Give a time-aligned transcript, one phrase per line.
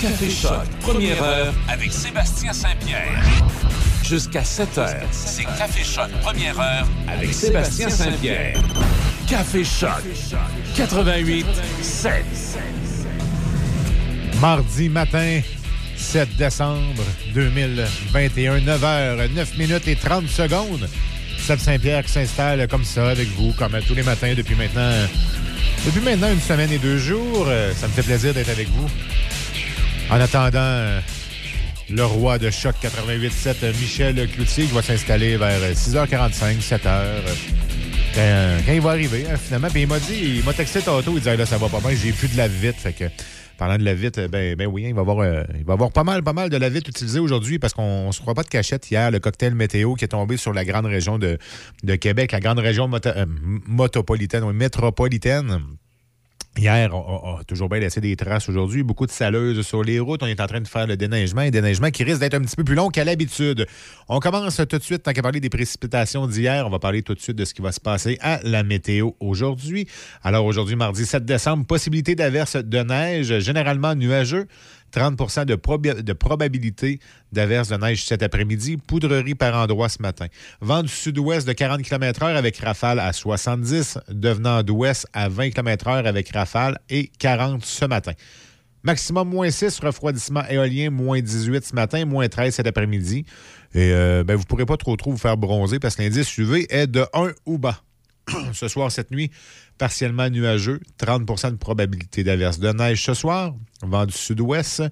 [0.00, 3.22] Café Choc, première heure avec Sébastien Saint-Pierre.
[4.02, 8.60] Jusqu'à 7 heures, c'est Café Choc, première heure avec Sébastien Saint-Pierre.
[9.28, 10.02] Café Choc,
[10.76, 11.46] 88
[11.82, 12.24] 7.
[14.40, 15.40] Mardi matin,
[15.96, 17.02] 7 décembre
[17.34, 20.88] 2021, 9h, 9 minutes et 30 secondes.
[21.38, 24.92] Seb Saint-Pierre qui s'installe comme ça avec vous, comme tous les matins depuis maintenant,
[25.84, 27.46] depuis maintenant une semaine et deux jours.
[27.48, 28.88] Euh, Ça me fait plaisir d'être avec vous.
[30.10, 31.00] En attendant, euh,
[31.90, 37.00] le roi de choc 88.7, euh, Michel Cloutier, qui va s'installer vers 6h45, 7h.
[38.14, 39.68] Quand, quand il va arriver, hein, finalement.
[39.74, 42.12] Il m'a dit, il m'a texté tantôt, il disait là, ça va pas bien, j'ai
[42.12, 42.76] plus de la vite.
[42.76, 43.04] Fait que,
[43.58, 45.90] parlant de la vite, ben, ben oui, hein, il va avoir, euh, il va avoir
[45.90, 48.44] pas mal, pas mal de la vite utilisée aujourd'hui parce qu'on ne se croit pas
[48.44, 51.38] de cachette hier, le cocktail météo qui est tombé sur la grande région de,
[51.82, 53.26] de Québec, la grande région moto- euh,
[53.66, 55.58] motopolitaine, oui, métropolitaine.
[56.56, 58.84] Hier, on a toujours bien laissé des traces aujourd'hui.
[58.84, 60.22] Beaucoup de saleuses sur les routes.
[60.22, 61.40] On est en train de faire le déneigement.
[61.40, 63.66] Un déneigement qui risque d'être un petit peu plus long qu'à l'habitude.
[64.08, 67.14] On commence tout de suite, tant qu'à parler des précipitations d'hier, on va parler tout
[67.14, 69.88] de suite de ce qui va se passer à la météo aujourd'hui.
[70.22, 74.46] Alors aujourd'hui, mardi 7 décembre, possibilité d'averse de neige, généralement nuageux.
[74.94, 77.00] 30 de, proba- de probabilité
[77.32, 78.76] d'averse de neige cet après-midi.
[78.76, 80.26] Poudrerie par endroit ce matin.
[80.60, 86.06] Vent du sud-ouest de 40 km/h avec rafale à 70, devenant d'ouest à 20 km/h
[86.06, 88.12] avec rafale et 40 ce matin.
[88.84, 93.24] Maximum moins 6, refroidissement éolien, moins 18 ce matin, moins 13 cet après-midi.
[93.74, 96.36] Et euh, ben, vous ne pourrez pas trop trop vous faire bronzer parce que l'indice
[96.38, 97.82] UV est de 1 ou bas.
[98.52, 99.30] ce soir, cette nuit,
[99.78, 103.54] partiellement nuageux, 30% de probabilité d'averse de neige ce soir.
[103.82, 104.82] Vent du sud-ouest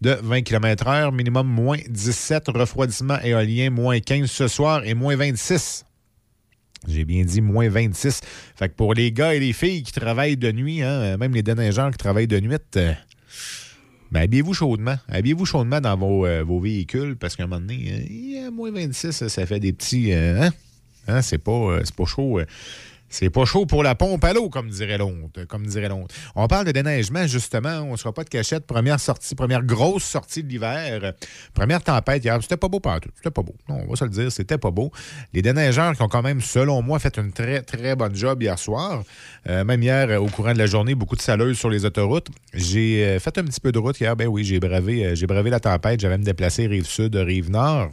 [0.00, 5.84] de 20 km/h, minimum moins 17, refroidissement éolien, moins 15 ce soir et moins 26.
[6.88, 8.20] J'ai bien dit moins 26.
[8.56, 11.42] Fait que pour les gars et les filles qui travaillent de nuit, hein, même les
[11.42, 12.92] déneigeurs qui travaillent de nuit, euh,
[14.10, 14.96] ben, habillez-vous chaudement.
[15.08, 19.28] Habillez-vous chaudement dans vos, euh, vos véhicules parce qu'à un moment donné, euh, moins 26,
[19.28, 20.12] ça fait des petits.
[20.12, 20.50] hein?
[21.08, 22.40] Hein, c'est pas, pas chaud.
[23.12, 25.44] C'est pas chaud pour la pompe à l'eau, comme dirait l'autre.
[25.46, 26.14] Comme dirait l'autre.
[26.34, 27.80] On parle de déneigement, justement.
[27.82, 28.66] On ne sera pas de cachette.
[28.66, 31.12] Première sortie, première grosse sortie de l'hiver.
[31.52, 32.38] Première tempête hier.
[32.40, 33.10] C'était pas beau partout.
[33.16, 33.54] C'était pas beau.
[33.68, 34.90] Non, on va se le dire, c'était pas beau.
[35.34, 38.58] Les déneigeurs qui ont quand même, selon moi, fait une très, très bonne job hier
[38.58, 39.02] soir.
[39.46, 42.28] Euh, même hier, au courant de la journée, beaucoup de saleuses sur les autoroutes.
[42.54, 44.16] J'ai euh, fait un petit peu de route hier.
[44.16, 46.00] Ben oui, j'ai bravé, euh, j'ai bravé la tempête.
[46.00, 47.90] J'avais me déplacer rive sud, rive nord.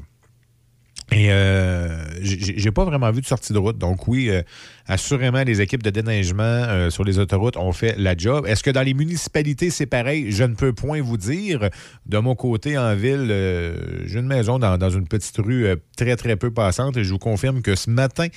[1.11, 1.87] Et euh,
[2.21, 3.79] j'ai pas vraiment vu de sortie de route.
[3.79, 4.43] Donc oui, euh,
[4.87, 8.45] assurément, les équipes de déneigement euh, sur les autoroutes ont fait la job.
[8.47, 10.31] Est-ce que dans les municipalités, c'est pareil?
[10.31, 11.69] Je ne peux point vous dire.
[12.05, 15.77] De mon côté, en ville, euh, j'ai une maison dans, dans une petite rue euh,
[15.97, 18.27] très, très peu passante et je vous confirme que ce matin,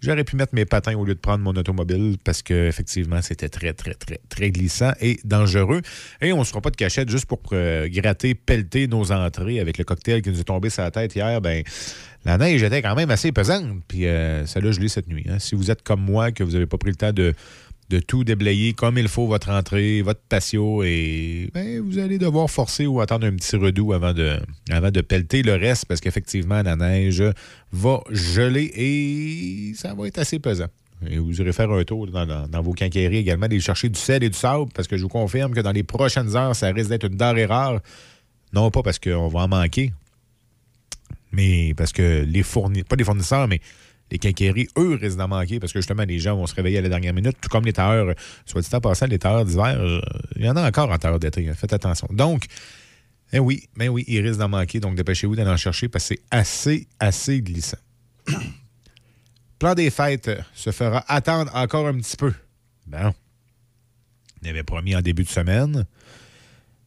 [0.00, 3.48] J'aurais pu mettre mes patins au lieu de prendre mon automobile parce que effectivement c'était
[3.48, 5.82] très, très, très, très glissant et dangereux.
[6.20, 9.58] Et on ne se fera pas de cachette juste pour euh, gratter, pelleter nos entrées
[9.58, 11.40] avec le cocktail qui nous est tombé sur la tête hier.
[11.40, 11.64] Ben,
[12.24, 13.64] la neige était quand même assez pesante.
[13.88, 15.26] Puis euh, ça l'a gelé cette nuit.
[15.28, 15.38] hein.
[15.38, 17.34] Si vous êtes comme moi, que vous n'avez pas pris le temps de,
[17.88, 22.50] de tout déblayer comme il faut votre entrée, votre patio, et ben, vous allez devoir
[22.50, 24.38] forcer ou attendre un petit redout avant de,
[24.70, 27.22] avant de pelleter le reste parce qu'effectivement, la neige
[27.72, 30.68] va geler et ça va être assez pesant.
[31.08, 34.28] Et vous irez faire un tour dans, vos quincailleries également, d'aller chercher du sel et
[34.28, 37.06] du sable parce que je vous confirme que dans les prochaines heures, ça risque d'être
[37.06, 37.80] une denrée rare.
[38.52, 39.92] Non pas parce qu'on va en manquer,
[41.32, 43.60] mais parce que les fournisseurs, pas les fournisseurs, mais
[44.10, 46.82] les quincailleries, eux, risquent d'en manquer parce que justement, les gens vont se réveiller à
[46.82, 48.14] la dernière minute, tout comme les tailleurs.
[48.46, 50.00] Soit dit en passant, les tailleurs d'hiver, euh,
[50.36, 51.48] il y en a encore en tailleurs d'été.
[51.48, 51.54] hein.
[51.54, 52.08] Faites attention.
[52.10, 52.44] Donc,
[53.32, 54.80] ben oui, ben oui, il risque d'en manquer.
[54.80, 57.78] Donc, dépêchez-vous d'aller en chercher parce que c'est assez, assez glissant.
[59.58, 62.32] Plan des fêtes se fera attendre encore un petit peu.
[62.86, 63.12] Bon.
[64.42, 65.84] Il avait promis en début de semaine.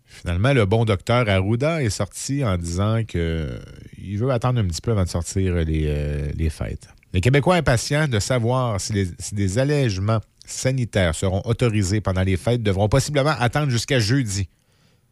[0.06, 4.92] Finalement, le bon docteur Arruda est sorti en disant qu'il veut attendre un petit peu
[4.92, 6.88] avant de sortir euh, les fêtes.
[7.14, 12.88] Les Québécois impatients de savoir si, des allègements sanitaires seront autorisés pendant les fêtes devront
[12.88, 14.48] possiblement attendre jusqu'à jeudi,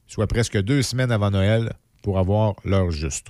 [0.07, 3.27] soit presque deux semaines avant Noël, pour avoir leur juste.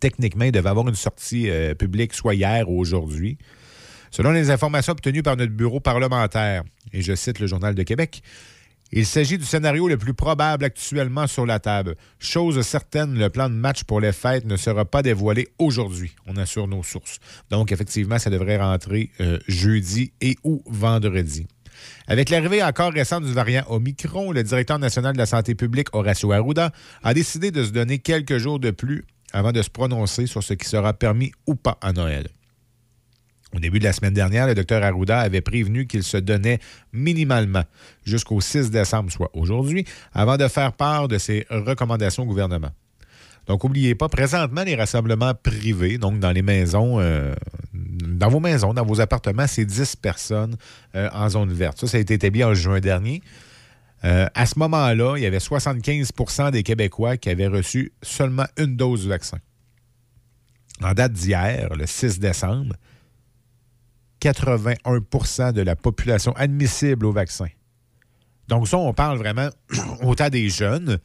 [0.00, 3.38] Techniquement, il devait avoir une sortie euh, publique soit hier ou aujourd'hui.
[4.10, 8.22] Selon les informations obtenues par notre bureau parlementaire, et je cite le Journal de Québec,
[8.92, 11.94] il s'agit du scénario le plus probable actuellement sur la table.
[12.18, 16.12] Chose certaine, le plan de match pour les fêtes ne sera pas dévoilé aujourd'hui.
[16.26, 17.18] On assure nos sources.
[17.50, 21.46] Donc, effectivement, ça devrait rentrer euh, jeudi et ou vendredi.
[22.08, 26.32] Avec l'arrivée encore récente du variant Omicron, le directeur national de la santé publique, Horacio
[26.32, 26.72] Arruda,
[27.02, 30.54] a décidé de se donner quelques jours de plus avant de se prononcer sur ce
[30.54, 32.28] qui sera permis ou pas à Noël.
[33.54, 36.60] Au début de la semaine dernière, le docteur Arruda avait prévenu qu'il se donnait
[36.92, 37.64] minimalement
[38.04, 42.70] jusqu'au 6 décembre, soit aujourd'hui, avant de faire part de ses recommandations au gouvernement.
[43.46, 47.34] Donc, n'oubliez pas, présentement, les rassemblements privés, donc dans les maisons, euh,
[47.72, 50.56] dans vos maisons, dans vos appartements, c'est 10 personnes
[50.94, 51.80] euh, en zone verte.
[51.80, 53.22] Ça, ça a été établi en juin dernier.
[54.04, 58.76] Euh, à ce moment-là, il y avait 75% des Québécois qui avaient reçu seulement une
[58.76, 59.38] dose du vaccin.
[60.82, 62.76] En date d'hier, le 6 décembre,
[64.20, 67.46] 81% de la population admissible au vaccin.
[68.48, 69.48] Donc ça, on parle vraiment
[70.02, 70.98] autant des jeunes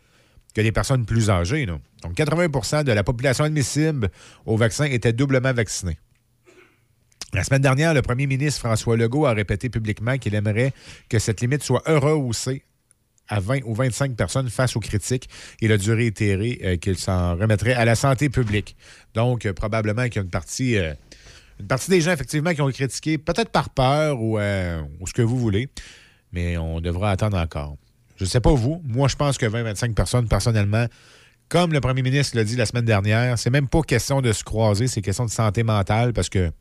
[0.54, 1.66] que des personnes plus âgées.
[1.66, 4.10] Donc 80% de la population admissible
[4.46, 5.98] au vaccin était doublement vaccinée.
[7.34, 10.74] La semaine dernière, le premier ministre François Legault a répété publiquement qu'il aimerait
[11.10, 12.64] que cette limite soit rehaussée
[13.28, 15.28] à 20 ou 25 personnes face aux critiques.
[15.62, 18.78] Il a dû réitérer euh, qu'il s'en remettrait à la santé publique.
[19.14, 20.94] Donc, euh, probablement qu'il y a une partie euh,
[21.60, 25.22] une partie des gens, effectivement, qui ont critiqué, peut-être par peur euh, ou, ce que
[25.22, 25.70] vous voulez,
[26.32, 27.78] mais on devra attendre encore.
[28.18, 30.86] Je ne sais pas vous, moi, je pense que 20-25 personnes, personnellement,
[31.50, 34.44] comme le premier ministre l'a dit la semaine dernière, c'est même pas question de se
[34.44, 36.52] croiser, c'est question de santé mentale parce que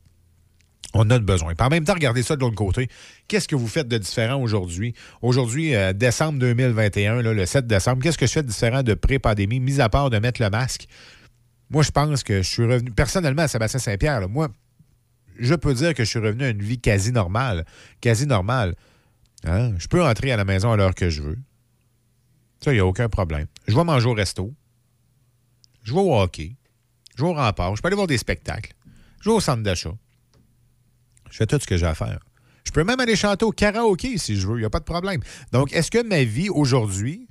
[0.93, 1.55] on a besoin.
[1.55, 2.87] Par en même temps, regardez ça de l'autre côté.
[3.27, 4.93] Qu'est-ce que vous faites de différent aujourd'hui?
[5.21, 9.59] Aujourd'hui, euh, décembre 2021, le 7 décembre, qu'est-ce que je fais de différent de pré-pandémie,
[9.59, 10.87] mis à part de mettre le masque?
[11.69, 14.29] Moi, je pense que je suis revenu personnellement à Sébastien Saint-Pierre.
[14.29, 14.49] Moi,
[15.37, 17.65] je peux dire que je suis revenu à une vie quasi normale.
[18.01, 18.75] Quasi normale.
[19.45, 19.73] Hein?
[19.77, 21.37] Je peux entrer à la maison à l'heure que je veux.
[22.63, 23.47] Ça, il n'y a aucun problème.
[23.67, 24.53] Je vais manger au resto.
[25.83, 26.55] Je vais au hockey.
[27.15, 27.75] Je vais au rempart.
[27.75, 28.73] Je peux aller voir des spectacles.
[29.21, 29.93] Je vais au centre d'achat.
[31.29, 32.19] Je fais tout ce que j'ai à faire.
[32.63, 34.55] Je peux même aller chanter au karaoké si je veux.
[34.55, 35.21] Il n'y a pas de problème.
[35.51, 37.27] Donc, est-ce que ma vie aujourd'hui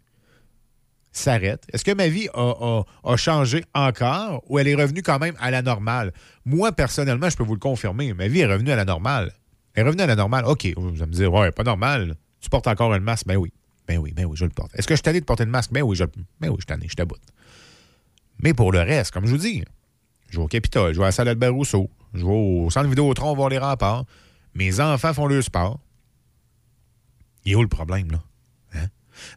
[1.18, 1.64] s'arrête?
[1.72, 2.82] Est-ce que ma vie a,
[3.16, 6.12] changé encore ou elle est revenue quand même à la normale?
[6.44, 8.12] Moi, personnellement, je peux vous le confirmer.
[8.14, 9.32] Ma vie est revenue à la normale.
[9.74, 10.44] Elle est revenue à la normale.
[10.46, 12.16] OK, vous allez me dire, ouais, pas normal.
[12.40, 13.26] Tu portes encore un masque?
[13.26, 13.52] Ben oui.
[13.86, 14.74] Ben oui, ben oui, je le porte.
[14.74, 15.72] Est-ce que je suis allé de porter le masque?
[15.72, 16.04] Ben oui, je,
[16.40, 17.20] ben oui, je suis je t'aboute.
[18.42, 19.64] Mais pour le reste, comme je vous dis,
[20.30, 22.88] je vais au Capitole, je vais à la salle Albert Rousseau, je vais au centre
[22.88, 24.04] Vidéotron voir les remparts.
[24.54, 25.80] Mes enfants font leur sport.
[27.44, 28.22] Il est où le problème, là?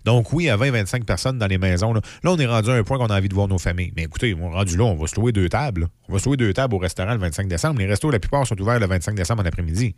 [0.06, 2.98] Donc, oui, à 20-25 personnes dans les maisons, là, on est rendu à un point
[2.98, 3.94] qu'on a envie de voir nos familles.
[3.96, 5.88] Mais écoutez, on est rendu là, on va se louer deux tables.
[6.08, 7.80] On va se louer deux tables au restaurant le 25 décembre.
[7.80, 9.96] Les restos, la plupart, sont ouverts le 25 décembre en après-midi.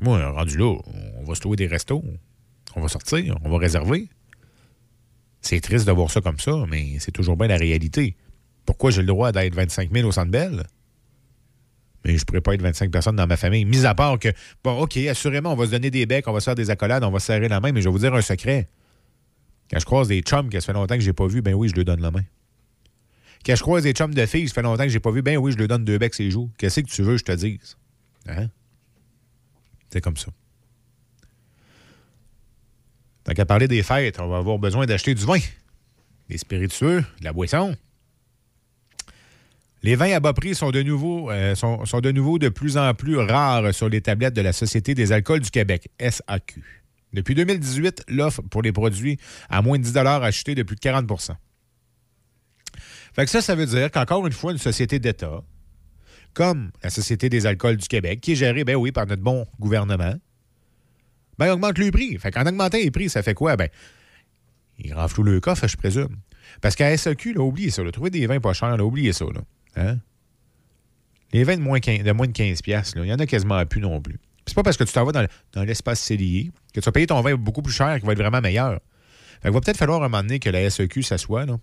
[0.00, 0.76] Moi, rendu là,
[1.18, 2.04] on va se louer des restos.
[2.76, 4.08] On va sortir, on va réserver.
[5.40, 8.16] C'est triste de voir ça comme ça, mais c'est toujours bien la réalité.
[8.66, 10.64] Pourquoi j'ai le droit d'être 25 000 au Centre Bell?
[12.04, 13.64] Mais je ne pourrais pas être 25 personnes dans ma famille.
[13.64, 14.28] Mis à part que,
[14.62, 17.02] bon, OK, assurément, on va se donner des becs, on va se faire des accolades,
[17.02, 18.68] on va se serrer la main, mais je vais vous dire un secret.
[19.70, 21.54] Quand je croise des chums que ça fait longtemps que je n'ai pas vu, ben
[21.54, 22.24] oui, je lui donne la main.
[23.44, 25.22] Quand je croise des chums de filles, ça fait longtemps que je n'ai pas vu,
[25.22, 26.50] ben oui, je lui donne deux becs ses joues.
[26.58, 27.76] Qu'est-ce que tu veux, je te dise?
[28.26, 28.48] Hein?
[29.90, 30.28] C'est comme ça.
[33.24, 35.38] Tant qu'à parler des fêtes, on va avoir besoin d'acheter du vin,
[36.28, 37.74] des spiritueux, de la boisson.
[39.84, 42.94] Les vins à bas prix sont de, nouveau, euh, sont, de nouveau de plus en
[42.94, 46.62] plus rares sur les tablettes de la Société des alcools du Québec, SAQ.
[47.12, 49.18] Depuis 2018, l'offre pour les produits
[49.50, 51.32] à moins de 10 a chuté de plus de 40%
[53.14, 55.42] fait que ça, ça veut dire qu'encore une fois, une société d'État,
[56.32, 59.46] comme la Société des alcools du Québec, qui est gérée, ben oui, par notre bon
[59.60, 60.14] gouvernement,
[61.38, 62.18] ben, augmente le prix.
[62.18, 63.56] Fait qu'en augmentant les prix, ça fait quoi?
[63.56, 63.68] Ben,
[64.78, 66.16] il renfloue le coffre, je présume.
[66.60, 67.84] Parce qu'à SAQ, là, oubliez ça.
[67.84, 69.26] Là, trouver des vins pas chers, là, oubliez ça.
[69.76, 69.98] Hein?
[71.32, 74.00] Les vins de moins, de moins de 15 il n'y en a quasiment plus non
[74.00, 74.20] plus.
[74.46, 75.12] C'est pas parce que tu t'en vas
[75.54, 78.18] dans, l'espace cellier que tu vas payer ton vin beaucoup plus cher qui va être
[78.18, 78.80] vraiment meilleur.
[79.44, 81.58] il va peut-être falloir un moment donné que la SEQ s'assoie, là,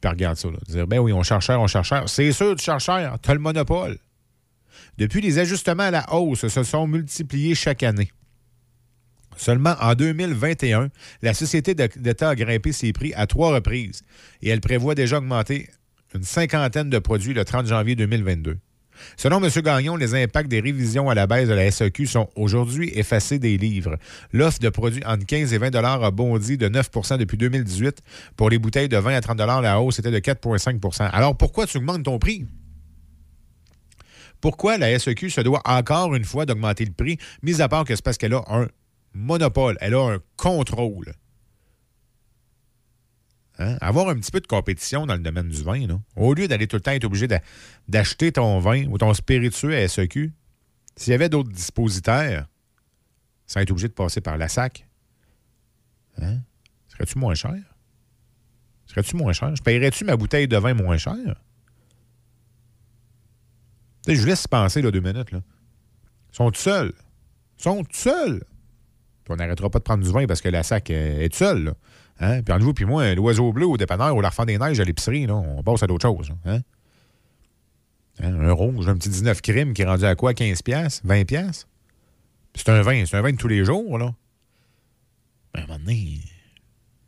[0.00, 0.48] puis regarde ça.
[0.68, 2.08] Dire, ben oui, on cherche cher, on cherche cher.
[2.08, 3.98] C'est sûr, tu cherches cher, tu as le monopole.
[4.96, 8.10] Depuis, les ajustements à la hausse se sont multipliés chaque année.
[9.36, 10.90] Seulement en 2021,
[11.22, 14.02] la Société d'État a grimpé ses prix à trois reprises
[14.42, 15.68] et elle prévoit déjà augmenter
[16.14, 18.58] une cinquantaine de produits le 30 janvier 2022.
[19.16, 19.50] Selon M.
[19.62, 23.56] Gagnon, les impacts des révisions à la baisse de la SEQ sont aujourd'hui effacés des
[23.56, 23.96] livres.
[24.32, 28.00] L'offre de produits entre 15 et 20 a bondi de 9% depuis 2018.
[28.36, 31.78] Pour les bouteilles de 20 à 30 la hausse était de 4,5% Alors pourquoi tu
[31.78, 32.46] augmentes ton prix?
[34.40, 37.94] Pourquoi la SEQ se doit encore une fois d'augmenter le prix, mis à part que
[37.94, 38.68] c'est parce qu'elle a un
[39.12, 41.12] monopole, elle a un contrôle?
[43.60, 43.76] Hein?
[43.82, 45.86] Avoir un petit peu de compétition dans le domaine du vin,
[46.16, 47.28] au lieu d'aller tout le temps être obligé
[47.88, 50.32] d'acheter ton vin ou ton spiritueux à SEQ,
[50.96, 52.48] s'il y avait d'autres dispositaires,
[53.46, 54.86] sans être obligé de passer par la SAC,
[56.22, 56.38] hein?
[56.88, 57.54] serais-tu moins cher?
[58.86, 59.54] Serais-tu moins cher?
[59.54, 61.14] Je paierais-tu ma bouteille de vin moins cher?
[64.08, 65.28] je vous laisse penser là, deux minutes.
[65.32, 65.42] Ils
[66.32, 66.92] sont tout seuls.
[67.58, 68.42] Ils sont tout seuls.
[69.24, 71.74] Puis on n'arrêtera pas de prendre du vin parce que la sac est toute seule.
[72.20, 72.42] Hein?
[72.42, 75.26] Puis entre vous puis moi, l'oiseau bleu au dépanneur ou l'enfant des neiges à l'épicerie,
[75.30, 76.30] on passe à d'autres choses.
[76.44, 76.60] Hein?
[78.22, 78.40] Hein?
[78.40, 80.34] Un rouge, un petit 19 crime qui est rendu à quoi?
[80.34, 81.66] 15 pièces 20 pièces
[82.54, 84.14] C'est un vin, c'est un vin de tous les jours, là.
[85.54, 86.20] Ben, à un moment donné,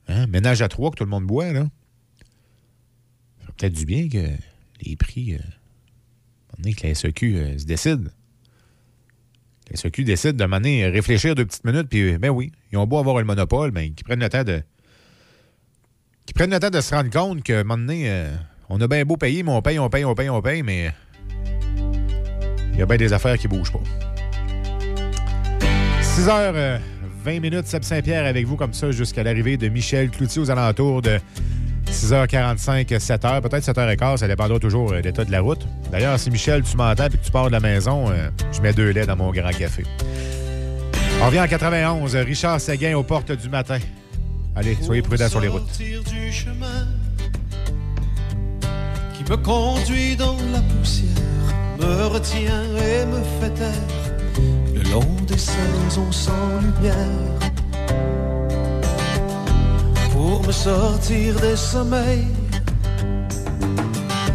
[0.09, 0.26] hein?
[0.26, 1.66] ménage à trois que tout le monde boit, là.
[3.38, 4.31] Ça ferait peut-être du bien que
[4.81, 8.11] les prix, euh, à un moment donné, que la SEQ euh, se décide.
[9.71, 12.99] La SEQ décide de mener, réfléchir deux petites minutes, puis ben oui, ils ont beau
[12.99, 14.62] avoir le monopole, mais ben, qu'ils prennent le temps de.
[16.26, 18.31] Qu'ils prennent le temps de se rendre compte que, un moment donné, euh,
[18.69, 20.93] on a bien beau payer, mais on paye, on paye, on paye, on paye, mais
[22.73, 23.81] il y a bien des affaires qui bougent pas.
[26.00, 26.81] 6h20
[27.25, 31.21] 20 minutes, Saint-Pierre avec vous comme ça jusqu'à l'arrivée de Michel Cloutier aux alentours de
[31.87, 35.67] 6h45, 7h, peut-être 7h15, ça dépendra toujours de l'état de la route.
[35.93, 38.73] D'ailleurs, si Michel, tu m'entends et que tu pars de la maison, euh, je mets
[38.73, 39.85] deux laits dans mon grand café.
[41.21, 43.79] On revient en 91, Richard Séguin aux portes du matin.
[44.55, 45.81] Allez, soyez prudents sur les routes
[49.33, 51.09] me conduit dans la poussière,
[51.81, 53.91] me retient et me fait taire
[54.75, 56.95] le long des saisons sans lumière.
[60.13, 62.27] Pour me sortir des sommeils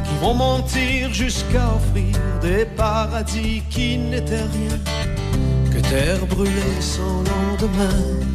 [0.06, 4.80] qui vont mentir jusqu'à offrir des paradis qui n'étaient rien
[5.72, 8.27] que terre brûlée sans lendemain.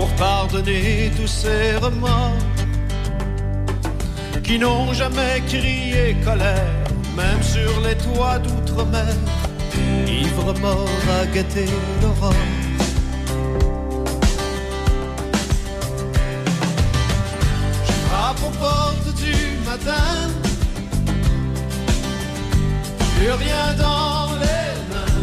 [0.00, 2.38] Pour pardonner tous ces remords
[4.42, 9.14] qui n'ont jamais crié colère, même sur les toits d'outre-mer,
[10.08, 11.68] ivre mort à guetter
[12.00, 12.32] l'aurore.
[17.86, 19.36] Je frappe aux portes du
[19.68, 20.12] matin,
[23.16, 25.20] plus rien dans les mains.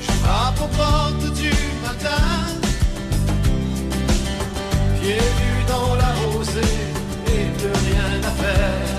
[0.00, 1.27] Je frappe aux portes
[5.00, 5.18] Pieds
[5.66, 6.60] dans la rosée
[7.26, 8.98] et plus rien à faire.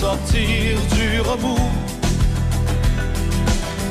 [0.00, 1.57] Sortir du remous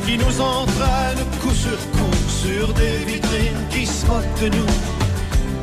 [0.08, 4.06] qui nous entraîne coup sur coup sur des vitrines qui se
[4.42, 4.74] de nous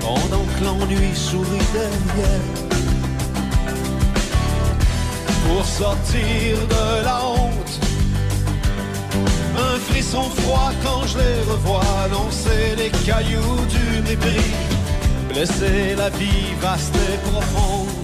[0.01, 2.51] pendant que l'ennui sourit derrière.
[5.47, 7.75] Pour sortir de la honte,
[9.67, 14.53] un frisson froid quand je les revois lancer les cailloux du mépris,
[15.31, 18.04] blesser la vie vaste et profonde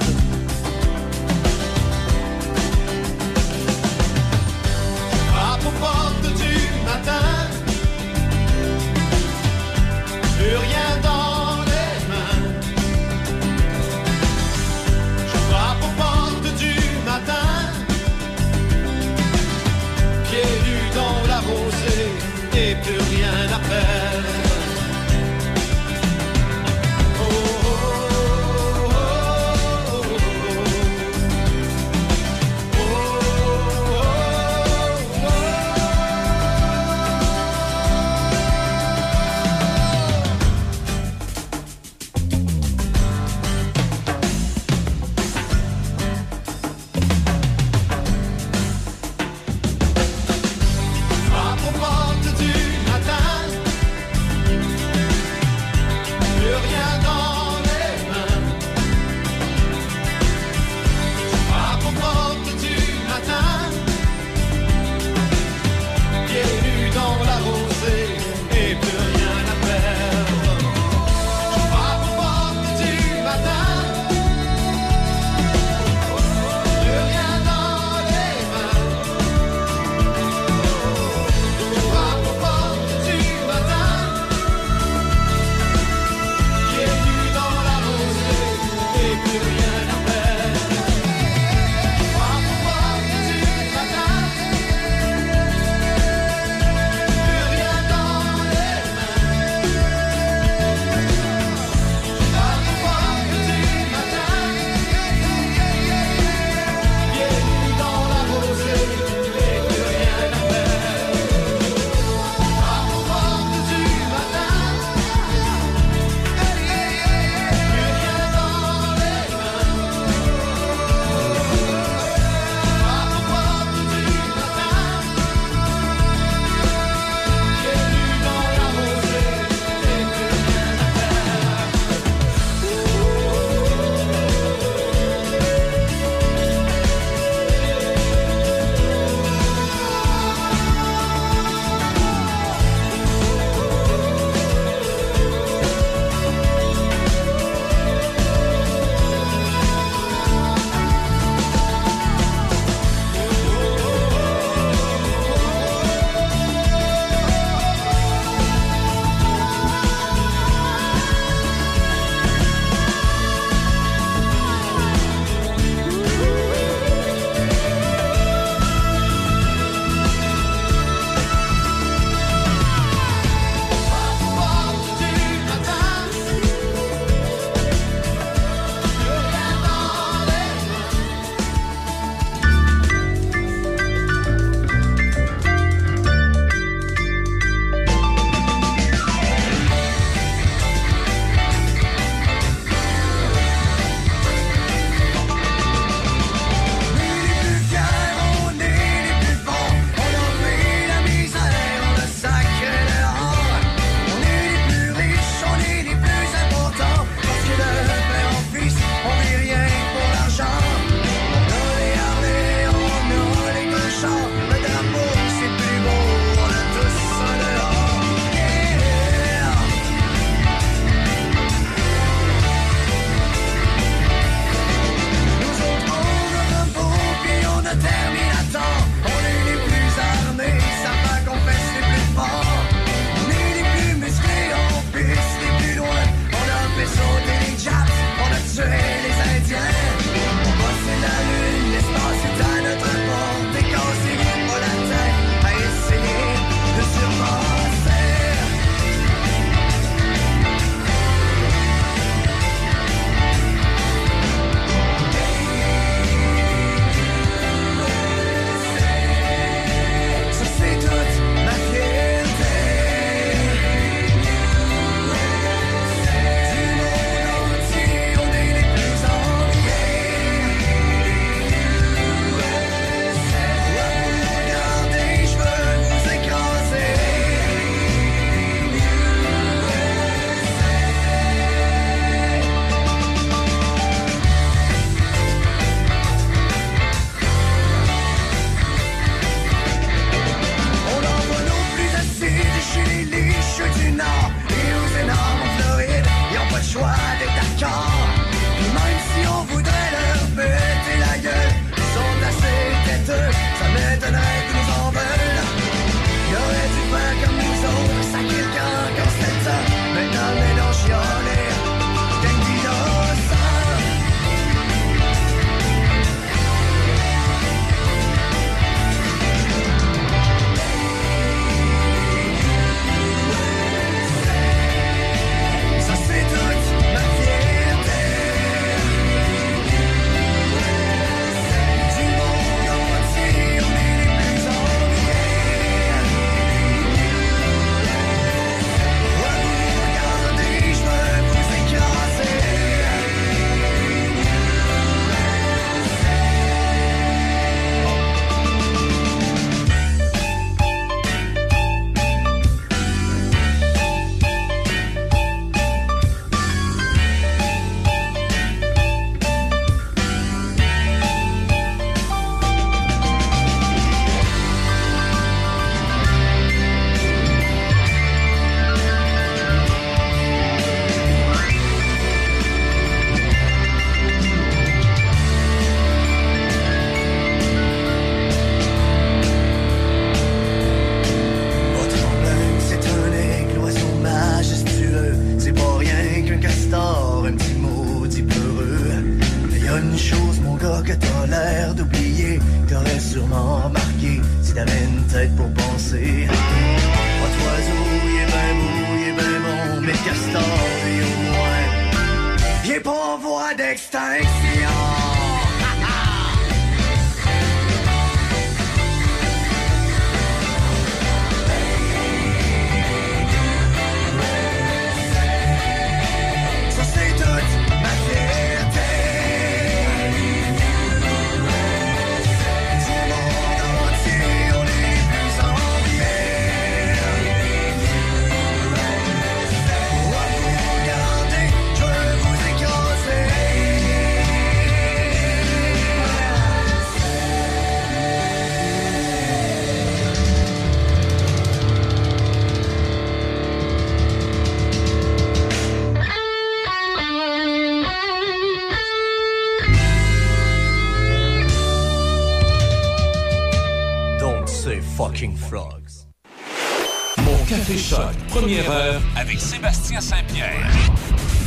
[458.41, 460.67] première heure avec Sébastien Saint-Pierre.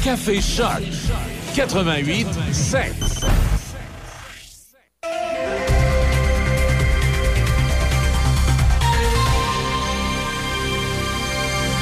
[0.03, 0.83] Café Choc,
[1.55, 3.02] 88 7.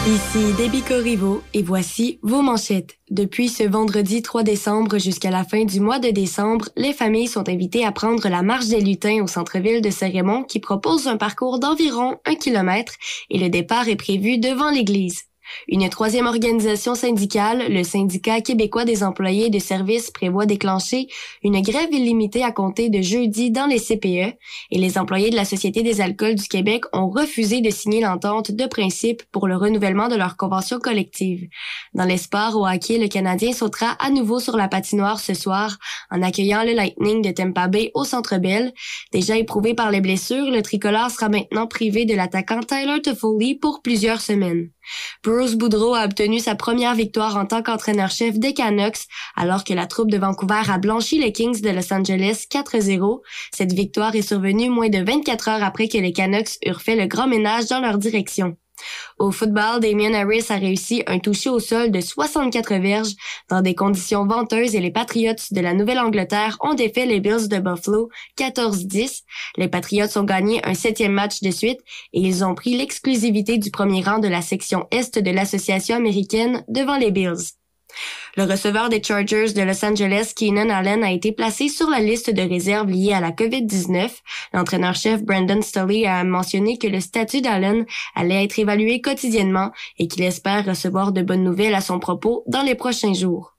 [0.08, 2.98] Ici Déby Corriveau et voici vos manchettes.
[3.12, 7.48] Depuis ce vendredi 3 décembre jusqu'à la fin du mois de décembre, les familles sont
[7.48, 11.60] invitées à prendre la marche des lutins au centre-ville de Saint-Raymond qui propose un parcours
[11.60, 12.94] d'environ un kilomètre
[13.30, 15.26] et le départ est prévu devant l'église.
[15.68, 21.08] Une troisième organisation syndicale, le syndicat québécois des employés de services, prévoit déclencher
[21.44, 24.36] une grève illimitée à compter de jeudi dans les CPE
[24.72, 28.52] et les employés de la Société des alcools du Québec ont refusé de signer l'entente
[28.52, 31.48] de principe pour le renouvellement de leur convention collective.
[31.94, 35.78] Dans les sports au hockey, le Canadien sautera à nouveau sur la patinoire ce soir
[36.10, 38.74] en accueillant le Lightning de Tampa Bay au Centre Bell.
[39.12, 43.82] Déjà éprouvé par les blessures, le tricolore sera maintenant privé de l'attaquant Tyler Toffoli pour
[43.82, 44.70] plusieurs semaines.
[45.24, 49.88] Bruce Boudreau a obtenu sa première victoire en tant qu'entraîneur-chef des Canucks, alors que la
[49.88, 53.22] troupe de Vancouver a blanchi les Kings de Los Angeles 4-0.
[53.52, 57.08] Cette victoire est survenue moins de 24 heures après que les Canucks eurent fait le
[57.08, 58.58] grand ménage dans leur direction.
[59.20, 63.14] Au football, Damien Harris a réussi un toucher au sol de 64 verges
[63.50, 67.60] dans des conditions venteuses et les Patriots de la Nouvelle-Angleterre ont défait les Bills de
[67.60, 69.22] Buffalo 14-10.
[69.58, 71.80] Les Patriots ont gagné un septième match de suite
[72.14, 76.64] et ils ont pris l'exclusivité du premier rang de la section Est de l'Association américaine
[76.68, 77.61] devant les Bills.
[78.38, 82.30] Le receveur des Chargers de Los Angeles, Keenan Allen, a été placé sur la liste
[82.30, 84.10] de réserve liée à la COVID-19.
[84.54, 90.24] L'entraîneur-chef Brandon Staley a mentionné que le statut d'Allen allait être évalué quotidiennement et qu'il
[90.24, 93.51] espère recevoir de bonnes nouvelles à son propos dans les prochains jours.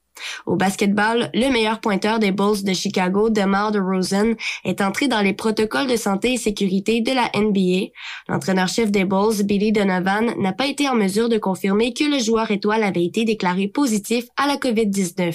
[0.46, 5.32] Au basketball, le meilleur pointeur des Bulls de Chicago, DeMar DeRozan, est entré dans les
[5.32, 7.92] protocoles de santé et sécurité de la NBA.
[8.28, 12.50] L'entraîneur-chef des Bulls, Billy Donovan, n'a pas été en mesure de confirmer que le joueur
[12.50, 15.34] étoile avait été déclaré positif à la COVID-19.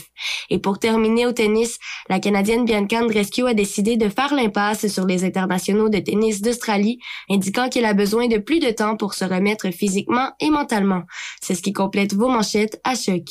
[0.50, 1.78] Et pour terminer au tennis,
[2.10, 7.00] la Canadienne Bianca Andreescu a décidé de faire l'impasse sur les internationaux de tennis d'Australie,
[7.30, 11.04] indiquant qu'elle a besoin de plus de temps pour se remettre physiquement et mentalement.
[11.42, 13.24] C'est ce qui complète vos manchettes à choc.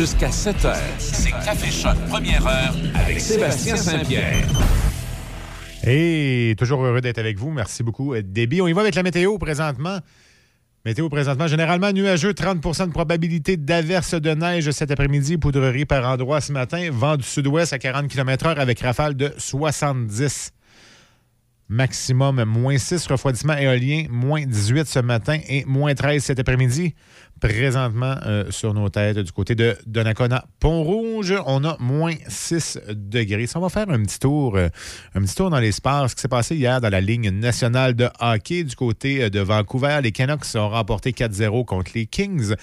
[0.00, 4.46] Jusqu'à 7 heures, c'est Café Choc, première heure avec Sébastien Saint-Pierre.
[5.86, 7.50] Et toujours heureux d'être avec vous.
[7.50, 8.62] Merci beaucoup, Déby.
[8.62, 9.98] On y va avec la météo présentement.
[10.86, 16.40] Météo présentement, généralement nuageux, 30% de probabilité d'averse de neige cet après-midi, poudrerie par endroit
[16.40, 20.54] ce matin, vent du sud-ouest à 40 km/h avec rafale de 70.
[21.68, 26.94] Maximum moins 6, refroidissement éolien, moins 18 ce matin et moins 13 cet après-midi.
[27.40, 33.46] Présentement, euh, sur nos têtes, du côté de Donnacona, Pont-Rouge, on a moins 6 degrés.
[33.54, 34.68] On va faire un petit tour, euh,
[35.14, 36.10] un petit tour dans l'espace.
[36.10, 39.40] Ce qui s'est passé hier dans la ligne nationale de hockey du côté euh, de
[39.40, 40.00] Vancouver.
[40.02, 42.54] Les Canucks ont remporté 4-0 contre les Kings.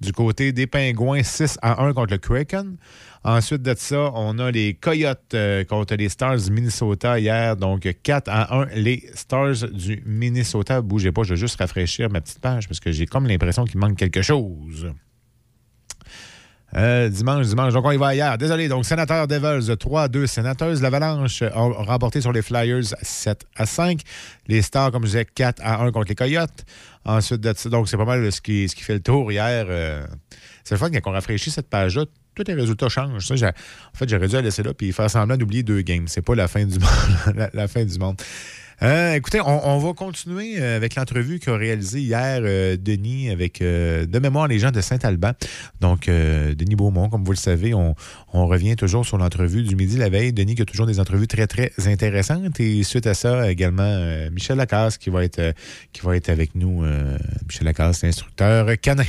[0.00, 2.76] Du côté des Pingouins, 6 à 1 contre le Kraken.
[3.24, 7.56] Ensuite de ça, on a les Coyotes euh, contre les Stars du Minnesota hier.
[7.56, 10.82] Donc 4 à 1, les Stars du Minnesota.
[10.82, 13.80] Bougez pas, je vais juste rafraîchir ma petite page parce que j'ai comme l'impression qu'il
[13.80, 14.92] manque quelque chose.
[16.76, 17.72] Euh, dimanche, dimanche.
[17.72, 18.36] Donc, on y va hier.
[18.36, 18.68] Désolé.
[18.68, 20.26] Donc, Sénateur Devils 3-2.
[20.26, 24.00] Sénateuse L'Avalanche ont remporté sur les Flyers 7 à 5.
[24.48, 26.64] Les Stars, comme je disais, 4 à 1 contre les Coyotes.
[27.04, 29.66] Ensuite de ça, donc, c'est pas mal ce qui, ce qui fait le tour hier.
[29.68, 30.04] Euh,
[30.64, 32.06] c'est le fun quand on rafraîchit cette page-là.
[32.34, 33.32] Tous les résultats changent.
[33.32, 36.06] En fait, j'aurais dû la laisser là puis faire semblant d'oublier deux games.
[36.08, 37.48] C'est pas la fin du monde.
[37.52, 38.16] la fin du monde.
[38.82, 44.18] Euh, écoutez, on, va continuer euh, avec l'entrevue qu'a réalisée hier euh, Denis avec de
[44.18, 45.32] mémoire les gens de Saint-Alban.
[45.80, 47.94] Donc, Denis Beaumont, comme vous le savez, on,
[48.32, 50.32] revient toujours sur l'entrevue du midi la veille.
[50.32, 52.60] Denis qui a toujours des entrevues très, très intéressantes.
[52.60, 55.54] Et suite à ça, également, Michel Lacasse qui va être,
[55.92, 56.84] qui va être avec nous.
[57.46, 59.04] Michel Lacasse, instructeur canin.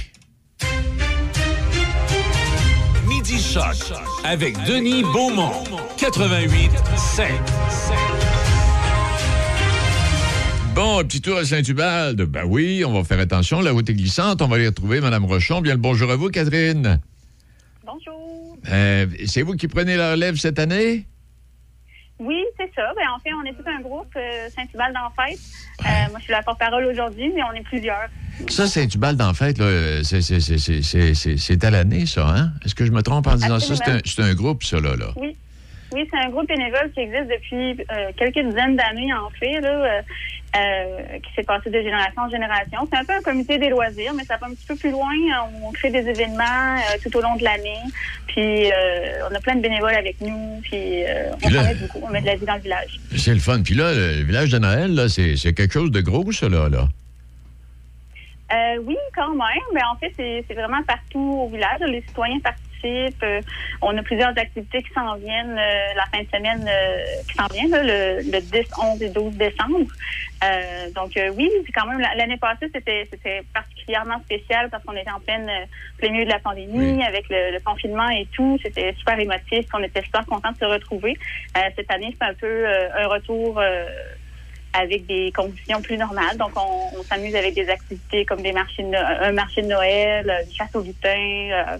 [3.28, 3.92] Midi Choc
[4.24, 5.64] avec Denis Beaumont,
[5.98, 7.32] 88 5.
[10.76, 12.22] Bon, petit tour à Saint-Ubalde.
[12.22, 13.62] Ben oui, on va faire attention.
[13.62, 14.44] La route est glissante.
[14.44, 15.62] On va aller retrouver Mme Rochon.
[15.62, 17.02] Bien le bonjour à vous, Catherine.
[17.84, 18.58] Bonjour.
[18.72, 21.08] Euh, c'est vous qui prenez la relève cette année?
[22.20, 22.94] Oui, c'est ça.
[22.96, 25.40] Ben, en fait, on est tout un groupe, euh, Saint-Ubalde en fête.
[25.82, 28.08] Euh, moi, je suis la porte-parole aujourd'hui, mais on est plusieurs.
[28.48, 29.58] Ça, Saint-Ubalde en fête,
[30.04, 32.52] c'est à l'année, ça, hein?
[32.64, 33.76] Est-ce que je me trompe en disant ça?
[34.06, 34.96] C'est un, groupe, ça, là.
[34.96, 35.08] là.
[35.18, 35.36] Oui.
[35.96, 37.78] Oui, c'est un groupe bénévole qui existe depuis
[38.18, 39.62] quelques dizaines d'années, en fait.
[39.62, 40.04] Là.
[40.56, 42.88] Euh, qui s'est passé de génération en génération.
[42.90, 45.12] C'est un peu un comité des loisirs, mais ça va un petit peu plus loin.
[45.64, 47.82] On crée des événements euh, tout au long de l'année.
[48.28, 50.62] Puis euh, on a plein de bénévoles avec nous.
[50.62, 51.04] Puis,
[51.44, 52.00] on met beaucoup.
[52.04, 53.00] On met de la vie dans le village.
[53.18, 53.64] C'est le fun.
[53.64, 56.70] Puis là, le village de Noël, là, c'est, quelque chose de gros, ça, là.
[56.70, 56.88] là.
[58.86, 59.68] oui, quand même.
[59.74, 61.82] Mais en fait, c'est, vraiment partout au village.
[61.82, 63.42] Les citoyens participent euh,
[63.82, 67.48] on a plusieurs activités qui s'en viennent euh, la fin de semaine euh, qui s'en
[67.48, 69.92] vient, le, 10, 11 et 12 décembre.
[70.96, 73.08] donc oui, c'est quand même l'année passée, c'était
[73.54, 75.50] particulièrement spécial parce qu'on était en pleine
[75.98, 78.58] plein milieu de la pandémie, avec le, confinement et tout.
[78.62, 79.66] C'était super émotif.
[79.74, 81.18] On était super contents de se retrouver.
[81.76, 83.60] cette année, c'est un peu un retour
[84.76, 86.38] avec des conditions plus normales.
[86.38, 90.76] Donc, on, s'amuse avec des activités comme des marchés un marché de Noël, une chasse
[90.76, 91.10] au lutin,
[91.52, 91.78] euh,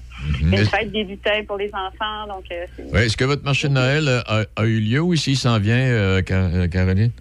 [0.56, 0.62] mhm.
[0.62, 2.28] une fête des lutins pour les enfants.
[2.28, 5.60] Donc, euh, Est-ce que votre marché de Noël a, eu lieu ou ici, il s'en
[5.60, 7.12] vient, euh, Caroline?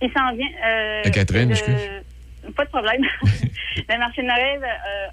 [0.00, 1.10] Il s'en vient.
[1.12, 1.74] Catherine, excuse.
[2.56, 3.02] Pas de problème.
[3.88, 4.60] le marché de Noël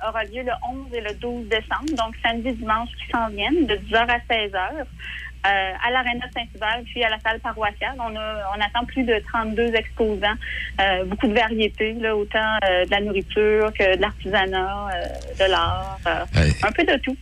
[0.07, 3.75] aura lieu le 11 et le 12 décembre, donc samedi, dimanche qui s'en viennent, de
[3.75, 4.85] 10h à 16h.
[5.47, 7.95] Euh, à l'Arena Saint-Hubert, puis à la salle paroissiale.
[7.97, 10.35] On, on attend plus de 32 exposants,
[10.81, 14.89] euh, beaucoup de variétés, là, autant euh, de la nourriture que de l'artisanat,
[15.39, 17.15] de l'art, un peu de tout.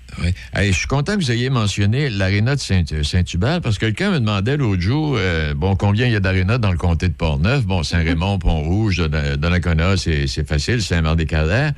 [0.56, 4.58] je suis content que vous ayez mentionné l'Arena de Saint-Hubert parce que quelqu'un me demandait
[4.58, 5.20] l'autre jour,
[5.56, 7.66] bon, combien il y a d'arénas dans le comté de Portneuf?
[7.66, 11.70] Bon, Saint-Raymond, Pont-Rouge, Donnacona, c'est facile, Saint-Marc-des-Calais.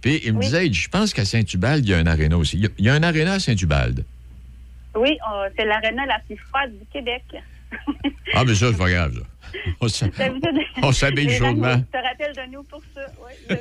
[0.00, 2.66] Puis il me disait, je pense qu'à Saint-Ubalde, il y a un aréna aussi.
[2.78, 4.04] Il y a un aréna à Saint-Ubalde.
[4.94, 5.18] Oui,
[5.56, 7.22] c'est l'aréna la plus froide du Québec.
[8.34, 10.06] ah, mais ça, c'est pas grave, ça.
[10.82, 11.76] On s'habille chaudement.
[11.78, 13.00] Tu te rappelles de nous pour ça.
[13.20, 13.56] Oui,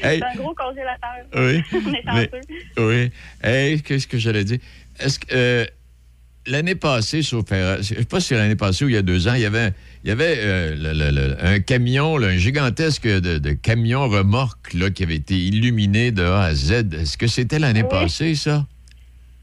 [0.00, 1.24] c'est un gros congélateur.
[1.34, 1.62] Oui.
[2.06, 2.30] On est.
[2.78, 3.10] Oui.
[3.42, 4.58] Hey, qu'est-ce que j'allais dire?
[4.98, 5.64] Est-ce que euh,
[6.46, 9.28] l'année passée, sauf je sais pas si c'est l'année passée ou il y a deux
[9.28, 9.72] ans, il y avait,
[10.04, 15.34] il y avait euh, un camion, un gigantesque de, camion remorque là, qui avait été
[15.34, 16.92] illuminé de A à Z.
[16.92, 18.66] Est-ce que c'était l'année passée, ça?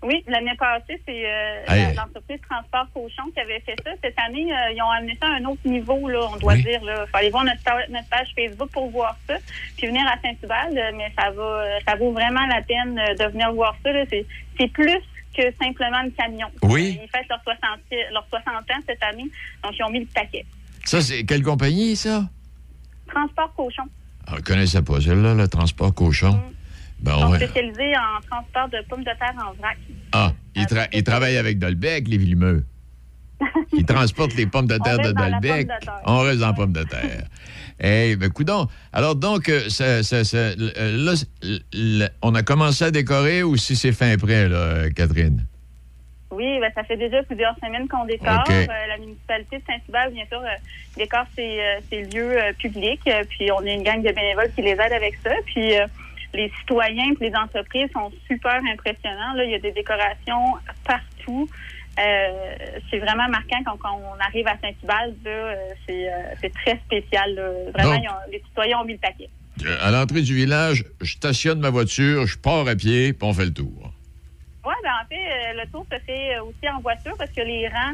[0.06, 3.90] Oui, l'année passée, c'est euh, l'entreprise Transport Cochon qui avait fait ça.
[4.04, 6.80] Cette année, euh, ils ont amené ça à un autre niveau, là, on doit dire.
[6.82, 9.36] Il faut aller voir notre, page Facebook pour voir ça.
[9.78, 13.76] Puis venir à Saint-Hubert, mais ça va ça vaut vraiment la peine de venir voir
[13.84, 13.90] ça.
[14.10, 15.02] C'est plus
[15.36, 16.48] que simplement le camion.
[16.62, 17.00] Oui.
[17.02, 17.80] Ils fêtent leurs 60,
[18.12, 19.30] leur 60 ans cette année,
[19.64, 20.46] donc ils ont mis le paquet.
[20.86, 22.24] Ça, c'est quelle compagnie, ça?
[23.08, 23.84] Transport Cochon.
[24.28, 26.34] Ah, je ne connaissais pas celle-là, le Transport Cochon.
[26.34, 26.56] Mm.
[27.00, 29.78] Ben, sont spécialisés en transport de pommes de terre en vrac.
[30.12, 32.64] Ah, ils, euh, travaillent avec Dolbec, les Villemeux.
[33.74, 35.68] Ils transportent les pommes de terre de Dolbec.
[36.06, 37.26] On reste en pommes de terre.
[37.80, 38.68] Eh ben, coudon.
[38.94, 40.02] Alors, donc, euh, ça,
[41.74, 45.46] là, on a commencé à décorer ou si c'est fin prêt, là, Catherine?
[46.32, 48.46] Oui, ben, ça fait déjà plusieurs semaines qu'on décore.
[48.50, 50.42] Euh, la municipalité de Saint-Hubert, bien sûr,
[50.98, 53.10] décore ses, lieux publics.
[53.30, 55.32] puis, on est une gang de bénévoles qui les aide avec ça.
[55.46, 55.74] Puis,
[56.36, 59.34] les citoyens et les entreprises sont super impressionnants.
[59.34, 61.50] Là, il y a des décorations partout.
[61.98, 62.56] Euh,
[62.90, 65.16] c'est vraiment marquant quand, on arrive à Saint-Hubald.
[65.26, 65.56] Euh,
[65.90, 67.40] euh, c'est, très spécial.
[67.74, 69.30] Vraiment, les citoyens ont mis le paquet.
[69.82, 73.46] À l'entrée du village, je stationne ma voiture, je pars à pied, puis on fait
[73.46, 73.94] le tour.
[74.66, 77.94] Oui, ben en fait, le tour se fait aussi en voiture parce que les rangs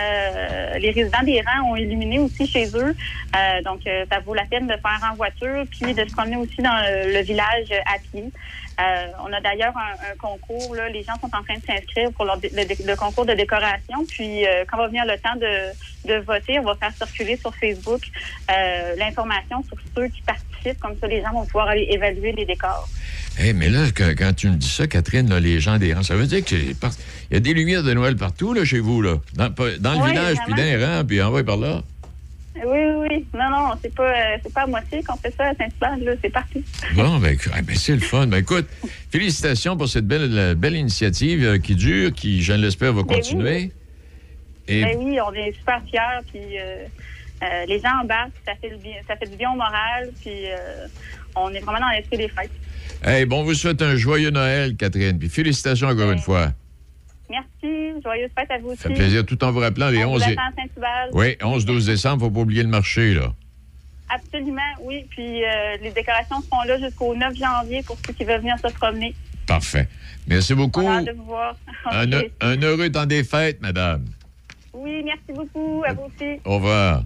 [0.00, 2.94] euh, les résidents des rangs ont illuminé aussi chez eux.
[3.36, 6.36] Euh, donc, euh, ça vaut la peine de faire en voiture, puis de se promener
[6.36, 8.24] aussi dans le, village à pied.
[8.78, 10.74] On a d'ailleurs un, concours.
[10.74, 14.04] Là, les gens sont en train de s'inscrire pour le, concours de décoration.
[14.08, 18.02] Puis, quand va venir le temps de, de, voter, on va faire circuler sur Facebook
[18.96, 20.80] l'information sur ceux qui participent.
[20.80, 22.88] Comme ça, les gens vont pouvoir aller évaluer les décors.
[23.38, 26.26] Hey, mais là, quand, tu me dis ça, Catherine, les gens des rangs, ça veut
[26.26, 26.74] dire qu'il
[27.30, 29.16] y a des lumières de Noël partout, là, chez vous, là.
[29.34, 31.82] Dans, le village, puis dans les rangs, puis envoyé par là.
[32.54, 33.26] Oui, oui, oui.
[33.34, 36.12] Non, non, c'est pas, euh, c'est pas à moitié qu'on fait ça à Saint-Hubert, là,
[36.22, 36.62] c'est partout.
[36.94, 38.26] Bon, ben, ah, ben, c'est le fun.
[38.26, 38.66] Ben, écoute,
[39.10, 43.72] félicitations pour cette belle, belle initiative euh, qui dure, qui, je l'espère, va Ben continuer.
[44.68, 46.84] Et Ben oui, on est super fiers, puis euh,
[47.42, 50.44] euh, les gens embarquent, ça fait, le bien, ça fait du bien au moral, puis
[51.34, 52.50] on est vraiment dans l'esprit des fêtes.
[53.02, 55.18] hey, bon, on vous souhaite un joyeux Noël, Catherine.
[55.18, 56.52] Puis félicitations encore une fois.
[57.32, 58.82] Merci, joyeuse fête à vous aussi.
[58.82, 61.08] Ça fait plaisir, tout en vous rappelant les On 11 vous Saint-Hubert.
[61.12, 63.32] Oui, 11-12 décembre, faut pas oublier le marché, là.
[64.10, 65.06] Absolument, oui.
[65.08, 68.70] Puis euh, les décorations seront là jusqu'au 9 janvier pour ceux qui veulent venir se
[68.74, 69.14] promener.
[69.46, 69.88] Parfait.
[70.26, 70.82] Merci beaucoup.
[70.82, 71.56] On a de vous voir.
[71.90, 72.06] Un,
[72.42, 74.04] un heureux temps des fêtes, madame.
[74.74, 75.82] Oui, merci beaucoup.
[75.86, 76.38] À vous aussi.
[76.44, 77.02] Au revoir.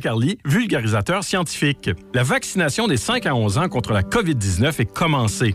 [0.00, 1.90] Carly, vulgarisateur scientifique.
[2.14, 5.54] La vaccination des 5 à 11 ans contre la COVID-19 est commencée.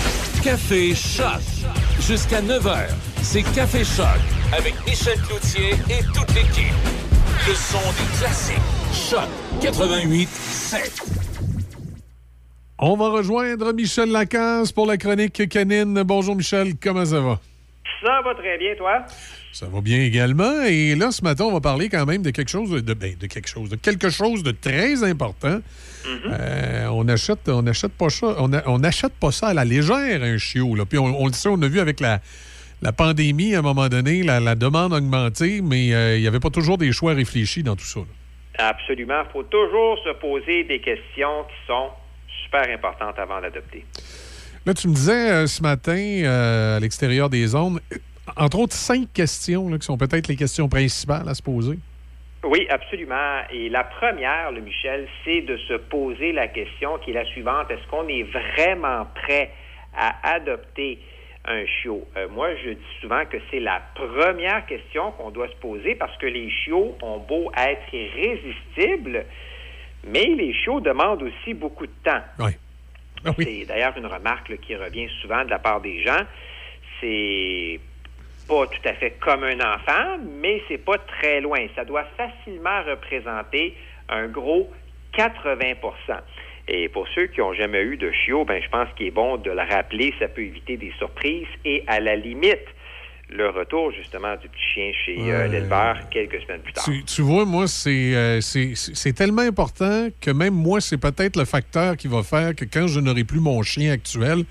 [0.43, 1.39] Café Choc.
[1.99, 2.87] Jusqu'à 9h,
[3.21, 4.07] c'est Café Choc
[4.51, 6.73] avec Michel Cloutier et toute l'équipe.
[7.47, 8.57] Le son des classiques.
[8.91, 9.29] Choc
[9.61, 11.01] 88 7.
[12.79, 16.01] On va rejoindre Michel Lacasse pour la chronique canine.
[16.01, 17.39] Bonjour Michel, comment ça va?
[18.03, 19.05] Ça va très bien, toi?
[19.53, 20.63] Ça va bien également.
[20.63, 23.27] Et là, ce matin, on va parler quand même de quelque chose de, ben, de
[23.27, 25.59] quelque chose, de quelque chose de très important.
[26.07, 29.65] Euh, on achète, on achète pas ça, on, a- on n'achète pas ça à la
[29.65, 30.75] légère un chiot.
[30.75, 30.85] Là.
[30.85, 32.19] Puis on, on le sait, on a vu avec la,
[32.81, 36.27] la pandémie à un moment donné, la, la demande a augmenté, mais euh, il n'y
[36.27, 37.99] avait pas toujours des choix réfléchis dans tout ça.
[37.99, 38.05] là.
[38.69, 39.21] Absolument.
[39.27, 41.89] Il faut toujours se poser des questions qui sont
[42.45, 43.85] super importantes avant d'adopter.
[44.65, 46.23] Là, tu me disais euh, ce matin,
[46.75, 47.79] à l'extérieur des zones,
[48.35, 51.79] entre autres, cinq questions là, qui sont peut-être les questions principales à se poser.
[52.43, 53.41] Oui, absolument.
[53.51, 57.69] Et la première, le Michel, c'est de se poser la question qui est la suivante.
[57.69, 59.51] Est-ce qu'on est vraiment prêt
[59.95, 60.99] à adopter
[61.45, 62.07] un chiot?
[62.17, 66.17] Euh, moi, je dis souvent que c'est la première question qu'on doit se poser parce
[66.17, 69.25] que les chiots ont beau être irrésistibles,
[70.07, 72.23] mais les chiots demandent aussi beaucoup de temps.
[72.39, 72.51] Oui.
[73.37, 76.21] C'est d'ailleurs une remarque là, qui revient souvent de la part des gens.
[76.99, 77.79] C'est
[78.51, 81.59] pas tout à fait comme un enfant, mais c'est pas très loin.
[81.73, 83.77] Ça doit facilement représenter
[84.09, 84.69] un gros
[85.17, 85.75] 80%
[86.67, 89.37] et pour ceux qui n'ont jamais eu de chiot, ben, je pense qu'il est bon
[89.37, 92.65] de le rappeler, ça peut éviter des surprises et à la limite,
[93.29, 96.85] le retour justement du petit chien chez euh, l'éleveur quelques semaines plus tard.
[97.07, 101.95] Tu, vois, moi, euh, c'est c'est tellement important que même moi, c'est peut-être le facteur
[101.95, 104.43] qui va faire que quand je n'aurai plus mon chien actuel,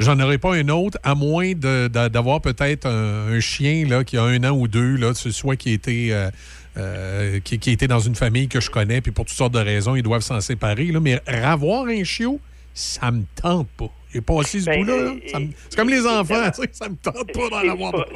[0.00, 4.42] j'en aurai pas un autre, à moins d'avoir peut-être un, chien là, qui a un
[4.44, 6.08] an ou deux, là, soit qui était...
[6.10, 6.30] Euh,
[6.76, 9.58] euh, qui, qui, était dans une famille que je connais, puis pour toutes sortes de
[9.58, 10.84] raisons, ils doivent s'en séparer.
[10.84, 12.40] Là, mais ravoir un chiot,
[12.72, 13.90] ça me tente pas.
[14.14, 17.92] Et passer ce ben, bout-là, c'est comme les enfants, ça me tente pas d'en avoir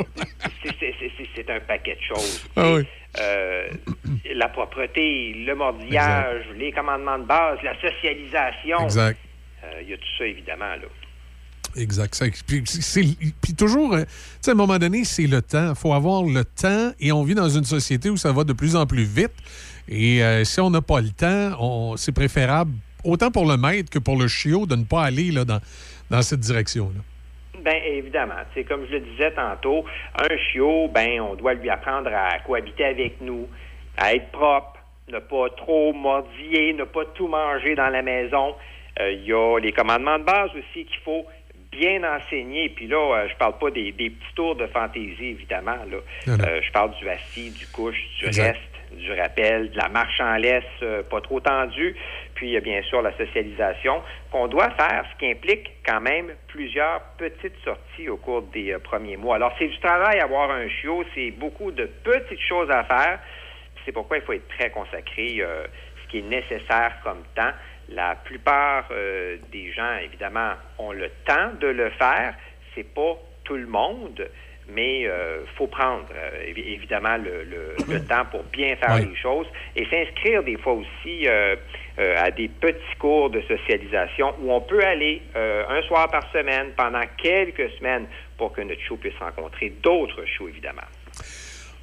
[1.35, 2.45] C'est un paquet de choses.
[2.57, 2.77] Ah
[3.21, 3.69] euh,
[4.35, 8.85] la propreté, le mordillage, les commandements de base, la socialisation.
[8.85, 9.19] Exact.
[9.63, 10.89] Euh, il y a tout ça, évidemment, là?
[11.77, 12.23] Exact.
[12.47, 14.05] Puis, toujours, euh,
[14.47, 15.71] à un moment donné, c'est le temps.
[15.71, 18.53] Il faut avoir le temps et on vit dans une société où ça va de
[18.53, 19.33] plus en plus vite.
[19.89, 22.73] Et euh, si on n'a pas le temps, c'est préférable,
[23.05, 25.61] autant pour le maître que pour le chiot, de ne pas aller là, dans,
[26.11, 27.01] dans cette direction-là.
[27.63, 28.35] Bien, évidemment.
[28.55, 29.85] C'est comme je le disais tantôt,
[30.19, 33.49] un chiot, ben, on doit lui apprendre à cohabiter avec nous,
[33.97, 38.55] à être propre, ne pas trop mordiller, ne pas tout manger dans la maison.
[39.01, 41.25] Euh, il y a les commandements de base aussi qu'il faut
[41.77, 42.69] bien enseigné.
[42.71, 45.79] Puis là, euh, je parle pas des, petits tours de fantaisie, évidemment.
[45.91, 45.99] Là.
[46.29, 48.61] Euh, je parle du assis, du couche, du reste,
[48.93, 51.97] du rappel, de la marche en laisse euh, pas trop tendue.
[52.35, 56.01] Puis, il y a bien sûr la socialisation qu'on doit faire, ce qui implique quand
[56.01, 59.37] même plusieurs petites sorties au cours des premiers mois.
[59.37, 63.21] Alors, c'est du travail à avoir un chiot, c'est beaucoup de petites choses à faire.
[63.85, 65.43] C'est pourquoi il faut être très consacré,
[66.03, 67.53] ce qui est nécessaire comme temps.
[67.91, 72.35] La plupart euh, des gens, évidemment, ont le temps de le faire.
[72.75, 74.27] C'est pas tout le monde,
[74.69, 79.85] mais il euh, faut prendre euh, évidemment le, temps pour bien faire les choses et
[79.87, 85.81] s'inscrire des fois aussi à des petits cours de socialisation où on peut aller un
[85.83, 88.07] soir par semaine pendant quelques semaines
[88.37, 90.83] pour que notre chou puisse rencontrer d'autres choux, évidemment.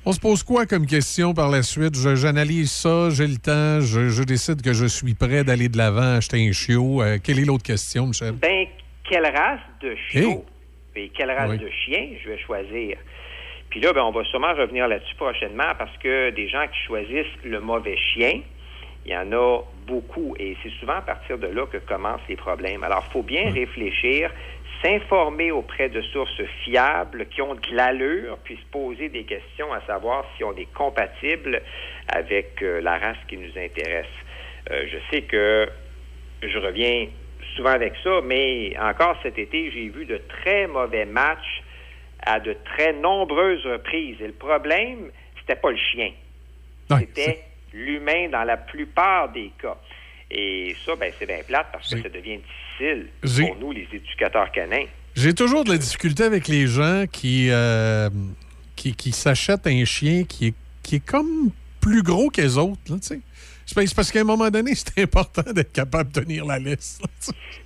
[0.03, 1.93] On se pose quoi comme question par la suite?
[1.93, 6.47] J'analyse ça, j'ai le temps, je, décide que je suis prêt d'aller de l'avant, acheter
[6.47, 7.03] un chiot.
[7.03, 8.31] Euh, quelle est l'autre question, Michel?
[8.31, 8.65] Ben,
[9.07, 10.43] quelle race de chiot?
[10.95, 12.97] Et quelle race de chien je vais choisir?
[13.69, 17.37] Puis là, ben, on va sûrement revenir là-dessus prochainement parce que des gens qui choisissent
[17.43, 18.41] le mauvais chien,
[19.05, 22.37] il y en a beaucoup et c'est souvent à partir de là que commencent les
[22.37, 22.83] problèmes.
[22.83, 24.31] Alors, il faut bien réfléchir
[24.81, 29.81] s'informer auprès de sources fiables qui ont de l'allure, puis se poser des questions à
[29.81, 31.61] savoir si on est compatible
[32.07, 34.05] avec euh, la race qui nous intéresse.
[34.69, 35.69] Euh, je sais que
[36.41, 37.07] je reviens
[37.55, 41.63] souvent avec ça, mais encore cet été, j'ai vu de très mauvais matchs
[42.25, 44.17] à de très nombreuses reprises.
[44.21, 46.11] Et le problème, c'était pas le chien.
[46.89, 49.77] c'était l'humain dans la plupart des cas.
[50.29, 52.70] Et ça, ben, c'est bien plate parce que ça devient difficile
[53.21, 54.85] pour nous, les éducateurs canins.
[55.15, 58.09] J'ai toujours de la difficulté avec les gens qui, euh,
[58.75, 60.53] qui, qui s'achètent un chien qui est,
[60.83, 61.51] qui est comme
[61.81, 62.79] plus gros que les autres.
[62.89, 67.03] Là, c'est parce qu'à un moment donné, c'est important d'être capable de tenir la liste.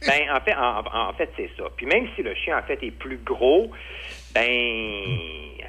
[0.05, 1.65] ben, en fait, en, fait c'est ça.
[1.75, 3.71] Puis même si le chien, en fait, est plus gros,
[4.33, 5.03] ben,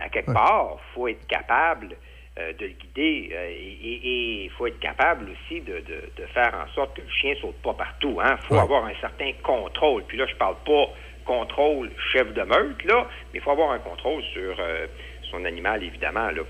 [0.01, 1.97] à quelque part, il faut être capable
[2.39, 5.83] euh, de le guider euh, et il faut être capable aussi de,
[6.35, 8.19] faire en sorte que le chien saute pas partout.
[8.23, 8.37] Il hein.
[8.47, 10.05] faut avoir un certain contrôle.
[10.07, 10.85] Puis là, je parle pas
[11.25, 14.87] contrôle chef de meute, là, mais il faut avoir un contrôle sur euh,
[15.31, 16.29] son animal, évidemment.
[16.31, 16.43] Là.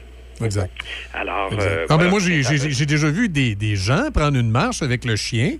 [0.45, 0.73] Exact.
[1.15, 1.53] Alors,
[1.89, 5.59] ah, ben, moi, j'ai déjà vu des, gens prendre une marche avec le chien,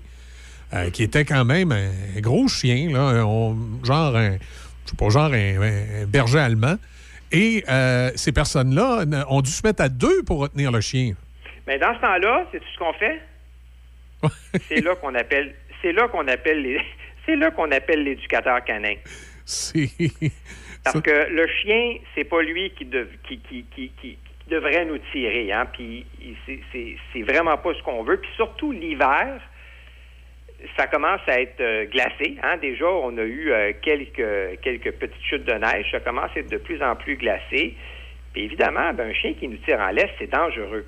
[0.91, 6.05] qui était quand même un gros chien, là, genre un, je sais pas, genre un
[6.05, 6.75] berger allemand.
[7.31, 11.13] Et euh, ces personnes-là ont dû se mettre à deux pour retenir le chien.
[11.65, 13.21] Mais dans ce temps-là, c'est tout ce qu'on fait.
[14.67, 16.79] c'est là qu'on appelle, c'est là qu'on appelle les,
[17.25, 18.95] c'est là qu'on appelle l'éducateur canin.
[19.45, 19.89] C'est.
[20.83, 22.87] Parce que le chien, c'est pas lui qui,
[23.27, 24.17] qui, qui, qui,
[24.49, 25.67] devrait nous tirer, hein.
[25.73, 26.05] Puis
[26.71, 28.17] c'est vraiment pas ce qu'on veut.
[28.17, 29.41] Puis surtout l'hiver,
[30.75, 32.37] ça commence à être euh, glacé.
[32.43, 32.57] Hein.
[32.61, 35.85] Déjà, on a eu euh, quelques, quelques petites chutes de neige.
[35.91, 37.75] Ça commence à être de plus en plus glacé.
[38.33, 40.85] Puis évidemment, ben, un chien qui nous tire en laisse, c'est dangereux.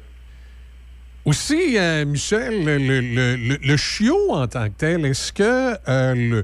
[1.25, 5.75] Aussi, euh, Michel, le, le, chiot en tant que tel, est-ce que
[6.15, 6.43] le,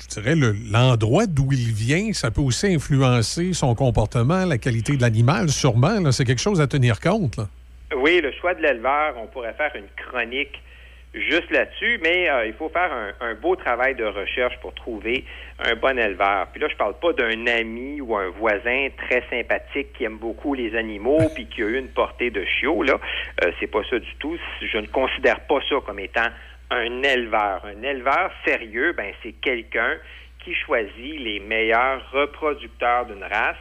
[0.00, 0.34] je dirais
[0.70, 6.12] l'endroit d'où il vient, ça peut aussi influencer son comportement, la qualité de l'animal, sûrement.
[6.12, 7.40] C'est quelque chose à tenir compte.
[7.96, 10.62] Oui, le choix de l'éleveur, on pourrait faire une chronique
[11.14, 15.24] juste là-dessus, mais euh, il faut faire un, un beau travail de recherche pour trouver
[15.58, 16.48] un bon éleveur.
[16.52, 20.54] Puis là, je parle pas d'un ami ou un voisin très sympathique qui aime beaucoup
[20.54, 22.82] les animaux puis qui a eu une portée de chiots.
[22.82, 22.98] Là,
[23.44, 24.36] euh, c'est pas ça du tout.
[24.60, 26.28] Je ne considère pas ça comme étant
[26.70, 27.64] un éleveur.
[27.64, 29.96] Un éleveur sérieux, ben c'est quelqu'un
[30.44, 33.56] qui choisit les meilleurs reproducteurs d'une race,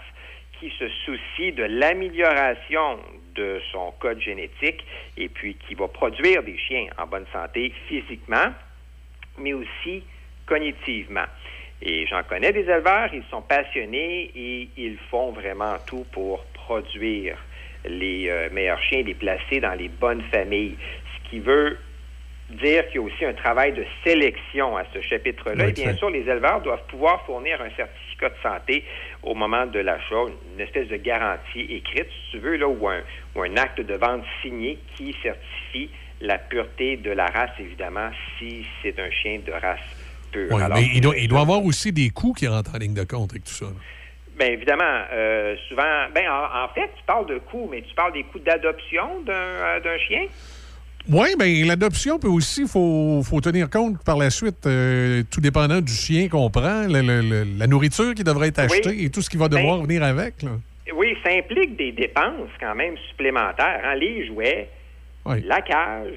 [0.59, 2.99] qui se soucie de l'amélioration
[3.37, 4.83] de son code génétique
[5.15, 8.53] et puis qui va produire des chiens en bonne santé physiquement,
[9.37, 10.03] mais aussi
[10.45, 11.25] cognitivement.
[11.81, 17.37] Et j'en connais des éleveurs, ils sont passionnés et ils font vraiment tout pour produire
[17.85, 20.75] les euh, meilleurs chiens, les placer dans les bonnes familles.
[21.15, 21.77] Ce qui veut
[22.49, 25.65] dire qu'il y a aussi un travail de sélection à ce chapitre-là.
[25.65, 28.83] Oui, et bien sûr, les éleveurs doivent pouvoir fournir un certificat de santé
[29.23, 30.23] au moment de l'achat,
[30.55, 33.01] une espèce de garantie écrite, si tu veux, là, ou un,
[33.35, 35.89] ou un acte de vente signé qui certifie
[36.21, 39.79] la pureté de la race, évidemment, si c'est un chien de race
[40.31, 40.55] pure.
[40.55, 43.03] Alors, mais il doit, il doit avoir aussi des coûts qui rentrent en ligne de
[43.03, 43.65] compte avec tout ça.
[43.65, 43.71] là.
[44.37, 48.13] Bien évidemment, euh, souvent, ben en, en fait, tu parles de coûts, mais tu parles
[48.13, 50.27] des coûts d'adoption d'un euh, d'un chien?
[51.09, 55.39] Oui, bien, l'adoption peut aussi, il faut, faut tenir compte par la suite, euh, tout
[55.39, 59.05] dépendant du chien qu'on prend, le- le- le- la nourriture qui devrait être achetée Oui.
[59.05, 60.41] et tout ce qui va devoir venir avec.
[60.43, 60.51] Là.
[60.95, 63.81] Oui, ça implique des dépenses quand même supplémentaires.
[63.85, 64.69] hein, les jouets,
[65.25, 65.41] Oui.
[65.45, 66.13] la cage,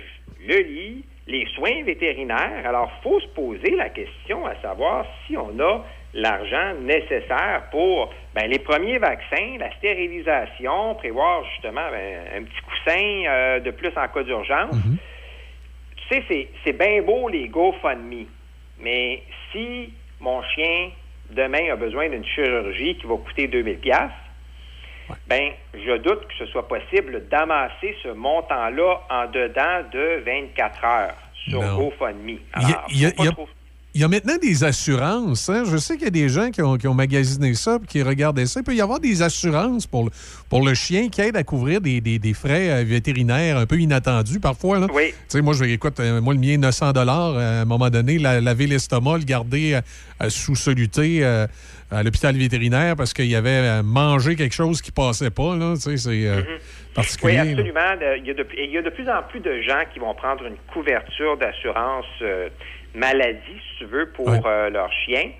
[0.47, 2.65] le lit, les soins vétérinaires.
[2.67, 5.85] Alors, il faut se poser la question à savoir si on a
[6.15, 13.23] l'argent nécessaire pour ben, les premiers vaccins, la stérilisation, prévoir justement ben, un petit coussin
[13.27, 14.75] euh, de plus en cas d'urgence.
[16.09, 18.27] Tu sais, c'est, bien beau les GoFundMe,
[18.81, 20.91] mais si mon chien
[21.31, 24.11] demain a besoin d'une chirurgie qui va coûter 2000 pièces,
[25.29, 31.17] ben je doute que ce soit possible d'amasser ce montant-là en dedans de 24 heures
[31.49, 31.77] sur Non.
[31.77, 32.39] GoFundMe.
[32.53, 33.29] Alors, il y a- y
[33.93, 35.49] Il y a maintenant des assurances.
[35.49, 35.65] hein.
[35.69, 38.03] Je sais qu'il y a des gens qui ont, qui ont magasiné ça puis qui
[38.05, 38.61] regardaient ça.
[38.61, 40.11] Il peut y avoir des assurances pour le,
[40.49, 43.79] pour le chien qui aident à couvrir des, des- des frais euh, vétérinaires un peu
[43.79, 44.79] inattendus parfois.
[44.79, 44.87] Là.
[44.95, 45.09] Oui.
[45.09, 48.19] Tu sais, moi, je écoute, euh, moi, le mien, 900 dollars à un moment donné,
[48.19, 49.81] la- laver l'estomac, le garder euh,
[50.23, 51.49] euh, sous soluté euh,
[51.91, 55.57] à l'hôpital vétérinaire parce qu'il y avait euh, mangé quelque chose qui passait pas.
[55.57, 55.75] Là.
[55.75, 56.43] Tu sais, c'est euh,
[56.95, 57.33] particulier.
[57.33, 57.81] Oui, absolument.
[58.23, 60.15] Il y, a de, il y a de plus en plus de gens qui vont
[60.15, 62.07] prendre une couverture d'assurance
[62.95, 63.39] euh, maladie,
[63.73, 65.31] si tu veux, pour euh, leur chien.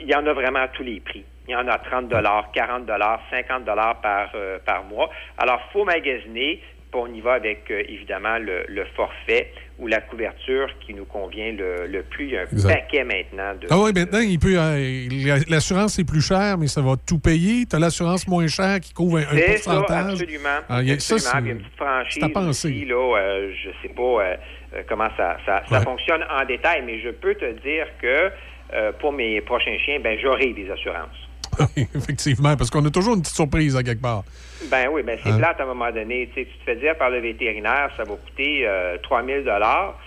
[0.00, 1.24] Il y en a vraiment à tous les prix.
[1.48, 2.08] Il y en a 30
[2.54, 2.88] 40
[3.30, 3.64] 50
[4.02, 5.10] par, euh, par mois.
[5.38, 6.60] Alors, faut magasiner.
[6.92, 11.04] Puis on y va avec, euh, évidemment, le, le forfait ou la couverture qui nous
[11.04, 12.24] convient le, le plus.
[12.26, 12.68] Il y a un Exact.
[12.74, 13.68] paquet maintenant de...
[13.70, 17.20] Ah oui, maintenant, il peut, euh, la- l'assurance est plus chère, mais ça va tout
[17.20, 17.64] payer.
[17.66, 20.12] Tu as l'assurance moins chère qui couvre un, un C'est ça, pourcentage.
[20.20, 20.48] absolument.
[20.68, 21.40] Ah, il y a- ça, Absolument.
[21.40, 24.36] il y a une petite franchise aussi, là, euh, je sais pas
[24.74, 25.84] euh, comment ça, ça, ça Ouais.
[25.84, 28.30] fonctionne en détail, mais je peux te dire que
[28.72, 31.28] euh, pour mes prochains chiens, ben j'aurai des assurances.
[31.76, 34.22] Effectivement, parce qu'on a toujours une petite surprise à quelque part.
[34.70, 35.38] Ben oui, ben c'est Hein?
[35.38, 36.28] plate à un moment donné.
[36.34, 39.98] Tu sais, tu te fais dire par le vétérinaire, ça va coûter euh, 3000 dollars.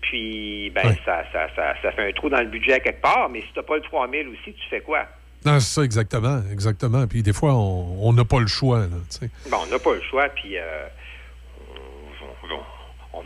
[0.00, 3.28] Puis, ben, ça, ça, ça, ça fait un trou dans le budget à quelque part,
[3.30, 5.06] mais si tu n'as pas le 3000 aussi, tu fais quoi?
[5.46, 6.42] Non, c'est ça, exactement.
[6.52, 7.06] Exactement.
[7.06, 8.80] Puis des fois, on n'a pas le choix.
[8.80, 9.30] Là, tu sais.
[9.50, 10.86] Bon, on n'a pas le choix, puis euh,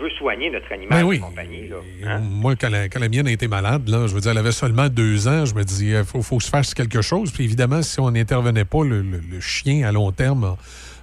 [0.01, 1.69] veut soigner notre animal Ben de compagnie.
[1.69, 1.77] Là.
[2.01, 4.39] Et Moi, quand la, quand la mienne a été malade, là, je veux dire, elle
[4.39, 7.31] avait seulement deux ans, je me dis, il faut, faut se faire quelque chose.
[7.33, 10.57] Puis évidemment, si on n'intervenait pas, le, le- le chien, à long terme,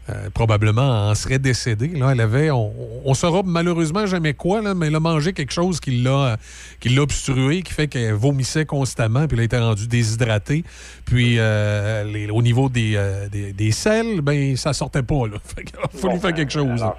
[0.10, 1.88] euh, probablement en serait décédé.
[1.88, 2.72] Là, elle avait, on,
[3.04, 6.38] on saura malheureusement jamais quoi, là, mais elle a mangé quelque chose qui l'a,
[6.80, 10.64] qui l'a obstrué, qui fait qu'elle vomissait constamment, puis elle a été rendue déshydratée.
[11.06, 15.26] Puis euh, les- au niveau des, euh, des, des selles, ben ça sortait pas.
[15.28, 15.38] Là.
[15.56, 16.82] Fait qu'il a fallu Bon, faire quelque chose.
[16.82, 16.98] alors,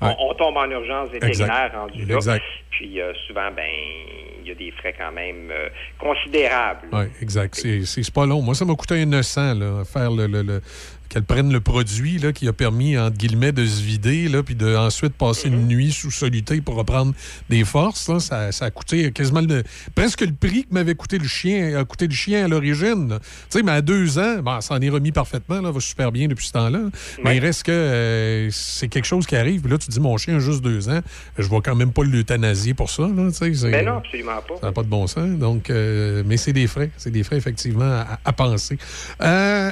[0.00, 0.14] Ouais.
[0.20, 2.14] on, on tombe en urgence vétérinaire rendu là.
[2.16, 2.42] Exact.
[2.70, 3.66] Puis euh, souvent, ben,
[4.42, 6.86] il y a des frais quand même euh, considérables.
[6.92, 7.54] Oui, exact.
[7.56, 8.40] C'est- C'est c'est pas long.
[8.42, 10.26] Moi, ça m'a coûté un 900, là, faire le.
[10.26, 10.62] le- le-
[11.08, 14.54] qu'elle prenne le produit là, qui a permis, entre guillemets, de se vider, là, puis
[14.54, 17.14] de ensuite passer une nuit sous soluté pour reprendre
[17.48, 18.08] des forces.
[18.08, 18.20] là.
[18.20, 19.62] Ça, ça a coûté quasiment le,
[19.94, 23.18] presque le prix que m'avait coûté le chien, a coûté le chien à l'origine.
[23.20, 26.12] Tu sais, mais à deux ans, bon, ça en est remis parfaitement, là, va super
[26.12, 26.80] bien depuis ce temps-là.
[27.24, 30.00] Mais il reste que euh, c'est quelque chose qui arrive, puis là, tu te dis,
[30.00, 31.00] mon chien a juste deux ans,
[31.38, 33.02] je vais quand même pas l'euthanasier pour ça.
[33.02, 33.30] Là,
[33.68, 34.54] Mais Ben non, absolument pas.
[34.60, 35.38] ça n'a pas de bon sens.
[35.38, 36.90] Donc, euh, mais c'est des frais.
[36.96, 38.78] C'est des frais, effectivement, à, à penser.
[39.22, 39.70] Euh,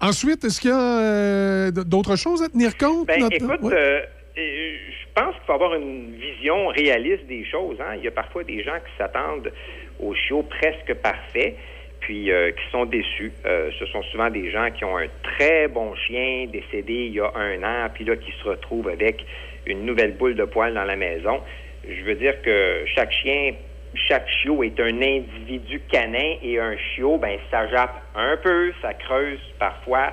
[0.00, 3.06] ensuite, est-ce qu'il y a euh, d'autres choses à tenir compte?
[3.06, 3.74] Ben, notre- écoute, Ouais.
[3.74, 4.00] euh,
[4.38, 7.76] euh, je pense qu'il faut avoir une vision réaliste des choses.
[7.80, 7.94] hein.
[7.96, 9.52] Il y a parfois des gens qui s'attendent
[10.00, 11.56] aux chiots presque parfaits,
[12.00, 13.32] puis euh, qui sont déçus.
[13.44, 17.32] Ce sont souvent des gens qui ont un très bon chien décédé il y a
[17.34, 19.24] un an, puis là, qui se retrouvent avec
[19.66, 21.40] une nouvelle boule de poils dans la maison.
[21.88, 23.54] je veux dire que chaque chien,
[23.94, 28.94] chaque chiot est un individu canin et un chiot, ben ça jappe un peu, ça
[28.94, 30.12] creuse parfois,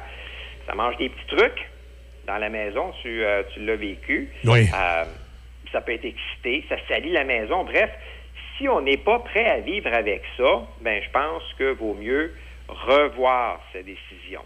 [0.68, 1.70] ça mange des petits trucs
[2.28, 4.30] dans la maison, tu, euh, tu l'as vécu.
[4.46, 4.68] Oui.
[4.74, 5.04] Euh,
[5.72, 7.64] ça peut être excité, ça salit la maison.
[7.66, 7.90] Bref,
[8.58, 12.34] si on n'est pas prêt à vivre avec ça, ben je pense que vaut mieux
[12.68, 14.42] revoir sa décision.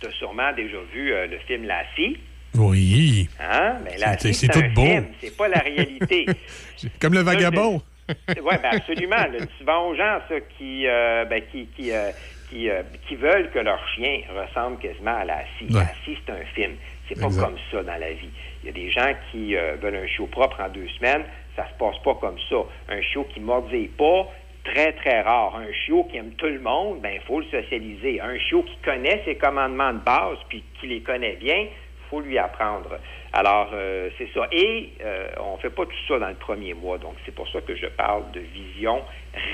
[0.00, 2.18] Tu as sûrement déjà vu euh, le film Lassie.
[2.54, 3.28] Oui.
[3.40, 3.78] Hein?
[3.84, 4.86] Mais C'est- tout beau.
[5.20, 6.26] c'est pas la réalité.
[7.00, 7.80] Comme le vagabond.
[8.28, 9.26] Oui, ben absolument.
[9.32, 12.10] Le souvent aux gens ça, qui, euh, ben, qui, qui, euh,
[12.50, 15.66] qui, euh, qui veulent que leur chien ressemble quasiment à la scie.
[15.72, 15.80] Ouais.
[15.80, 16.76] La scie, c'est un film.
[17.08, 17.44] C'est pas Exact.
[17.44, 18.30] comme ça dans la vie.
[18.62, 21.24] Il y a des gens qui veulent un chiot propre en deux semaines.
[21.56, 22.56] Ça se passe pas comme ça.
[22.88, 24.28] Un chiot qui mordait pas,
[24.64, 25.56] très, très rare.
[25.56, 28.20] Un chiot qui aime tout le monde, ben, il faut le socialiser.
[28.20, 31.66] Un chiot qui connaît ses commandements de base, puis qui les connaît bien,
[32.08, 32.98] faut lui apprendre.
[33.32, 34.46] Alors, euh, c'est ça.
[34.52, 36.98] Et euh, on fait pas tout ça dans le premier mois.
[36.98, 39.00] Donc, c'est pour ça que je parle de vision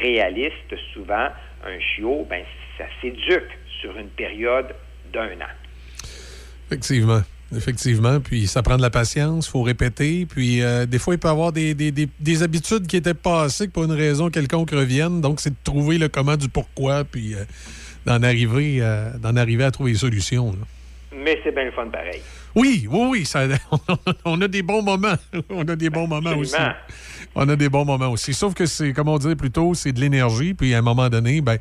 [0.03, 0.75] réaliste.
[0.93, 1.29] Souvent,
[1.65, 2.43] un chiot, ben,
[2.77, 4.75] ça s'éduque sur une période
[5.13, 5.53] d'un an.
[6.67, 7.21] Effectivement.
[7.55, 8.21] Effectivement.
[8.21, 10.27] Puis ça prend de la patience, il faut répéter.
[10.27, 13.15] Puis euh, des fois, il peut y avoir des, des- des- des habitudes qui étaient
[13.15, 15.21] passées que pour une raison quelconque reviennent.
[15.21, 17.35] Donc, c'est de trouver le comment du pourquoi, puis
[18.05, 18.81] d'en arriver,
[19.21, 20.51] d'en arriver à trouver des solutions.
[20.53, 20.67] là.
[21.25, 22.21] Mais c'est bien le fun pareil.
[22.59, 23.25] Oui, oui, oui.
[23.25, 23.47] ça-
[24.25, 25.15] on a des bons moments.
[25.51, 26.57] On a des bons moments aussi.
[27.35, 28.35] On a des bons moments aussi.
[28.35, 30.55] Sauf que c'est, comme on disait plus tôt, c'est de l'énergie.
[30.55, 31.59] Puis à un moment donné, ben,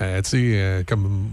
[0.00, 1.28] euh, tu sais, euh, comme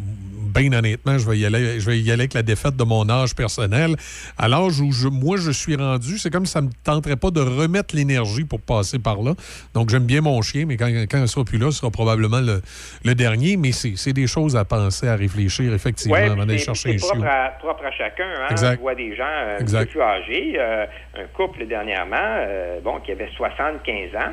[0.61, 3.35] honnêtement, je vais, y aller, je vais y aller avec la défaite de mon âge
[3.35, 3.95] personnel.
[4.37, 7.31] À l'âge où je, moi je suis rendu, c'est comme si ça me tenterait pas
[7.31, 9.33] de remettre l'énergie pour passer par là.
[9.73, 12.41] Donc j'aime bien mon chien, mais quand, quand elle sera plus là, ce sera probablement
[12.41, 12.61] le,
[13.05, 13.57] le dernier.
[13.57, 16.97] Mais c'est, c'est des choses à penser, à réfléchir, effectivement, Ouais, avant d'aller chercher un
[16.97, 18.23] c'est propre à, propre à chacun.
[18.41, 18.47] Hein?
[18.51, 18.75] Exact.
[18.77, 20.53] Je vois des gens euh, un peu plus âgés.
[20.57, 20.85] euh,
[21.15, 24.31] un couple dernièrement, euh, bon, qui avait 75 ans,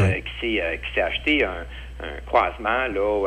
[0.00, 0.60] euh, qui
[0.94, 1.64] s'est acheté un,
[2.02, 3.26] un croisement là,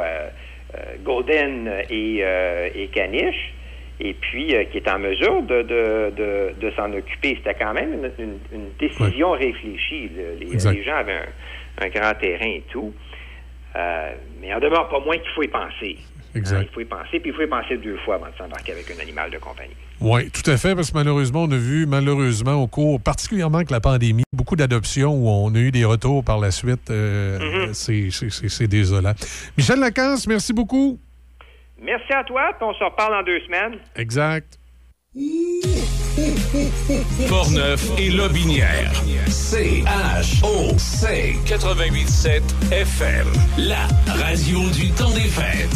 [1.04, 3.54] Golden et, euh, et Caniche,
[4.00, 7.36] et puis euh, qui est en mesure de, de, de, de s'en occuper.
[7.38, 10.10] C'était quand même une, une- une décision réfléchie.
[10.40, 11.14] Les, gens avaient
[11.80, 12.94] un, un grand terrain et tout.
[13.76, 14.12] Euh,
[14.42, 15.98] mais en demeure pas moins qu'il faut y penser.
[16.36, 16.58] Exact.
[16.60, 18.72] Hein, il faut y penser, puis il faut y penser deux fois avant de s'embarquer
[18.74, 19.76] avec un animal de compagnie.
[20.02, 23.70] Oui, tout à fait, parce que malheureusement, on a vu, malheureusement, au cours, particulièrement avec
[23.70, 26.90] la pandémie, beaucoup d'adoptions où on a eu des retours par la suite.
[26.90, 27.74] Euh, Mm-hmm.
[28.50, 29.14] c'est- désolant.
[29.58, 30.98] Michel Lacasse, merci beaucoup.
[31.82, 33.80] Merci à toi, puis on se reparle dans deux semaines.
[33.96, 34.58] Exact.
[37.28, 38.92] Portneuf et Lobinière.
[39.28, 41.06] C-H-O-C
[41.46, 42.42] 88.7
[42.72, 43.28] FM.
[43.58, 45.70] La radio du temps des fêtes.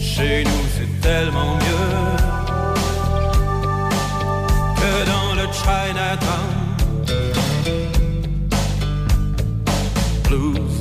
[0.00, 1.90] Chez nous, c'est tellement mieux
[4.80, 6.54] que dans le Chinatown.
[10.28, 10.80] Blues.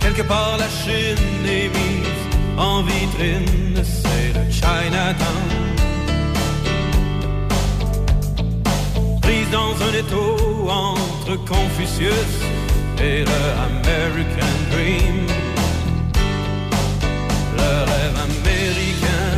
[0.00, 5.49] Quelque part, la Chine est mise en vitrine, c'est le Chinatown.
[9.50, 12.32] Dans un étau entre Confucius
[12.98, 15.26] et le American Dream.
[17.58, 19.32] Le rêve américain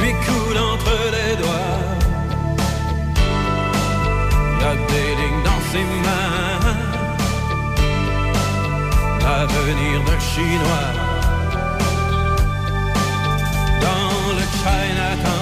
[0.00, 1.78] lui coule entre les doigts.
[4.60, 6.78] Y a des lignes dans ses mains.
[9.22, 10.90] L'avenir d'un Chinois
[13.80, 14.50] dans le.
[14.62, 15.39] Chinatown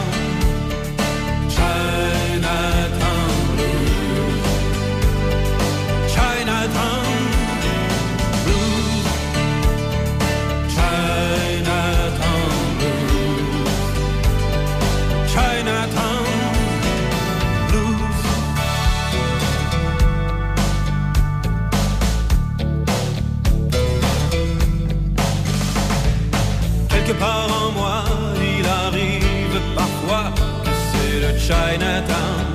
[31.49, 32.47] Chinatown.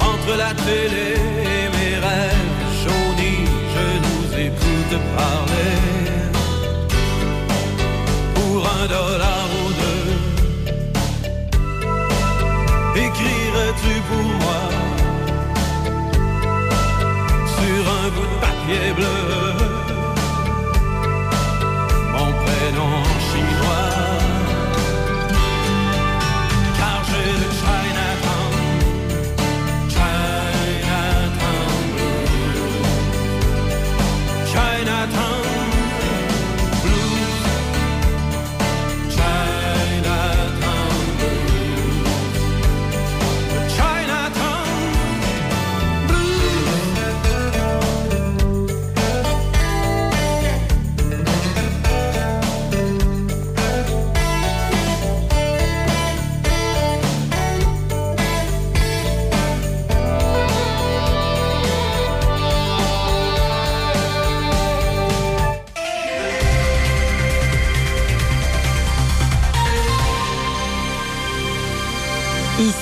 [0.00, 1.08] Entre la télé
[1.56, 5.74] et mes rêves jaunis, je nous écoute parler.
[8.34, 10.08] Pour un dollar ou deux,
[13.04, 14.62] écrirais-tu pour moi?
[17.56, 19.18] Sur un bout de papier bleu?
[22.12, 22.94] mon prénom
[23.28, 24.35] chinois.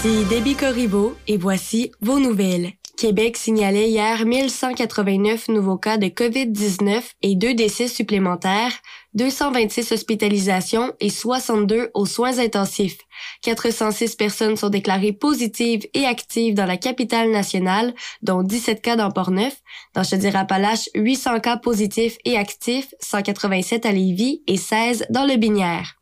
[0.04, 2.72] Ici Debbie Corriveau et voici vos nouvelles.
[2.98, 8.72] Québec signalait hier 1189 nouveaux cas de COVID-19 et deux décès supplémentaires,
[9.14, 12.98] 226 hospitalisations et 62 aux soins intensifs.
[13.40, 19.10] 406 personnes sont déclarées positives et actives dans la capitale nationale, dont 17 cas dans
[19.10, 19.56] Port-Neuf.
[19.94, 25.94] Dans Chaudière-Appalaches, 800 cas positifs et actifs, 187 à Lévis et 16 dans le Binière.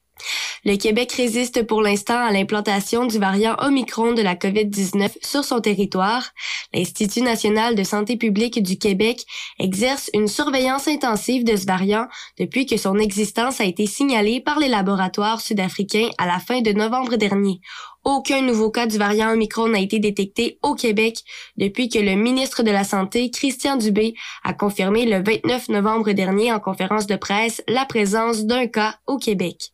[0.64, 5.60] Le Québec résiste pour l'instant à l'implantation du variant Omicron de la COVID-19 sur son
[5.60, 6.30] territoire.
[6.72, 9.24] L'Institut national de santé publique du Québec
[9.58, 12.06] exerce une surveillance intensive de ce variant
[12.38, 16.72] depuis que son existence a été signalée par les laboratoires sud-africains à la fin de
[16.72, 17.60] novembre dernier.
[18.04, 21.18] Aucun nouveau cas du variant Omicron n'a été détecté au Québec
[21.56, 26.52] depuis que le ministre de la Santé, Christian Dubé, a confirmé le 29 novembre dernier
[26.52, 29.70] en conférence de presse la présence d'un cas au Québec.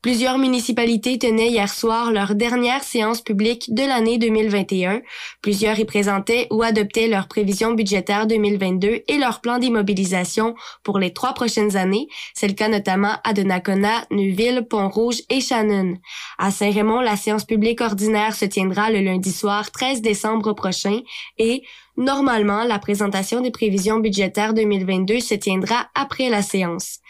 [0.00, 5.02] Plusieurs municipalités tenaient hier soir leur dernière séance publique de l'année 2021.
[5.42, 11.12] Plusieurs y présentaient ou adoptaient leurs prévisions budgétaires 2022 et leur plan d'immobilisation pour les
[11.12, 12.06] trois prochaines années.
[12.32, 15.94] C'est le cas notamment à Donnacona, Neuville, Pont-Rouge et Shannon.
[16.38, 21.00] À Saint-Raymond, la séance publique ordinaire se tiendra le lundi soir 13 décembre prochain
[21.38, 21.64] et
[21.98, 27.00] Normalement, la présentation des prévisions budgétaires 2022 se tiendra après la séance.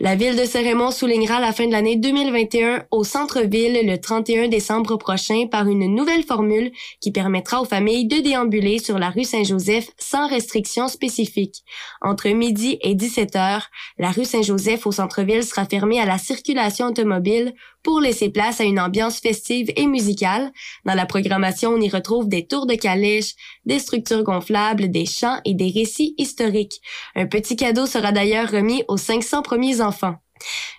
[0.00, 4.96] La ville de Saint-Raymond soulignera la fin de l'année 2021 au centre-ville le 31 décembre
[4.96, 6.70] prochain par une nouvelle formule
[7.00, 11.64] qui permettra aux familles de déambuler sur la rue Saint-Joseph sans restrictions spécifiques.
[12.00, 13.66] Entre midi et 17 heures,
[13.98, 17.52] la rue Saint-Joseph au centre-ville sera fermée à la circulation automobile
[17.82, 20.52] pour laisser place à une ambiance festive et musicale.
[20.84, 25.40] Dans la programmation, on y retrouve des tours de calèche, des structures gonflables, des chants
[25.44, 26.80] et des récits historiques.
[27.14, 30.16] Un petit cadeau sera d'ailleurs remis aux 500 premiers enfants.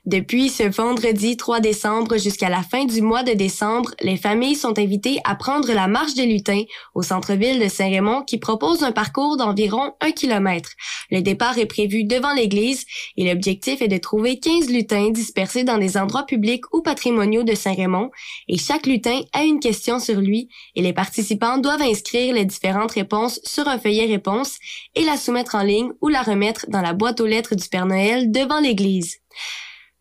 [0.06, 4.80] Depuis ce vendredi 3 décembre jusqu'à la fin du mois de décembre, les familles sont
[4.80, 6.64] invitées à prendre la marche des lutins
[6.96, 10.72] au centre-ville de Saint-Raymond qui propose un parcours d'environ un kilomètre.
[11.12, 12.86] Le départ est prévu devant l'église
[13.18, 17.56] et l'objectif est de trouver 15 lutins dispersés dans des endroits publics ou patrimoniaux de
[17.56, 18.10] Saint-Raymond
[18.48, 22.92] et chaque lutin a une question sur lui et les participants doivent inscrire les différentes
[22.92, 24.58] réponses sur un feuillet réponse
[24.96, 27.86] et la soumettre en ligne ou la remettre dans la boîte aux lettres du Père
[27.86, 29.20] Noël devant l'église.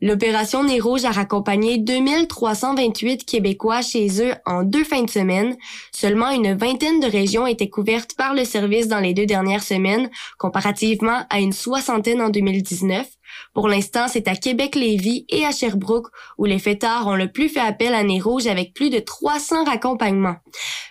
[0.00, 5.56] L'opération Nez Rouge a raccompagné 2328 Québécois chez eux en deux fins de semaine.
[5.90, 10.08] Seulement une vingtaine de régions étaient couvertes par le service dans les deux dernières semaines,
[10.38, 13.08] comparativement à une soixantaine en 2019.
[13.54, 16.08] Pour l'instant, c'est à Québec-Lévis et à Sherbrooke
[16.38, 19.64] où les fêtards ont le plus fait appel à Nez Rouge avec plus de 300
[19.64, 20.36] raccompagnements.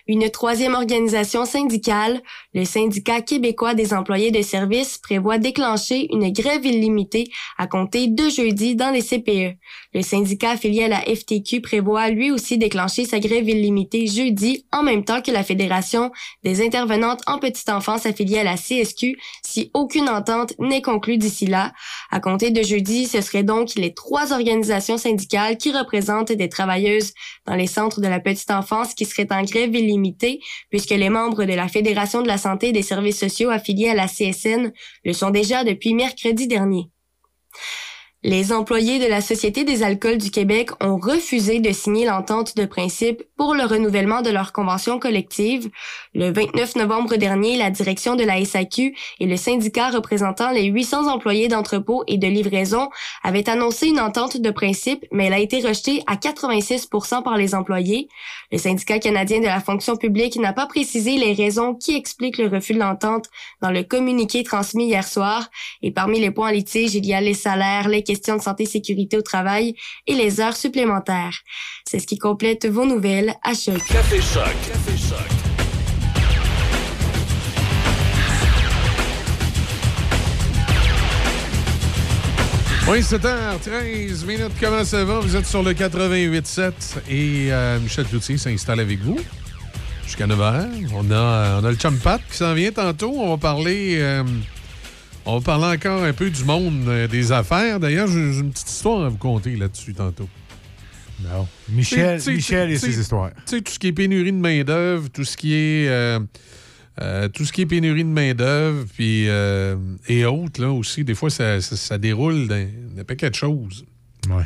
[0.07, 2.21] Une troisième organisation syndicale,
[2.53, 7.25] le syndicat québécois des employés de service, prévoit déclencher une grève illimitée
[7.57, 9.57] à compter de jeudi dans les CPE.
[9.93, 14.83] Le syndicat affilié à la FTQ prévoit lui aussi déclencher sa grève illimitée jeudi en
[14.83, 16.11] même temps que la Fédération
[16.43, 21.47] des intervenantes en petite enfance affiliée à la CSQ si aucune entente n'est conclue d'ici
[21.47, 21.73] là.
[22.11, 27.13] À compter de jeudi, ce seraient donc les trois organisations syndicales qui représentent des travailleuses
[27.45, 31.45] dans les centres de la petite enfance qui seraient en grève illimitée puisque les membres
[31.45, 34.71] de la Fédération de la santé et des services sociaux affiliés à la CSN
[35.03, 36.89] le sont déjà depuis mercredi dernier.
[38.30, 42.65] Les employés de la Société des alcools du Québec ont refusé de signer l'entente de
[42.65, 45.69] principe pour le renouvellement de leur convention collective.
[46.13, 51.07] Le 29 novembre dernier, la direction de la SAQ et le syndicat représentant les 800
[51.07, 52.89] employés d'entrepôt et de livraison
[53.23, 56.89] avaient annoncé une entente de principe, mais elle a été rejetée à 86
[57.23, 58.09] par les employés.
[58.51, 62.49] Le syndicat canadien de la fonction publique n'a pas précisé les raisons qui expliquent le
[62.49, 63.28] refus de l'entente
[63.61, 65.49] dans le communiqué transmis hier soir.
[65.82, 68.63] Et parmi les points en litige, il y a les salaires, les questions de santé
[68.63, 69.76] et sécurité au travail
[70.07, 71.39] et les heures supplémentaires.
[71.88, 73.78] C'est ce qui complète vos nouvelles à Choc.
[73.88, 74.43] Café Choc.
[74.68, 75.28] Café Choc.
[82.89, 84.53] Oui, 7h13 minutes.
[84.61, 85.20] Comment ça va?
[85.20, 86.72] Vous êtes sur le 88.7
[87.09, 89.20] et euh, Michel Cloutier s'installe avec vous
[90.05, 90.70] jusqu'à 9h.
[90.93, 93.13] On a, on a le chum Pat qui s'en vient tantôt.
[93.18, 93.97] On va parler...
[93.99, 94.24] euh,
[95.28, 97.80] on va parler encore un peu du monde euh, des affaires.
[97.80, 100.28] D'ailleurs, j'ai j'ai une petite histoire à vous conter là-dessus tantôt.
[101.23, 101.47] Non.
[101.69, 103.32] Michel, Michel et ses histoires.
[103.47, 105.88] Tu sais, tout ce qui est pénurie de main-d'œuvre, tout ce qui est.
[105.89, 106.19] euh,
[107.01, 109.28] euh, tout ce qui est pénurie de main-d'œuvre, puis.
[109.28, 109.75] euh,
[110.07, 113.86] et autres, là aussi, des fois, ça, ça- ça déroule d'un d'un paquet de choses.
[114.30, 114.43] Ouais.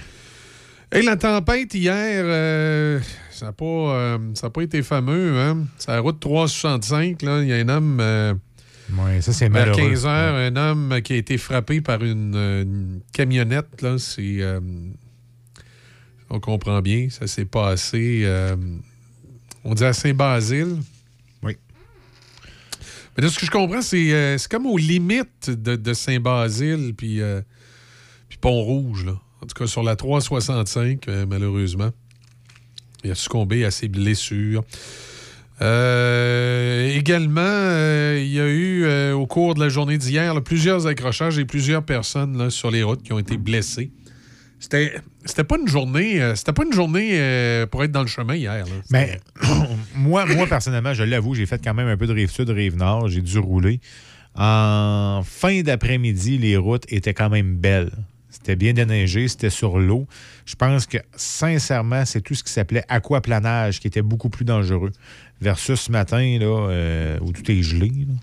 [0.94, 3.00] Et la tempête hier, euh,
[3.32, 5.40] ça n'a pas, euh, ça a pas été fameux.
[5.40, 5.66] Hein?
[5.78, 7.22] C'est la route 365.
[7.22, 7.42] là.
[7.42, 7.98] Il y a un homme.
[8.02, 8.34] euh,
[8.98, 9.78] Ouais, ça, c'est malheureux.
[9.78, 13.82] 15 heures, un homme qui a été frappé par une, une camionnette.
[13.82, 14.60] Là, c'est, euh,
[16.30, 18.22] on comprend bien, ça s'est passé.
[18.26, 18.56] euh,
[19.64, 20.78] on dit à Saint-Basile.
[21.44, 21.56] Oui.
[23.18, 26.94] Mais de ce que je comprends, c'est, euh, c'est comme aux limites de, de Saint-Basile
[26.98, 27.22] puis,
[28.28, 29.06] puis Pont-Rouge.
[29.06, 29.20] Là.
[29.42, 31.90] En tout cas, sur la 365, euh, malheureusement.
[33.04, 34.64] Il a succombé à ses blessures.
[35.62, 40.88] Euh, également, euh, il y a eu euh, au cours de la journée d'hier plusieurs
[40.88, 43.92] accrochages et plusieurs personnes sur les routes qui ont été blessées.
[44.60, 44.94] C'était,
[45.44, 47.20] pas une journée, c'était pas une journée
[47.72, 48.66] pour être dans le chemin hier.
[48.92, 49.20] Mais
[49.96, 52.78] moi, moi, personnellement, je l'avoue, j'ai fait quand même un peu de rive sud, rive
[52.78, 53.08] nord.
[53.08, 53.80] J'ai dû rouler.
[54.36, 57.92] En fin d'après-midi, les routes étaient quand même belles.
[58.30, 60.08] C'était bien déneigé, c'était sur l'eau.
[60.46, 64.92] Je pense que, sincèrement, c'est tout ce qui s'appelait aquaplanage qui était beaucoup plus dangereux.
[65.42, 67.90] Versus ce matin, là, euh, où tout est gelé.
[68.08, 68.14] là.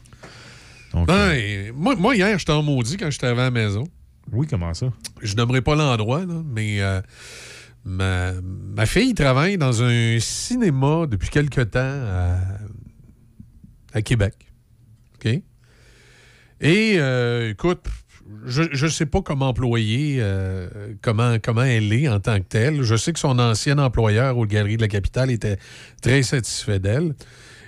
[0.94, 3.84] Donc, euh, Ben, moi, moi, hier, j'étais en maudit quand j'étais à la maison.
[4.32, 4.92] oui, comment ça?
[5.20, 7.00] Je nommerai pas l'endroit, mais euh,
[7.84, 12.38] ma, ma fille travaille dans un cinéma depuis quelque temps à,
[13.92, 14.34] à Québec.
[15.16, 15.40] OK?
[16.60, 16.98] Et
[17.50, 17.86] écoute,
[18.46, 20.68] je ne sais pas comment employer, euh,
[21.02, 22.82] comment, comment elle est en tant que telle.
[22.82, 25.58] Je sais que son ancien employeur aux Galeries de la Capitale était
[26.02, 27.14] très satisfait d'elle.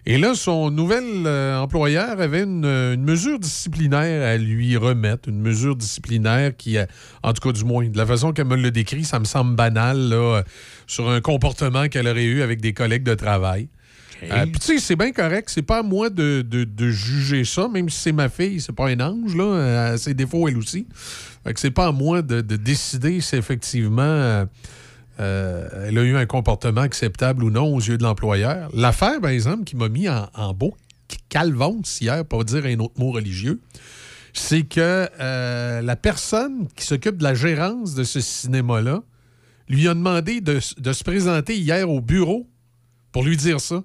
[0.06, 5.76] Et là, son nouvel euh, employeur avait une, mesure disciplinaire à lui remettre, une mesure
[5.76, 6.78] disciplinaire qui,
[7.22, 9.56] en tout cas du moins, de la façon qu'elle me le décrit, ça me semble
[9.56, 10.42] banal, euh,
[10.86, 13.68] sur un comportement qu'elle aurait eu avec des collègues de travail.
[14.23, 17.45] Euh, Puis tu sais, c'est bien correct, c'est pas à moi de, de- de juger
[17.45, 19.55] ça, même si c'est ma fille, c'est pas un ange, là,
[19.89, 20.87] elle a ses défauts elle aussi.
[21.45, 24.45] Fait que c'est pas à moi de, de décider si effectivement euh,
[25.21, 28.71] euh, elle a eu un comportement acceptable ou non aux yeux de l'employeur.
[28.75, 30.75] L'affaire, par exemple, qui m'a mis en, en beau
[31.29, 33.61] calvance hier, pour dire un autre mot religieux,
[34.33, 39.03] c'est que euh, la personne qui s'occupe de la gérance de ce cinéma-là
[39.68, 42.49] lui a demandé de, de se présenter hier au bureau
[43.12, 43.83] pour lui dire ça.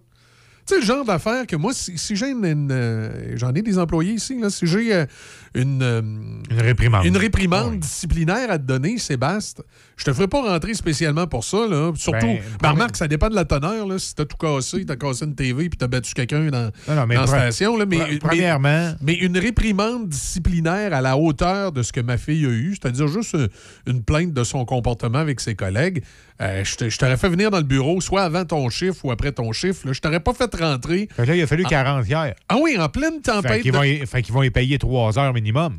[0.68, 2.44] Tu sais, le genre d'affaire que moi, si, si j'ai une.
[2.46, 5.06] une, euh, J'en ai des employés ici, là, si j'ai euh,
[5.54, 5.82] une.
[5.84, 7.06] euh, Une réprimande.
[7.06, 9.62] une réprimande disciplinaire à te donner, Sébastre,
[9.98, 11.68] je te ferai pas rentrer spécialement pour ça.
[11.70, 11.92] Là.
[11.96, 13.88] Surtout, Ben, ben, remarque, ça dépend de la teneur.
[13.88, 13.98] Là.
[14.00, 17.06] Si t'as tout cassé, t'as cassé une TV puis t'as battu quelqu'un dans, Non, non,
[17.08, 17.78] mais dans station.
[17.78, 17.86] Là.
[17.86, 22.18] Mais, pre- mais- premièrement- mais une réprimande disciplinaire à la hauteur de ce que ma
[22.18, 23.48] fille a eu, c'est-à-dire juste euh,
[23.88, 26.04] une plainte de son comportement avec ses collègues,
[26.42, 29.52] euh, je t'aurais fait venir dans le bureau, soit avant ton chiffre ou après ton
[29.54, 29.88] chiffre.
[29.88, 29.94] là.
[29.94, 31.08] Je t'aurais pas fait rentrer.
[31.16, 32.36] Fait là, il a fallu 40 hier.
[32.50, 33.62] Ah oui, en pleine Fait tempête.
[33.62, 35.78] qu'ils de- vont, y- fait qu'ils vont y payer 3 heures minimum.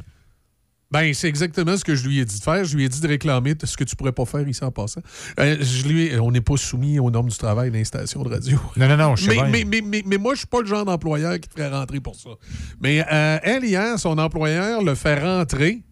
[0.92, 2.64] Ben, c'est exactement ce que je lui ai dit de faire.
[2.64, 5.00] Je lui ai dit de réclamer ce que tu pourrais pas faire ici en passant.
[5.40, 8.22] Euh, je lui ai- on n'est pas soumis aux normes du travail dans les stations
[8.22, 8.56] de radio.
[8.76, 9.46] Non, non, non, je sais mais, bien.
[9.50, 11.98] mais, mais, mais, mais moi, je suis pas le genre d'employeur qui te ferait rentrer
[12.00, 12.30] pour ça.
[12.80, 15.82] Mais euh, elle, hier, son employeur le fait rentrer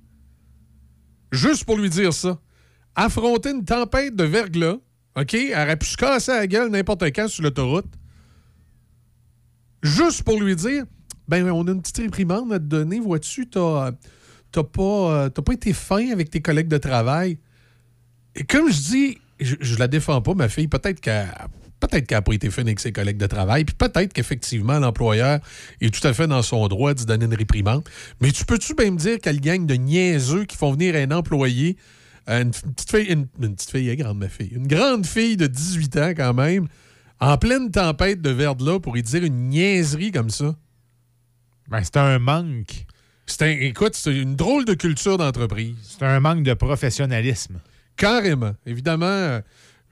[1.33, 2.39] juste pour lui dire ça.
[2.95, 4.77] Affronter une tempête de verglas,
[5.17, 5.35] OK?
[5.35, 7.93] Elle aurait pu se casser la gueule n'importe quand sur l'autoroute.
[9.83, 10.85] Juste pour lui dire,
[11.27, 13.91] ben, on a une petite réprimande à te donner, vois-tu, t'as
[14.55, 17.39] t'as pas, euh, pas été fin avec tes collègues de travail.
[18.37, 21.29] Et comme je dis, je, je la défends pas, ma fille, peut-être qu'elle
[21.81, 25.41] peut-être qu'elle n'a pas été fin avec ses collègues de travail, puis peut-être qu'effectivement, l'employeur
[25.81, 27.83] est tout à fait dans son droit d'y donner une réprimande.
[28.21, 31.77] Mais tu peux-tu bien me dire quelle gang de niaiseux qui font venir un employé,
[32.29, 35.37] euh, une petite fille, une, petite fille, elle est grande, ma fille, une grande fille
[35.37, 36.69] de 18 ans quand même,
[37.21, 40.55] en pleine tempête de verglas pour lui dire une niaiserie comme ça?
[41.69, 42.87] Ben, c'est un manque.
[43.27, 45.75] C'est un- écoute, c'est une drôle de culture d'entreprise.
[45.83, 47.61] C'est un manque de professionnalisme.
[47.97, 48.53] Carrément.
[48.67, 49.41] Évidemment, euh,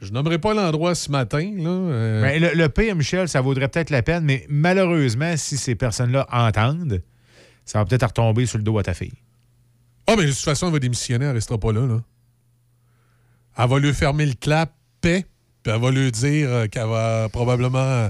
[0.00, 1.50] je nommerai pas l'endroit ce matin.
[1.56, 5.56] Là, euh, Ben, le, le pire, Michel, ça vaudrait peut-être la peine, mais malheureusement, si
[5.56, 7.00] ces personnes-là entendent,
[7.64, 9.12] ça va peut-être retomber sur le dos à ta fille.
[10.06, 11.86] Ah, mais de toute façon, elle va démissionner, elle restera pas là.
[11.86, 12.00] là.
[13.58, 15.24] Elle va lui fermer le clap, paix,
[15.62, 18.08] puis elle va lui dire euh, qu'elle va probablement.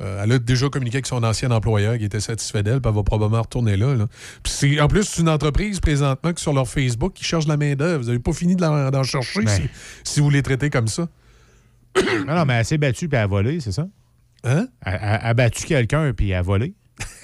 [0.00, 2.96] Euh, elle a déjà communiqué avec son ancien employeur qui était satisfait d'elle, puis elle
[2.96, 3.94] va probablement retourner là.
[3.94, 4.06] là.
[4.42, 7.56] Puis en plus, c'est une entreprise présentement qui, sur leur Facebook, qui cherche de la
[7.56, 8.00] main-d'œuvre.
[8.02, 9.48] Vous n'avez pas fini de la- d'en chercher Ben.
[9.48, 9.62] si,
[10.04, 11.08] si vous les traitez comme ça.
[12.26, 13.86] non, non, mais elle s'est battue puis elle a volé, c'est ça?
[14.44, 14.68] Hein?
[14.84, 16.74] Elle, a battu quelqu'un puis elle a volé.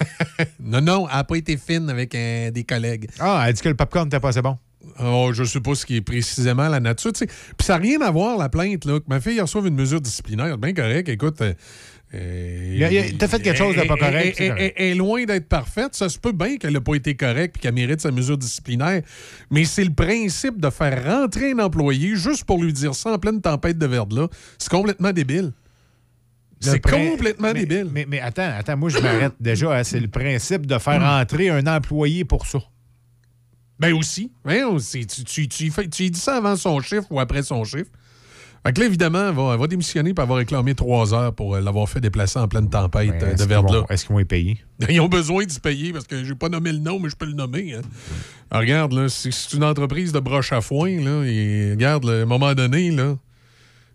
[0.60, 3.08] Non, non, elle n'a pas été fine avec euh, des collègues.
[3.18, 4.56] Ah, elle dit que le popcorn n'était pas assez bon.
[5.00, 7.12] Oh, je sais pas ce qui est précisément la nature.
[7.12, 7.26] Puis
[7.60, 8.84] ça n'a rien à voir, la plainte.
[8.84, 10.58] Là, que ma fille reçoive une mesure disciplinaire.
[10.58, 11.08] Bien correct.
[11.08, 11.40] Écoute.
[11.42, 11.54] euh,
[12.14, 15.94] euh, t'as fait quelque chose de pas correct, est loin d'être parfaite.
[15.94, 19.02] Ça se peut bien qu'elle n'a pas été correcte et qu'elle mérite sa mesure disciplinaire.
[19.50, 23.18] Mais c'est le principe de faire rentrer un employé juste pour lui dire ça en
[23.18, 24.28] pleine tempête de verglas.
[24.58, 25.52] C'est complètement débile.
[26.64, 27.88] Le C'est complètement mais- débile.
[27.92, 29.76] Mais, mais attends, attends, moi je m'arrête déjà.
[29.78, 32.60] hein, c'est le principe de faire entrer un employé pour ça.
[33.80, 34.30] Ben aussi.
[34.44, 35.06] Ben aussi.
[35.06, 37.90] Tu, tu, tu, tu dis ça avant son chiffre ou après son chiffre.
[38.64, 41.56] Fait que là, évidemment, elle va, elle va démissionner pour avoir réclamé trois heures pour
[41.56, 44.24] euh, l'avoir fait déplacer en pleine tempête euh, Ben, Est-ce de Est-ce qu'ils vont y
[44.24, 44.58] payer?
[44.88, 47.16] Ils ont besoin de se payer parce que j'ai pas nommé le nom, mais je
[47.16, 47.74] peux le nommer.
[47.74, 47.80] hein.
[48.52, 52.20] Ah, regarde, là, c'est c'est une entreprise de broche à foin, là, et regarde, là,
[52.20, 53.16] à un moment donné, là.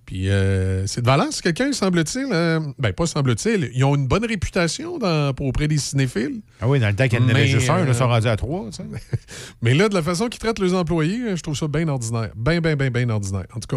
[0.07, 2.27] Puis euh, c'est de valeur, c'est quelqu'un, semble-t-il.
[2.31, 3.69] euh, ben, pas semble-t-il.
[3.75, 6.39] Ils ont une bonne réputation dans- auprès des cinéphiles.
[6.61, 8.27] Ah oui, dans le temps qu'il y en avait juste un, euh, ils sont rendus
[8.29, 8.67] à trois.
[8.71, 8.83] tu sais.
[9.61, 12.29] Mais là, de la façon qu'ils traitent les employés, euh, je trouve ça bien ordinaire.
[12.37, 13.47] Bien, bien, bien, bien ordinaire.
[13.53, 13.75] En tout cas,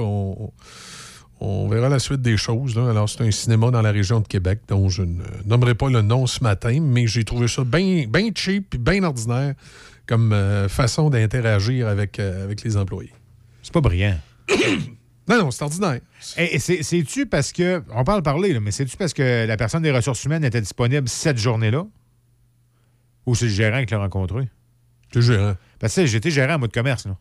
[1.41, 2.77] on, verra la suite des choses.
[2.77, 2.89] là.
[2.91, 6.01] Alors, c'est un cinéma dans la région de Québec dont je ne nommerai pas le
[6.01, 9.55] nom ce matin, mais j'ai trouvé ça bien cheap et bien ordinaire
[10.07, 13.13] comme euh, façon d'interagir avec, euh, avec les employés.
[13.65, 14.17] C'est pas brillant.
[15.31, 16.01] Non, non, c'est ordinaire.
[16.37, 17.83] Et, et c'est- c'est-tu parce que.
[17.95, 21.09] On parle parler, là, mais c'est-tu parce que la personne des ressources humaines était disponible
[21.09, 21.87] cette journée-là?
[23.27, 24.49] Ou c'est le gérant qui l'a rencontré?
[25.13, 25.55] C'est le gérant.
[25.79, 27.17] Parce que j'étais gérant en mode commerce, là.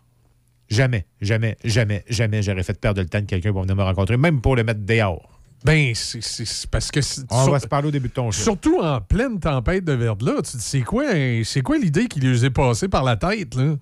[0.69, 4.17] Jamais, jamais, jamais, jamais j'aurais fait perdre le temps de quelqu'un pour venir me rencontrer,
[4.17, 5.39] même pour le mettre dehors.
[5.65, 7.01] Ben, c'est- parce que...
[7.01, 8.43] c'est- On sur- va se parler au début de ton show.
[8.43, 10.35] Surtout en pleine tempête de verglas.
[10.43, 11.05] Tu te dis, c'est quoi,
[11.43, 13.75] c'est quoi l'idée qui lui est passée par la tête, là?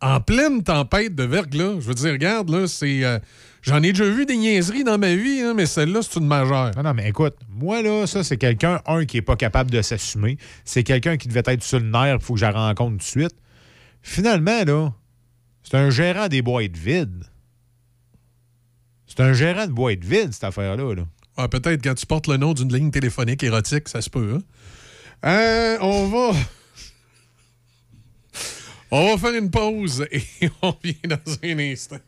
[0.00, 1.74] En pleine tempête de verglas.
[1.80, 3.04] Je veux dire, regarde, là, c'est.
[3.04, 3.18] euh,
[3.62, 6.70] J'en ai déjà vu des niaiseries dans ma vie, hein, mais celle-là, c'est une majeure.
[6.76, 9.82] Non, non, mais écoute, moi, là, ça, c'est quelqu'un, un, qui n'est pas capable de
[9.82, 10.38] s'assumer.
[10.64, 12.96] C'est quelqu'un qui devait être sur le nerf, il faut que je la rencontre tout
[12.98, 13.34] de suite.
[14.00, 14.92] Finalement, là,
[15.64, 17.24] c'est un gérant des boîtes vides.
[19.08, 20.94] C'est un gérant de boîtes vides, cette affaire-là.
[20.94, 21.02] Là.
[21.36, 24.36] Ah, Peut-être quand tu portes le nom d'une ligne téléphonique érotique, ça se peut.
[24.36, 24.42] Hein?
[25.28, 26.38] Euh, on va.
[28.90, 30.22] On va faire une pause et
[30.62, 31.98] on vient dans un instant.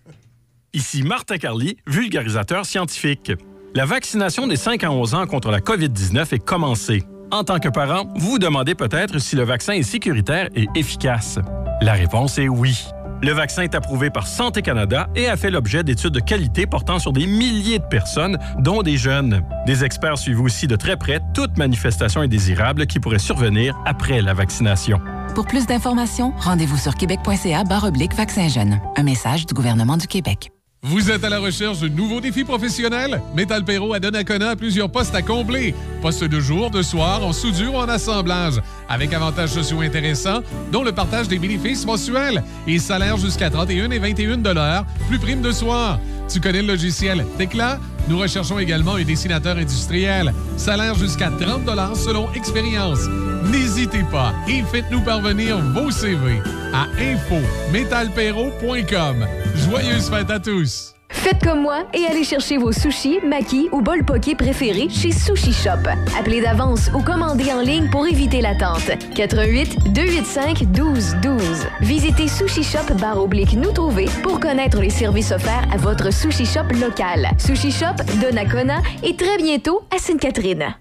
[0.72, 3.32] Ici Martin Carly, vulgarisateur scientifique.
[3.74, 7.02] La vaccination des 5 à 11 ans contre la COVID-19 est commencée.
[7.30, 11.38] En tant que parent, vous vous demandez peut-être si le vaccin est sécuritaire et efficace.
[11.80, 12.76] La réponse est oui.
[13.22, 16.98] Le vaccin est approuvé par Santé Canada et a fait l'objet d'études de qualité portant
[16.98, 19.42] sur des milliers de personnes, dont des jeunes.
[19.66, 24.32] Des experts suivent aussi de très près toute manifestation indésirable qui pourrait survenir après la
[24.32, 25.00] vaccination.
[25.34, 28.80] Pour plus d'informations, rendez-vous sur québec.ca vaccin jeune.
[28.96, 30.50] Un message du gouvernement du Québec.
[30.82, 33.20] Vous êtes à la recherche de nouveaux défis professionnels?
[33.36, 35.74] Metal Perro à Donnacona plusieurs postes à combler.
[36.00, 38.62] Postes de jour, de soir, en soudure ou en assemblage.
[38.88, 40.40] Avec avantages sociaux intéressants,
[40.72, 45.52] dont le partage des bénéfices mensuels et salaire jusqu'à 31 et 21 plus prime de
[45.52, 46.00] soir.
[46.32, 47.78] Tu connais le logiciel Tecla?
[48.08, 50.32] Nous recherchons également un dessinateur industriel.
[50.56, 53.00] Salaire jusqu'à 30 selon expérience.
[53.44, 56.40] N'hésitez pas et faites-nous parvenir vos CV
[56.72, 59.26] à info-metalpero.com.
[59.54, 60.94] Joyeuses fêtes à tous!
[61.12, 65.52] Faites comme moi et allez chercher vos sushis, makis ou bol poké préférés chez Sushi
[65.52, 65.82] Shop.
[66.18, 68.90] Appelez d'avance ou commandez en ligne pour éviter l'attente.
[69.16, 71.66] 88 285 12 12.
[71.82, 76.46] Visitez Sushi Shop barre oblique nous trouver pour connaître les services offerts à votre Sushi
[76.46, 77.28] Shop local.
[77.38, 80.74] Sushi Shop de Nakona et très bientôt à Sainte-Catherine.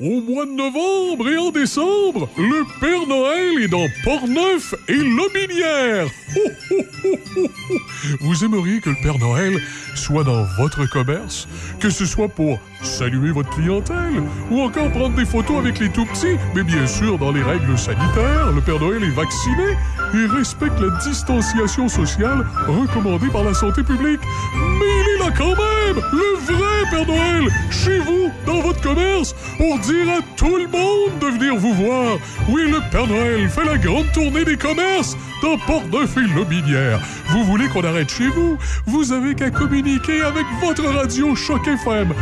[0.00, 6.06] Au mois de novembre et en décembre, le Père Noël est dans Portneuf et Lobinière.
[8.20, 9.60] Vous aimeriez que le Père Noël
[9.96, 11.48] soit dans votre commerce,
[11.80, 16.36] que ce soit pour saluer votre clientèle ou encore prendre des photos avec les tout-petits,
[16.54, 18.52] mais bien sûr dans les règles sanitaires.
[18.54, 19.76] Le Père Noël est vacciné
[20.14, 24.20] et respecte la distanciation sociale recommandée par la santé publique.
[24.54, 29.34] Mais il est là quand même, le vrai Père Noël, chez vous, dans votre commerce,
[29.56, 32.18] pour dire à tout le monde de venir vous voir.
[32.48, 37.00] Oui, le Père Noël fait la grande tournée des commerces dans Port-Neuf et Lobinière.
[37.30, 38.56] Vous voulez qu'on arrête chez vous?
[38.86, 42.14] Vous avez qu'à communiquer avec votre radio Choc FM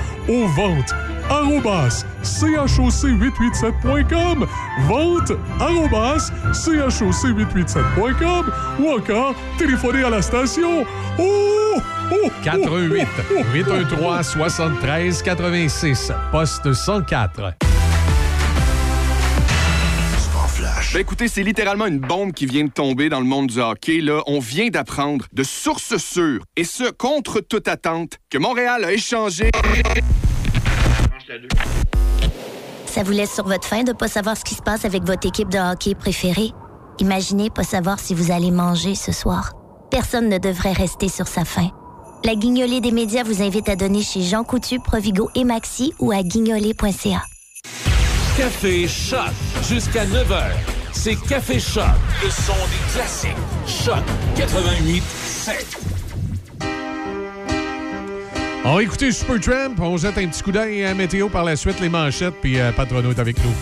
[0.47, 0.95] aux ventes
[1.29, 4.47] arrobas choc887.com
[4.87, 10.87] vente arrobas choc887.com ou encore téléphoner à la station.
[11.19, 11.81] Oh,
[12.13, 13.09] oh, 88
[13.55, 17.55] 813 73 86 poste 104
[20.93, 24.01] Ben écoutez, c'est littéralement une bombe qui vient de tomber dans le monde du hockey.
[24.01, 24.23] Là.
[24.27, 29.51] On vient d'apprendre de sources sûres, et ce, contre toute attente, que Montréal a échangé...
[32.87, 35.27] Ça vous laisse sur votre faim de pas savoir ce qui se passe avec votre
[35.27, 36.53] équipe de hockey préférée?
[36.99, 39.53] Imaginez pas savoir si vous allez manger ce soir.
[39.91, 41.71] Personne ne devrait rester sur sa faim.
[42.25, 46.13] La guignolée des médias vous invite à donner chez Jean Coutu, Provigo et Maxi ou
[46.13, 47.23] à guignolée.ca.
[48.37, 49.31] Café Choc
[49.69, 50.51] jusqu'à 9h.
[50.93, 51.85] C'est Café Choc,
[52.23, 53.37] le son des classiques.
[53.67, 54.03] Choc
[54.37, 56.06] 88 7.
[58.69, 61.79] On va écouter Supertramp, on jette un petit coup d'œil à météo par la suite,
[61.79, 63.53] les manchettes, puis euh, Patrono est avec nous.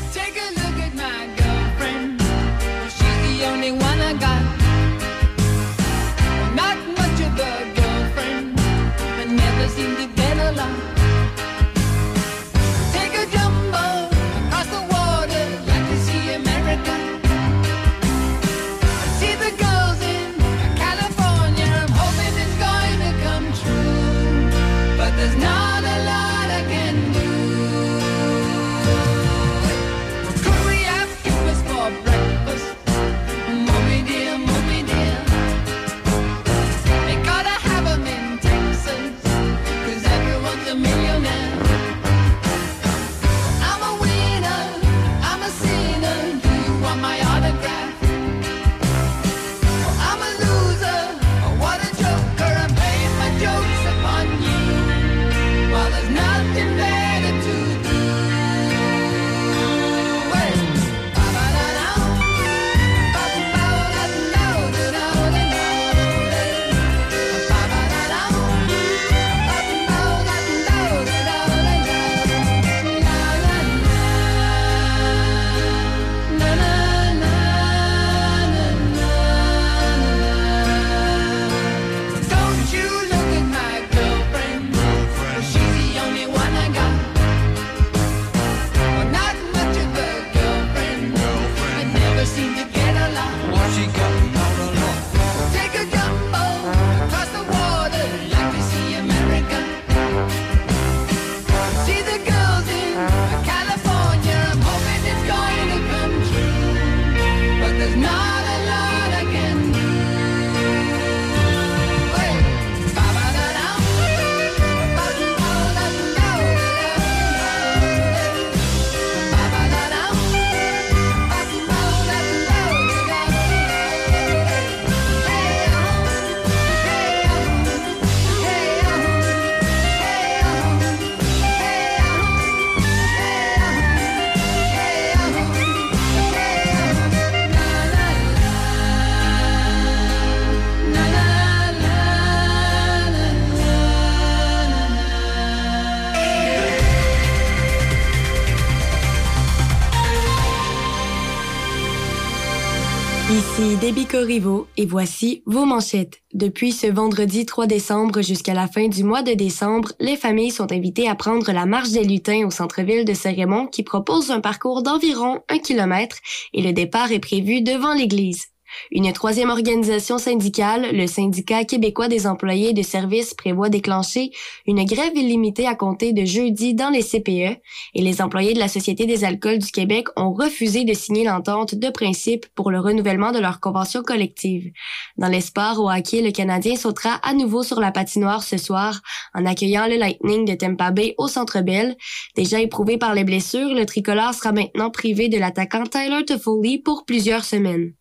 [154.15, 156.23] Corriveau et voici vos manchettes.
[156.35, 160.71] Depuis ce vendredi 3 décembre jusqu'à la fin du mois de décembre, les familles sont
[160.71, 164.85] invitées à prendre la marche des lutins au centre-ville de Saint-Raymond qui propose un parcours
[164.85, 166.19] d'environ un kilomètre
[166.53, 168.54] et le départ est prévu devant l'église.
[168.91, 174.31] Une troisième organisation syndicale, le syndicat québécois des employés de services, prévoit déclencher
[174.67, 177.61] une grève illimitée à compter de jeudi dans les CPE
[177.95, 181.75] et les employés de la Société des alcools du Québec ont refusé de signer l'entente
[181.75, 184.73] de principe pour le renouvellement de leur convention collective.
[185.17, 189.01] Dans les sports au hockey, le Canadien sautera à nouveau sur la patinoire ce soir
[189.35, 191.97] en accueillant le Lightning de Tampa Bay au Centre Bell.
[192.37, 197.05] Déjà éprouvé par les blessures, le tricolore sera maintenant privé de l'attaquant Tyler Toffoli pour
[197.05, 197.93] plusieurs semaines.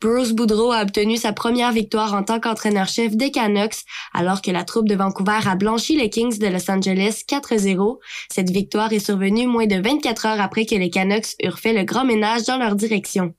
[0.00, 4.64] Bruce Boudreau a obtenu sa première victoire en tant qu'entraîneur-chef des Canucks, alors que la
[4.64, 7.98] troupe de Vancouver a blanchi les Kings de Los Angeles 4-0.
[8.30, 11.84] Cette victoire est survenue moins de 24 heures après que les Canucks eurent fait le
[11.84, 13.34] grand ménage dans leur direction.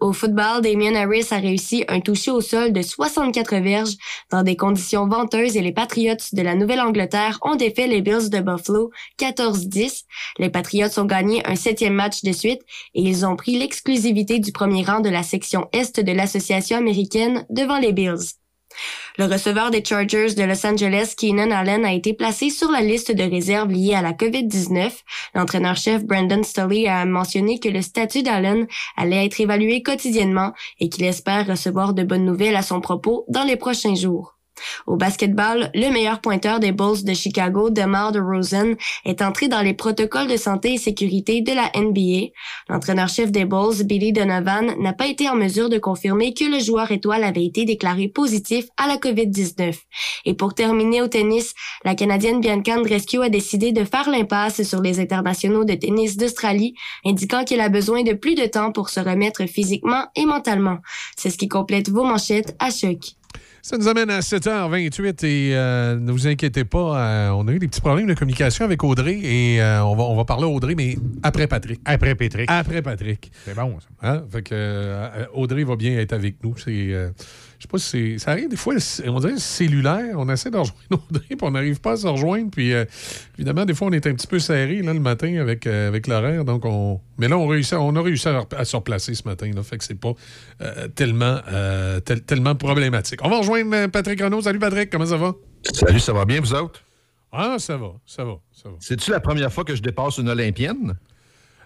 [0.00, 3.96] Au football, Damien Harris a réussi un touché au sol de 64 verges
[4.30, 8.40] dans des conditions venteuses et les Patriots de la Nouvelle-Angleterre ont défait les Bills de
[8.40, 10.02] Buffalo 14-10.
[10.38, 12.62] Les Patriots ont gagné un septième match de suite
[12.94, 17.46] et ils ont pris l'exclusivité du premier rang de la section Est de l'Association américaine
[17.50, 18.41] devant les Bills.
[19.18, 23.12] Le receveur des Chargers de Los Angeles, Keenan Allen, a été placé sur la liste
[23.12, 24.90] de réserve liée à la COVID-19.
[25.34, 28.66] L'entraîneur-chef Brandon Staley a mentionné que le statut d'Allen
[28.96, 33.44] allait être évalué quotidiennement et qu'il espère recevoir de bonnes nouvelles à son propos dans
[33.44, 34.36] les prochains jours.
[34.86, 38.74] Au basketball, le meilleur pointeur des Bulls de Chicago, DeMar DeRozan,
[39.04, 42.32] est entré dans les protocoles de santé et sécurité de la NBA.
[42.68, 46.90] L'entraîneur-chef des Bulls, Billy Donovan, n'a pas été en mesure de confirmer que le joueur
[46.90, 49.74] étoile avait été déclaré positif à la COVID-19.
[50.24, 54.80] Et pour terminer au tennis, la Canadienne Bianca Andreescu a décidé de faire l'impasse sur
[54.80, 56.74] les internationaux de tennis d'Australie,
[57.04, 60.78] indiquant qu'elle a besoin de plus de temps pour se remettre physiquement et mentalement.
[61.16, 63.16] C'est ce qui complète vos manchettes à choc.
[63.64, 67.60] Ça nous amène à 7h28 et euh, ne vous inquiétez pas, euh, on a eu
[67.60, 70.48] des petits problèmes de communication avec Audrey et euh, on, va, on va parler à
[70.48, 71.80] Audrey, mais après Patrick.
[71.84, 72.50] Après Patrick.
[72.50, 73.30] Après Patrick.
[73.44, 73.86] C'est bon, ça.
[74.02, 74.24] Hein?
[74.32, 76.56] Fait que Audrey va bien être avec nous.
[76.58, 76.92] C'est,
[77.62, 78.74] je sais pas si c'est- ça arrive des fois,
[79.06, 80.14] on dirait cellulaire.
[80.16, 82.50] On essaie de rejoindre Audrey, puis on n'arrive pas à se rejoindre.
[82.50, 82.84] Puis euh,
[83.38, 86.08] évidemment, des fois, on est un petit peu serré là, le matin avec, euh, avec
[86.08, 86.44] l'horaire.
[86.44, 87.00] Donc on...
[87.18, 89.48] Mais là, on, réussit, on a réussi à, à se replacer ce matin.
[89.54, 90.12] Là, fait que c'est pas
[90.60, 91.38] euh, tellement,
[92.04, 93.20] tel- tellement problématique.
[93.22, 94.42] On va rejoindre Patrick Renaud.
[94.42, 95.32] Salut Patrick, comment ça va?
[95.72, 96.82] Salut, ça va bien, vous autres?
[97.30, 98.74] Ah, ça va, ça va, ça va.
[98.80, 100.94] C'est-tu la première fois que je dépasse une Olympienne?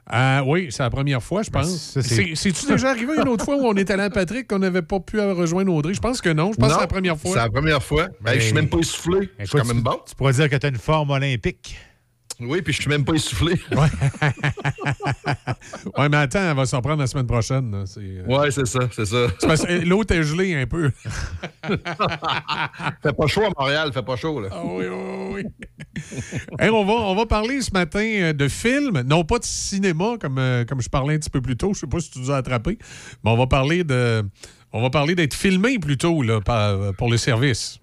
[0.08, 1.68] Ah oui, c'est la première fois, je pense.
[1.94, 4.60] c'est- C'est- C'est-tu déjà arrivé une autre fois où on est allé à Patrick qu'on
[4.60, 5.94] n'avait pas pu rejoindre Audrey?
[5.94, 6.52] Je pense que non.
[6.52, 7.30] Je pense que c'est la première fois.
[7.32, 8.08] C'est la première fois.
[8.20, 9.28] Ben, je suis même pas essoufflé.
[9.40, 9.98] Je suis quand même bon.
[10.08, 11.76] Tu pourrais dire que tu as une forme olympique.
[12.38, 13.54] Oui, puis je suis même pas essoufflé.
[15.98, 17.70] Ouais, mais attends, elle va s'en prendre la semaine prochaine.
[17.70, 17.84] là.
[17.86, 19.26] C'est, euh, Ouais, c'est ça, c'est ça.
[19.38, 20.90] c'est parce que L'autre est gelé un peu.
[23.02, 24.48] fait pas chaud à Montréal, fait pas chaud, là.
[24.52, 25.44] Ah oui, oui, oui.
[26.58, 30.16] Hey, on, va, on va parler ce matin euh, de films, non pas de cinéma,
[30.20, 31.72] comme, euh, comme je parlais un petit peu plus tôt.
[31.74, 32.78] Je sais pas si tu nous as attrapé.
[33.24, 34.22] Mais on va parler de.
[34.72, 37.78] On va parler d'être filmé plutôt là, par- pour le service.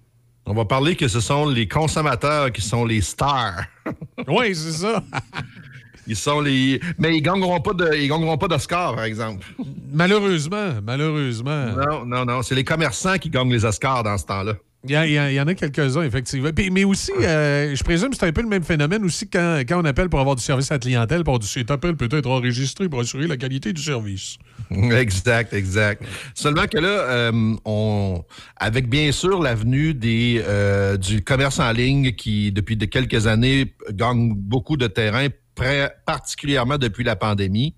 [0.46, 3.64] On va parler que ce sont les consommateurs qui sont les stars.
[4.28, 5.02] oui, c'est ça.
[6.06, 6.80] Ils sont les.
[6.98, 7.94] Mais ils gagneront pas de.
[7.96, 9.46] Ils gagneront pas d'Oscar, par exemple.
[9.90, 11.68] Malheureusement, malheureusement.
[11.72, 12.42] Non, non, non.
[12.42, 14.52] C'est les commerçants qui gagnent les Oscars dans ce temps-là.
[14.86, 16.50] Il y, en a quelques-uns, effectivement.
[16.54, 19.62] Puis- mais aussi, euh, je présume que c'est un peu le même phénomène aussi quand,
[19.66, 22.08] quand on appelle pour avoir du service à la clientèle, pour du cet appel peut
[22.12, 24.36] être enregistré pour assurer la qualité du service.
[24.70, 26.02] Exact, exact.
[26.34, 28.22] Seulement que là, euh, on,
[28.56, 33.74] avec bien sûr l'avenue des euh, du commerce en ligne qui, depuis de quelques années,
[33.92, 35.28] gagne beaucoup de terrain,
[36.04, 37.74] particulièrement depuis la pandémie,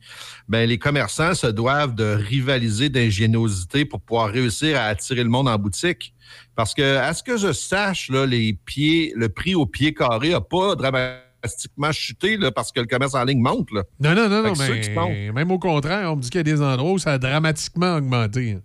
[0.48, 5.48] ben les commerçants se doivent de rivaliser d'ingéniosité pour pouvoir réussir à attirer le monde
[5.48, 6.14] en boutique.
[6.54, 10.30] Parce que, à ce que je sache, là, les pieds, le prix au pied carré
[10.30, 13.70] n'a pas dramatiquement chuté là, parce que le commerce en ligne monte.
[13.72, 13.82] Là.
[14.00, 16.62] Non, non, non, non, mais même au contraire, on me dit qu'il y a des
[16.62, 18.58] endroits où ça a dramatiquement augmenté.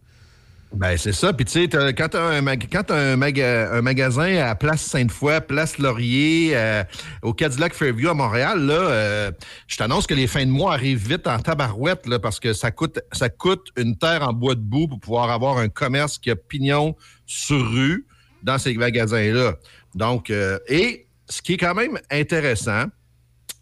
[0.74, 1.34] Ben, c'est ça.
[1.34, 4.56] Puis, tu sais, quand tu as un, mag- quand t'as un, maga- un magasin à
[4.56, 6.84] Place Sainte-Foy, Place Laurier, euh,
[7.24, 9.32] au Cadillac Fairview à Montréal, là, euh,
[9.68, 12.72] je t'annonce que les fins de mois arrivent vite en tabarouette, là, parce que ça
[12.72, 16.32] coûte, ça coûte une terre en bois de boue pour pouvoir avoir un commerce qui
[16.32, 16.96] a pignon
[17.26, 18.06] sur rue
[18.42, 19.56] dans ces magasins-là.
[19.94, 22.86] Donc, euh, et ce qui est quand même intéressant,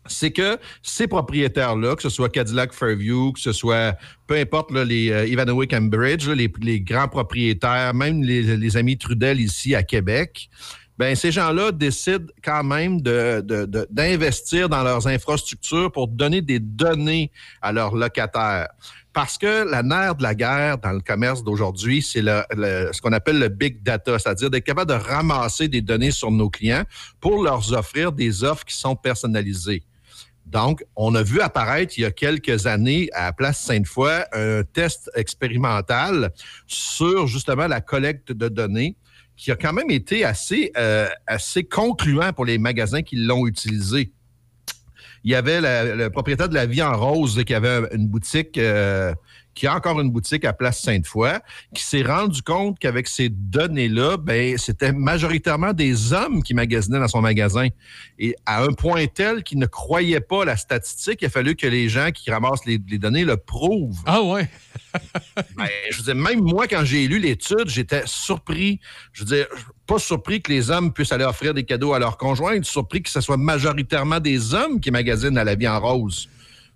[0.10, 3.96] c'est que ces propriétaires-là, que ce soit Cadillac Fairview, que ce soit,
[4.28, 8.78] peu importe, là, les euh, Ivanhoe Cambridge, là, les, les grands propriétaires, même les, les
[8.78, 10.50] amis Trudel ici à Québec,
[10.98, 16.42] ben ces gens-là décident quand même de- de- de- d'investir dans leurs infrastructures pour donner
[16.42, 17.32] des données
[17.62, 18.68] à leurs locataires.
[19.14, 23.00] Parce que la nerf de la guerre dans le commerce d'aujourd'hui, c'est le- le- ce
[23.02, 26.84] qu'on appelle le big data, c'est-à-dire d'être capable de ramasser des données sur nos clients
[27.22, 29.84] pour leur offrir des offres qui sont personnalisées.
[30.50, 35.12] Donc, on a vu apparaître il y a quelques années à Place Sainte-Foy un test
[35.16, 36.32] expérimental
[36.66, 38.96] sur justement la collecte de données
[39.38, 41.08] qui a quand même été assez, euh,
[41.70, 44.12] concluant pour les magasins qui l'ont utilisé.
[45.24, 49.14] Il y avait le propriétaire de la Vie en Rose qui avait une boutique, euh,
[49.60, 51.32] qui a encore une boutique à Place Sainte-Foy,
[51.76, 57.10] qui s'est rendu compte qu'avec ces données-là, ben, c'était majoritairement des hommes qui magasinaient dans
[57.10, 57.68] son magasin.
[58.20, 61.68] Et à un point tel qu'il ne croyait pas la statistique, il a fallu que
[61.68, 64.00] les gens qui ramassent les, les données le prouvent.
[64.06, 64.50] Ah ouais?
[65.58, 68.80] Ben, je veux dire, même moi, quand j'ai lu l'étude, j'étais surpris.
[69.12, 69.46] Je veux dire,
[69.86, 73.10] pas surpris que les hommes puissent aller offrir des cadeaux à leurs conjoints, surpris que
[73.10, 76.30] ce soit majoritairement des hommes qui magasinent à la vie en rose.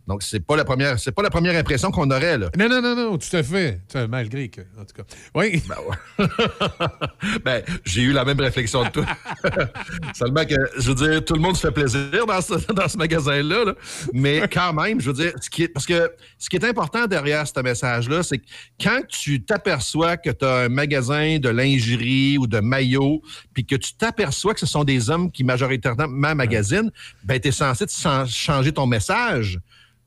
[0.08, 2.50] Donc, c'est pas la première, c'est pas la première impression qu'on aurait, là.
[2.58, 3.80] Non, non, non, non, tout à fait.
[4.10, 5.04] Malgré que, en tout cas.
[5.36, 5.64] Oui.
[7.46, 9.06] Ben, j'ai eu la même réflexion que toi.
[10.14, 12.98] Seulement que, je veux dire, tout le monde se fait plaisir dans ce, dans ce
[12.98, 13.66] magasin-là.
[13.66, 13.74] là.
[14.14, 17.06] Mais quand même, je veux dire, ce qui est, parce que ce qui est important
[17.08, 18.46] derrière ce message-là, c'est que
[18.82, 23.22] quand tu t'aperçois que tu as un magasin de lingerie ou de maillots,
[23.54, 26.92] puis que tu t'aperçois que ce sont des hommes qui majoritairement magasinent,
[27.24, 27.94] ben, tu es censé te
[28.28, 29.60] changer ton message.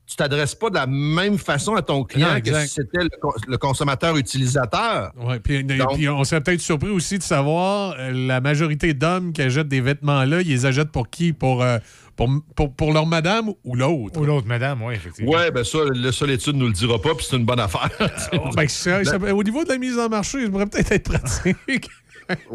[0.08, 3.08] Tu t'adresses pas de la même façon à ton client Non, que si c'était le,
[3.20, 5.10] con- le consommateur utilisateur.
[5.20, 9.42] Ouais, puis, puis on serait peut-être surpris aussi de savoir euh, la majorité d'hommes qui
[9.42, 11.32] achètent des vêtements là, ils les achètent pour qui?
[11.32, 11.78] Pour, euh,
[12.14, 14.20] pour, pour, pour leur madame ou l'autre?
[14.20, 15.32] Ou l'autre madame, oui, effectivement.
[15.32, 17.90] Ouais, ben ça, le, ça, l'étude nous le dira pas, puis c'est une bonne affaire.
[18.54, 21.88] Ben, ça- ça- au niveau de la mise en marché, ça pourrait peut-être être pratique.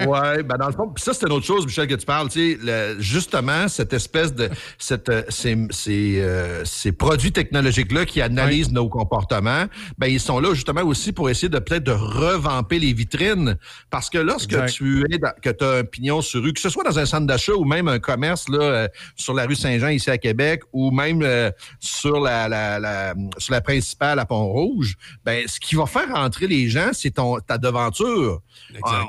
[0.06, 2.30] Ouais, ben dans le fond, ça, c'est une autre chose, Michel, que tu parles.
[2.30, 4.50] Tu sais, le- justement, cette espèce de.
[4.78, 9.66] Cette, euh, ces, ces, euh, ces produits technologiques-là qui analysent nos comportements,
[9.98, 13.58] ben ils sont là justement aussi pour essayer de peut-être de revamper les vitrines.
[13.90, 14.72] Parce que lorsque Exact.
[14.74, 17.06] tu es dans- que tu as un pignon sur rue, que ce soit dans un
[17.06, 20.62] centre d'achat ou même un commerce là, euh, sur la rue Saint-Jean ici à Québec
[20.74, 24.96] ou même euh, sur la, la, la- sur la principale à Pont-Rouge,
[25.26, 28.42] ben ce qui va faire rentrer les gens, c'est ton ta devanture.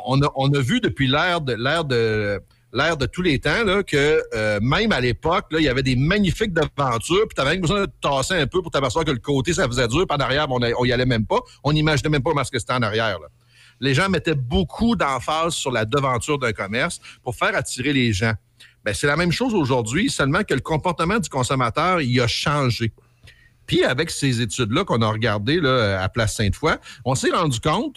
[0.06, 2.40] On a, on a vu depuis l'ère de l'ère de
[2.74, 5.94] l'ère de tous les temps là, que euh, même à l'époque, il y avait des
[5.96, 9.52] magnifiques devantures, puis tu avais besoin de tasser un peu pour t'apercevoir que le côté,
[9.52, 11.40] ça faisait dur, puis en arrière, on, a- on y allait même pas.
[11.64, 13.18] On n'imaginait même pas est-ce que c'était en arrière.
[13.20, 13.26] là.
[13.80, 18.32] Les gens mettaient beaucoup d'emphase sur la devanture d'un commerce pour faire attirer les gens.
[18.84, 22.92] Ben, c'est la même chose aujourd'hui, seulement que le comportement du consommateur, il a changé.
[23.66, 26.72] Puis avec ces études-là qu'on a regardées là, à Place Sainte-Foy,
[27.04, 27.96] on s'est rendu compte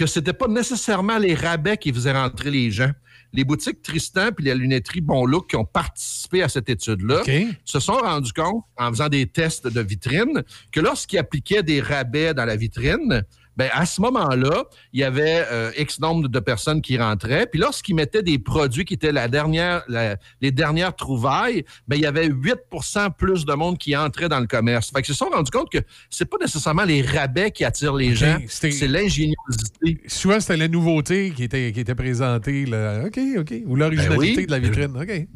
[0.00, 2.90] que c'était pas nécessairement les rabais qui faisaient rentrer les gens.
[3.34, 7.22] Les boutiques Tristan puis la lunetterie Bon Look qui ont participé à cette étude-là
[7.66, 12.32] se sont rendus compte, en faisant des tests de vitrine, que lorsqu'ils appliquaient des rabais
[12.32, 13.24] dans la vitrine,
[13.60, 14.64] ben à ce moment-là,
[14.94, 17.46] il y avait euh, X nombre de personnes qui rentraient.
[17.46, 22.02] Puis lorsqu'ils mettaient des produits qui étaient la dernière, la- les dernières trouvailles, ben il
[22.02, 24.90] y avait 8% plus de monde qui entrait dans le commerce.
[24.90, 25.78] Fait qu'ils se sont rendus compte que
[26.08, 30.00] c'est pas nécessairement les rabais qui attirent les gens, c'est l'ingéniosité.
[30.06, 32.64] Souvent, c'était la nouveauté qui était, qui était présentée.
[32.64, 33.02] Là.
[33.06, 33.54] OK, OK.
[33.66, 34.46] Ou l'originalité Ben oui.
[34.46, 34.96] de la vitrine.
[34.96, 35.28] OK.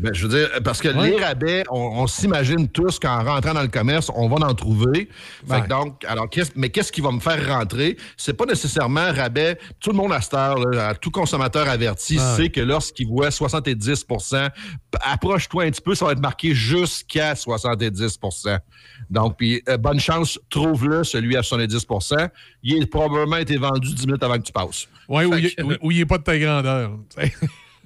[0.00, 1.10] Ben, je veux dire, parce que Ouais.
[1.10, 5.08] les rabais, on, on s'imagine tous qu'en rentrant dans le commerce, on va en trouver.
[5.46, 5.62] Fait Ouais.
[5.62, 7.96] que donc, alors, mais qu'est-ce qui va me faire rentrer?
[8.16, 9.58] C'est pas nécessairement rabais.
[9.80, 12.36] Tout le monde à cette heure, là, tout consommateur averti, Ouais.
[12.36, 17.34] sait que lorsqu'il voit 70 p- approche-toi un petit peu, ça va être marqué jusqu'à
[17.34, 18.58] 70%
[19.10, 22.28] Donc, puis, euh, bonne chance, trouve-le, celui à 70%
[22.62, 24.86] Il a probablement été vendu 10 minutes avant que tu passes.
[25.08, 25.24] Oui,
[25.82, 26.92] où il n'est pas de ta grandeur.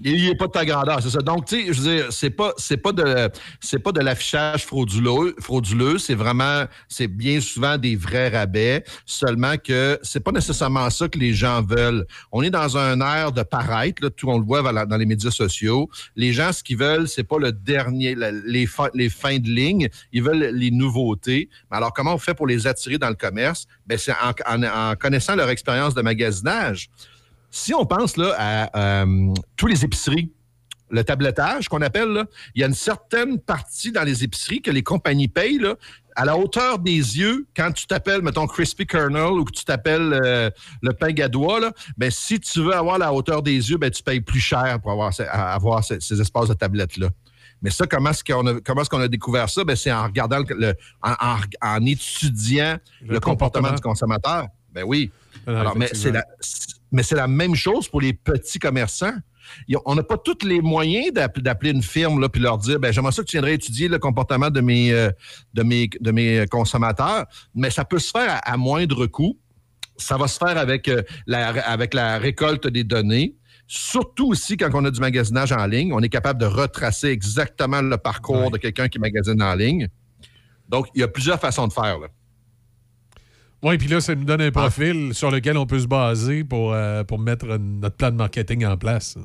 [0.03, 1.21] Il n'est pas de ta grandeur, c'est ça.
[1.21, 2.53] Donc, tu sais, je veux dire, c'est pas,
[2.83, 5.99] pas de, de l'affichage frauduleux, frauduleux.
[5.99, 8.85] C'est vraiment, c'est bien souvent des vrais rabais.
[9.07, 12.07] Seulement que c'est pas nécessairement ça que les gens veulent.
[12.31, 15.31] On est dans un air de paraître, là, tout on le voit dans les médias
[15.31, 15.89] sociaux.
[16.17, 19.89] Les gens, ce qu'ils veulent, c'est pas le dernier, les, les fins de ligne.
[20.13, 21.49] Ils veulent les nouveautés.
[21.71, 23.67] Mais alors, comment on fait pour les attirer dans le commerce?
[23.87, 26.91] Ben, c'est en connaissant leur expérience de magasinage.
[27.55, 30.33] Si on pense là, à euh, tous les épiceries,
[30.91, 32.25] le tablettage qu'on appelle, là,
[32.55, 35.75] il y a une certaine partie dans les épiceries que les compagnies payent là,
[36.17, 40.19] à la hauteur des yeux quand tu t'appelles, mettons, Crispy Kernel ou que tu t'appelles
[40.25, 40.51] euh,
[40.81, 44.03] le pain gadois, là, ben, si tu veux avoir la hauteur des yeux, ben, tu
[44.03, 47.09] payes plus cher pour avoir, ces- à- avoir ces, ces espaces de tablette-là.
[47.61, 49.63] Mais ça, comment est-ce qu'on a, comment est-ce qu'on a découvert ça?
[49.65, 53.69] Ben, c'est en regardant, le, le- en, en- en étudiant le, Le comportement.
[53.69, 53.75] comportement.
[53.75, 54.47] du consommateur.
[54.73, 55.11] Ben oui.
[55.47, 56.25] Ah, Alors, mais c'est la,
[56.93, 59.15] mais c'est la même chose pour les petits commerçants.
[59.87, 62.93] on n'a pas tous les moyens d'app- d'appeler une firme là, puis leur dire ben,
[62.93, 65.11] j'aimerais ça que tu viendrais étudier le comportement de mes, euh,
[65.55, 69.39] de mes, de mes consommateurs, mais ça peut se faire à, à moindre coût.
[69.97, 73.35] Ça va se faire avec, euh, la, avec la récolte des données.
[73.67, 77.81] Surtout aussi quand on a du magasinage en ligne, on est capable de retracer exactement
[77.83, 79.89] le parcours de quelqu'un qui magasine en ligne.
[80.69, 81.99] Donc, il y a plusieurs façons de faire.
[81.99, 82.09] Là.
[83.63, 86.73] Oui, puis là, ça nous donne un profil sur lequel on peut se baser pour,
[86.73, 89.17] euh, pour mettre notre plan de marketing en place.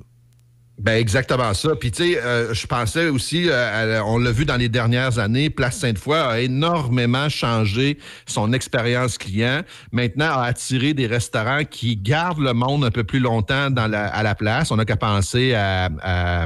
[0.79, 1.75] Ben exactement ça.
[1.75, 5.17] Puis tu sais, euh, je pensais aussi, euh, à- on l'a vu dans les dernières
[5.17, 7.97] années, Place Sainte-Foy a énormément changé
[8.27, 9.63] son expérience client.
[9.91, 14.05] Maintenant, a attiré des restaurants qui gardent le monde un peu plus longtemps dans la,
[14.05, 14.69] à la place.
[14.69, 16.45] On n'a qu'à penser à, à,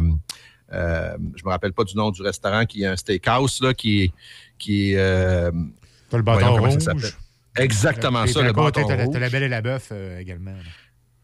[0.71, 4.03] euh, je me rappelle pas du nom du restaurant qui est un steakhouse là, qui
[4.03, 4.11] est
[4.57, 5.51] qui est, euh,
[6.13, 6.61] le bâton voyons
[6.93, 7.17] rouge.
[7.57, 10.51] Exactement ça, le bâton t'as la- belle et la bœuf euh, également.
[10.51, 10.57] là.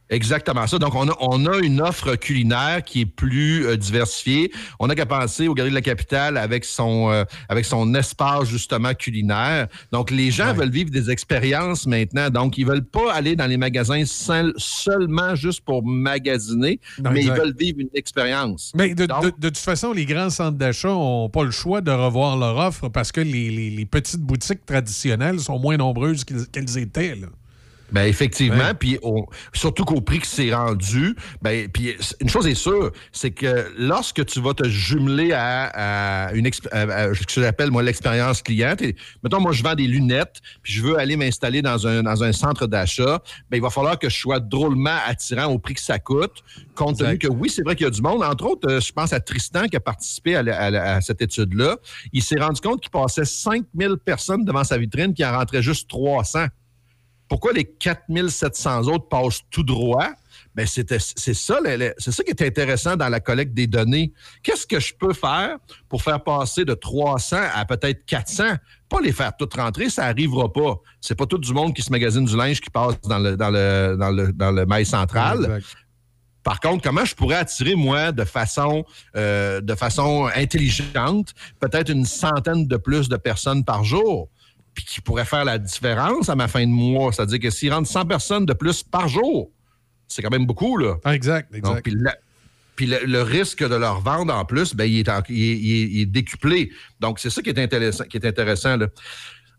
[0.09, 0.79] Exactement ça.
[0.79, 4.51] Donc, on a, on a une offre culinaire qui est plus euh, diversifiée.
[4.79, 8.47] On n'a qu'à penser au Galerie de la Capitale avec son, euh, avec son espace,
[8.47, 9.67] justement, culinaire.
[9.91, 12.29] Donc, les gens veulent vivre des expériences maintenant.
[12.29, 17.19] Donc, ils veulent pas aller dans les magasins seul- seulement juste pour magasiner, Non, mais
[17.19, 17.35] exact.
[17.35, 18.71] ils veulent vivre une expérience.
[18.75, 21.91] Mais de, de- de toute façon, les grands centres d'achat n'ont pas le choix de
[21.91, 26.47] revoir leur offre parce que les, les- les petites boutiques traditionnelles sont moins nombreuses qu'elles
[26.47, 27.15] qu'elles étaient.
[27.15, 27.27] là.
[27.91, 28.73] Ben effectivement, Ouais.
[28.73, 28.99] puis
[29.53, 34.25] surtout qu'au prix que c'est rendu, ben puis une chose est sûre, c'est que lorsque
[34.25, 38.75] tu vas te jumeler à, à une à- à ce que j'appelle moi l'expérience client,
[38.81, 42.23] et, mettons moi je vends des lunettes, puis je veux aller m'installer dans un dans
[42.23, 45.81] un centre d'achat, ben il va falloir que je sois drôlement attirant au prix que
[45.81, 46.43] ça coûte,
[46.75, 48.91] compte tenu que oui c'est vrai qu'il y a du monde, entre autres euh, je
[48.91, 51.77] pense à Tristan qui a participé la- à cette étude là,
[52.11, 55.89] il s'est rendu compte qu'il passait 5000 personnes devant sa vitrine, qui en rentrait juste
[55.89, 56.47] 300
[57.27, 60.09] pourquoi les 4700 autres passent tout droit?
[60.55, 61.59] Ben c'était, c'est ça,
[61.99, 64.11] c'est ça qui est intéressant dans la collecte des données.
[64.41, 68.43] Qu'est-ce que je peux faire pour faire passer de 300 à peut-être 400?
[68.89, 70.77] Pas les faire toutes rentrer, ça arrivera pas.
[70.99, 73.51] C'est pas tout du monde qui se magasine du linge qui passe dans le, dans
[73.51, 75.61] le, dans le, dans le mail central.
[76.47, 78.85] Par contre, comment je pourrais attirer, moi, de façon,
[79.17, 84.29] euh, de façon intelligente, peut-être une centaine de plus de personnes par jour,
[84.77, 87.11] puis qui pourrait faire la différence à ma fin de mois?
[87.11, 89.49] C'est-à-dire que s'ils rentrent 100 personnes de plus par jour,
[90.07, 90.97] c'est quand même beaucoup, là.
[91.11, 91.73] exact, exact.
[91.87, 91.87] Donc,
[92.75, 95.57] puis le, le risque de leur vendre en plus, ben, il, est en- il est-
[95.57, 96.69] il est- il est décuplé.
[96.99, 98.03] Donc, c'est ça qui est intéressant.
[98.03, 98.87] Qui est intéressant là.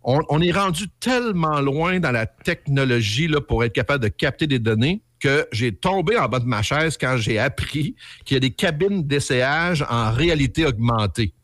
[0.05, 4.47] On, on est rendu tellement loin dans la technologie là, pour être capable de capter
[4.47, 8.39] des données que j'ai tombé en bas de ma chaise quand j'ai appris qu'il y
[8.39, 11.35] a des cabines d'essayage en réalité augmentée.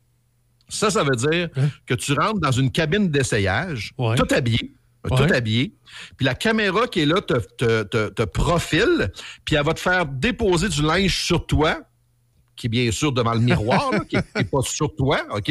[0.69, 1.49] Ça, ça veut dire
[1.87, 4.73] que tu rentres dans une cabine d'essayage, tout habillé,
[5.09, 5.37] tout Ouais.
[5.37, 5.75] habillé,
[6.17, 9.13] puis la caméra qui est là te, te, te- te profile,
[9.45, 11.81] puis elle va te faire déposer du linge sur toi,
[12.57, 15.49] qui est bien sûr devant le miroir, là, qui n'est pas sur toi, OK?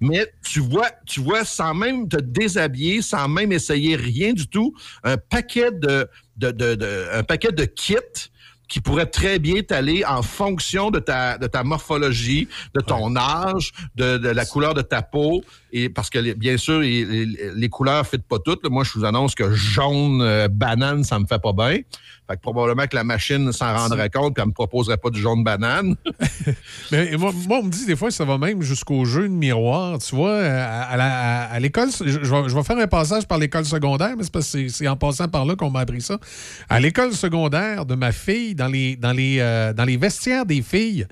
[0.00, 4.72] Mais tu vois, tu vois, sans même te déshabiller, sans même essayer rien du tout,
[5.02, 6.06] un paquet de,
[6.36, 7.96] de, de- de- un paquet de kits
[8.72, 13.72] qui pourrait très bien t'aller en fonction de ta, de ta morphologie, de ton âge,
[13.96, 15.44] de, de la couleur de ta peau.
[15.74, 18.64] Et parce que, bien sûr, les, les- les couleurs ne pas toutes.
[18.70, 21.80] Moi, je vous annonce que jaune, euh, banane, ça me fait pas bien.
[22.28, 25.20] Fait que probablement que la machine s'en rendrait compte et elle me proposerait pas du
[25.20, 25.96] jaune banane.
[26.92, 29.34] Mais moi, moi, on me dit des fois que ça va même jusqu'au jeu de
[29.34, 29.98] miroir.
[29.98, 34.32] Tu vois, à, l'école, je, je vais, faire un passage par l'école secondaire, mais c'est
[34.32, 36.18] parce que c'est- c'est en passant par là qu'on m'a appris ça.
[36.68, 40.62] À l'école secondaire de ma fille, dans les, dans les, euh, dans les vestiaires des
[40.62, 41.06] filles,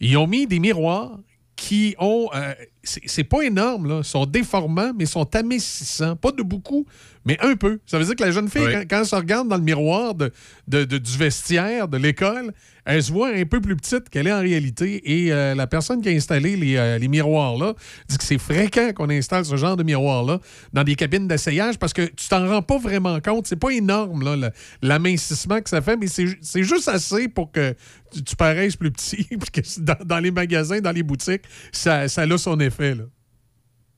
[0.00, 1.18] ils ont mis des miroirs
[1.56, 2.28] qui ont.
[2.34, 2.52] euh,
[2.84, 3.98] c'est pas énorme, là.
[3.98, 6.16] Ils sont déformants, mais ils sont amincissants.
[6.16, 6.86] Pas de beaucoup,
[7.24, 7.80] mais un peu.
[7.86, 8.72] Ça veut dire que la jeune fille, Oui.
[8.72, 10.30] quand, quand elle se regarde dans le miroir de,
[10.68, 12.52] de- de- du vestiaire de l'école,
[12.86, 15.00] elle se voit un peu plus petite qu'elle est en réalité.
[15.10, 17.72] Et euh, la personne qui a installé les, euh, les miroirs-là
[18.08, 20.38] dit que c'est fréquent qu'on installe ce genre de miroir-là
[20.74, 23.46] dans des cabines d'essayage parce que tu t'en rends pas vraiment compte.
[23.46, 24.50] C'est pas énorme, là,
[24.82, 27.74] l'amincissement que ça fait, mais c'est ju- c'est juste assez pour que
[28.12, 29.24] tu, tu paraisses plus petit.
[29.30, 31.42] puis que dans, dans les magasins, dans les boutiques,
[31.72, 32.73] ça, ça a son effet.
[32.78, 33.13] Là.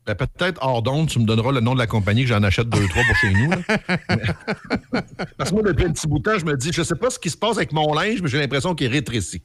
[0.06, 2.68] Ben, Peut-être hors d'onde, tu me donneras le nom de la compagnie que j'en achète
[2.68, 3.50] deux, trois pour chez nous.
[3.50, 4.22] Mais-
[5.38, 7.10] Parce que moi, depuis un petit bout de temps, je me dis, je sais pas
[7.10, 9.42] ce qui se passe avec mon linge, mais j'ai l'impression qu'il rétrécit.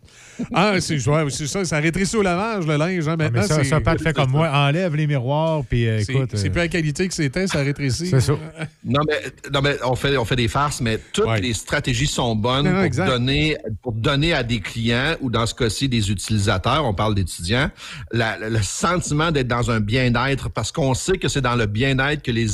[0.54, 1.66] Ah, c'est ouais, ça.
[1.66, 3.08] Ça rétrécit au lavage, le linge.
[3.08, 4.50] hein, Ah, maintenant, mais ça, ça Pat fait comme moi.
[4.52, 6.32] Enlève les miroirs, puis euh, écoute.
[6.36, 8.08] c'est euh, plus la qualité que c'était, ça rétrécit.
[8.08, 8.34] C'est ça.
[8.84, 9.22] Non, mais,
[9.54, 12.82] non, mais on, fait, on fait des farces, mais toutes les stratégies sont bonnes Non,
[12.82, 16.94] non, pour, donner, pour donner à des clients, ou dans ce cas-ci, des utilisateurs, on
[16.94, 17.70] parle d'étudiants,
[18.12, 22.32] le sentiment d'être dans un bien-être, parce qu'on sait que c'est dans le bien-être que,
[22.32, 22.48] les,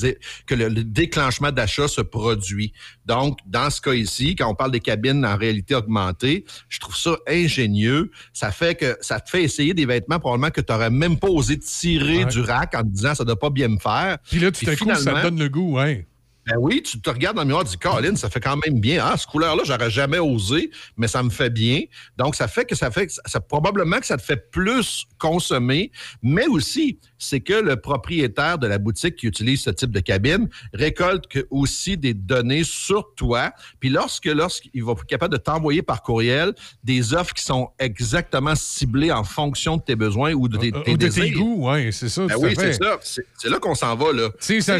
[0.46, 2.74] que le, le déclenchement d'achat se produit.
[3.06, 6.96] Donc, dans ce cas ici, quand on parle des cabines en réalité augmentée, je trouve
[6.96, 8.12] ça ingénieux.
[8.34, 11.30] Ça fait que ça te fait essayer des vêtements probablement que tu n'aurais même pas
[11.30, 12.26] osé tirer Ouais.
[12.26, 14.18] du rack en te disant ça ne doit pas bien me faire.
[14.30, 16.08] Puis là, tout à coup, ça te donne le goût, ouais.
[16.48, 18.80] Ben oui, tu te regardes dans le miroir et dis, Colin, ça fait quand même
[18.80, 19.04] bien.
[19.04, 21.82] Ah, ce couleur-là, j'aurais jamais osé, mais ça me fait bien.
[22.18, 25.92] Donc, ça fait que ça fait que ça, probablement que ça te fait plus consommer,
[26.22, 30.48] mais aussi, c'est que le propriétaire de la boutique qui utilise ce type de cabine
[30.74, 33.52] récolte que- aussi des données sur toi.
[33.80, 36.54] Puis lorsque, lorsqu'il va être capable de t'envoyer par courriel
[36.84, 40.92] des offres qui sont exactement ciblées en fonction de tes besoins ou de tes, tes
[40.92, 42.26] Ou de tes goûts, oui, c'est ça.
[42.28, 43.00] Ben oui, c'est ça.
[43.02, 44.30] C'est là qu'on s'en va, là.
[44.40, 44.74] Tu c'est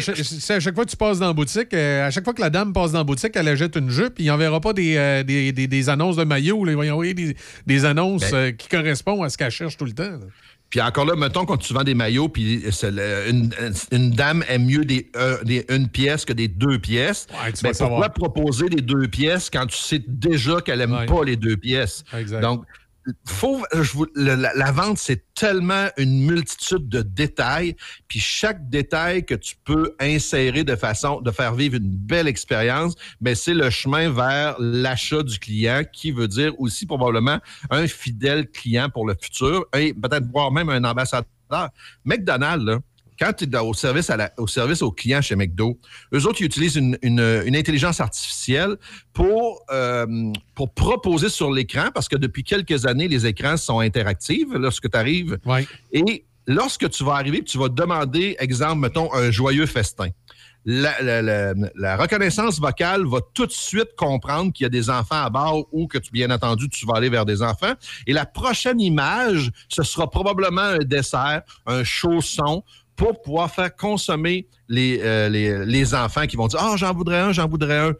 [0.54, 2.50] à chaque fois que tu passes dans la boutique, euh, à chaque fois que la
[2.50, 5.52] dame passe dans la boutique, elle achète une jupe, il n'enverra pas des, euh, des,
[5.52, 6.64] des- des annonces de maillot.
[6.64, 6.72] là.
[6.72, 7.36] il va y envoyer des,
[7.66, 10.18] des annonces Ben- euh, qui correspondent à ce qu'elle cherche tout le temps.
[10.70, 12.62] Puis encore là, mettons, quand tu vends des maillots, puis
[13.30, 13.50] une,
[13.90, 15.10] une dame aime mieux des,
[15.70, 18.12] une pièce que des deux pièces, Ouais, tu ben savoir.
[18.12, 21.06] pourquoi proposer des deux pièces quand tu sais déjà qu'elle aime Ouais.
[21.06, 22.04] pas les deux pièces?
[22.14, 22.40] Exact.
[22.40, 22.64] Donc,
[23.24, 23.64] faut,
[24.14, 27.76] la, vente, c'est tellement une multitude de détails,
[28.08, 32.94] puis chaque détail que tu peux insérer de façon de faire vivre une belle expérience,
[33.20, 37.38] ben c'est le chemin vers l'achat du client, qui veut dire aussi probablement
[37.70, 41.26] un fidèle client pour le futur, et peut-être voire même un ambassadeur.
[42.04, 42.78] McDonald's, là,
[43.18, 45.78] quand tu es au service, à la- au service aux clients chez McDo,
[46.14, 48.76] eux autres, ils utilisent une, une- une intelligence artificielle
[49.12, 50.06] pour, euh,
[50.54, 54.96] pour proposer sur l'écran, parce que depuis quelques années, les écrans sont interactifs lorsque tu
[54.96, 55.38] arrives.
[55.92, 60.08] Et lorsque tu vas arriver, tu vas demander, exemple, mettons, un joyeux festin.
[60.64, 64.90] La, la- la- la reconnaissance vocale va tout de suite comprendre qu'il y a des
[64.90, 67.72] enfants à bord ou que, tu, bien entendu, tu vas aller vers des enfants.
[68.06, 72.64] Et la prochaine image, ce sera probablement un dessert, un chausson
[72.98, 77.18] pour pouvoir faire consommer les, euh, les, les enfants qui vont dire Ah, j'en voudrais
[77.20, 77.92] un, j'en voudrais un.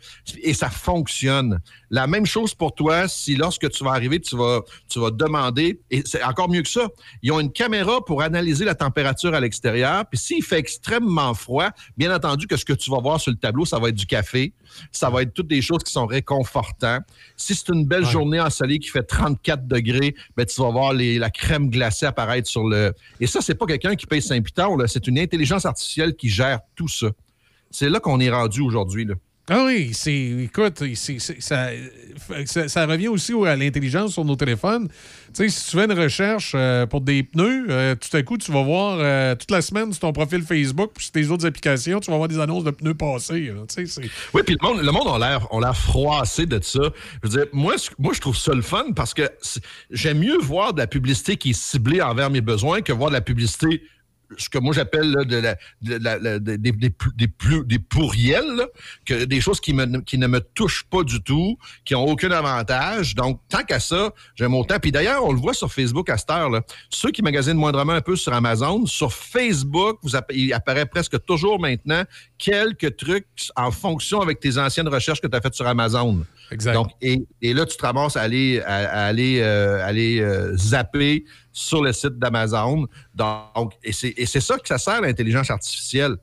[0.43, 1.61] Et ça fonctionne.
[1.91, 5.81] La même chose pour toi si lorsque tu vas arriver, tu vas, tu vas demander,
[5.91, 6.89] et c'est encore mieux que ça,
[7.23, 10.05] ils ont une caméra pour analyser la température à l'extérieur.
[10.11, 13.39] Puis s'il fait extrêmement froid, bien entendu que ce que tu vas voir sur le
[13.39, 14.53] tableau, ça va être du café,
[14.93, 17.05] ça va être toutes des choses qui sont réconfortantes.
[17.37, 21.19] Si c'est une belle journée ensoleillée qui fait 34 degrés, ben, tu vas voir les-
[21.19, 22.93] la crème glacée apparaître sur le.
[23.21, 24.87] Et ça, c'est pas quelqu'un qui paye 5 pitons, là.
[24.87, 27.09] C'est une intelligence artificielle qui gère tout ça.
[27.71, 29.07] C'est là qu'on est rendu aujourd'hui.
[29.51, 30.13] Ah oui, c'est.
[30.13, 31.71] Écoute, ça,
[32.45, 34.89] ça, ça revient aussi à l'intelligence sur nos téléphones.
[34.89, 34.95] Tu
[35.33, 38.53] sais, si tu fais une recherche euh, pour des pneus, euh, tout à coup, tu
[38.53, 41.99] vas voir euh, toute la semaine sur ton profil Facebook puis sur tes autres applications,
[41.99, 43.51] tu vas voir des annonces de pneus passés.
[44.35, 46.81] Oui, puis le monde, le monde a l'air, froissé de ça.
[47.23, 49.31] Je veux dire, moi, moi, je trouve ça le fun parce que
[49.91, 53.15] j'aime mieux voir de la publicité qui est ciblée envers mes besoins que voir de
[53.15, 53.83] la publicité
[54.37, 57.29] ce que moi j'appelle là, de la- de la- la- des, des, des, plus- des,
[57.29, 58.67] plus- des pourriels, là,
[59.07, 62.31] que des choses qui, me, qui ne me touchent pas du tout, qui ont aucun
[62.31, 63.15] avantage.
[63.15, 64.79] Donc, tant qu'à ça, j'aime autant.
[64.81, 66.51] Puis d'ailleurs, on le voit sur Facebook à cette heure.
[66.51, 66.61] Là.
[66.91, 71.59] Ceux qui magasinent moindrement un peu sur Amazon, sur Facebook, vous il apparaît presque toujours
[71.59, 72.03] maintenant
[72.37, 73.27] quelques trucs
[73.57, 76.25] en fonction avec tes anciennes recherches que tu as faites sur Amazon.
[76.51, 76.73] Exact.
[76.75, 80.57] Donc, et, et là, tu te ramasses à aller, à, à aller, euh, aller euh,
[80.57, 81.25] zapper
[81.59, 82.87] sur le site d'Amazon.
[83.15, 86.17] Donc, et c'est ça que ça sert, l'intelligence artificielle.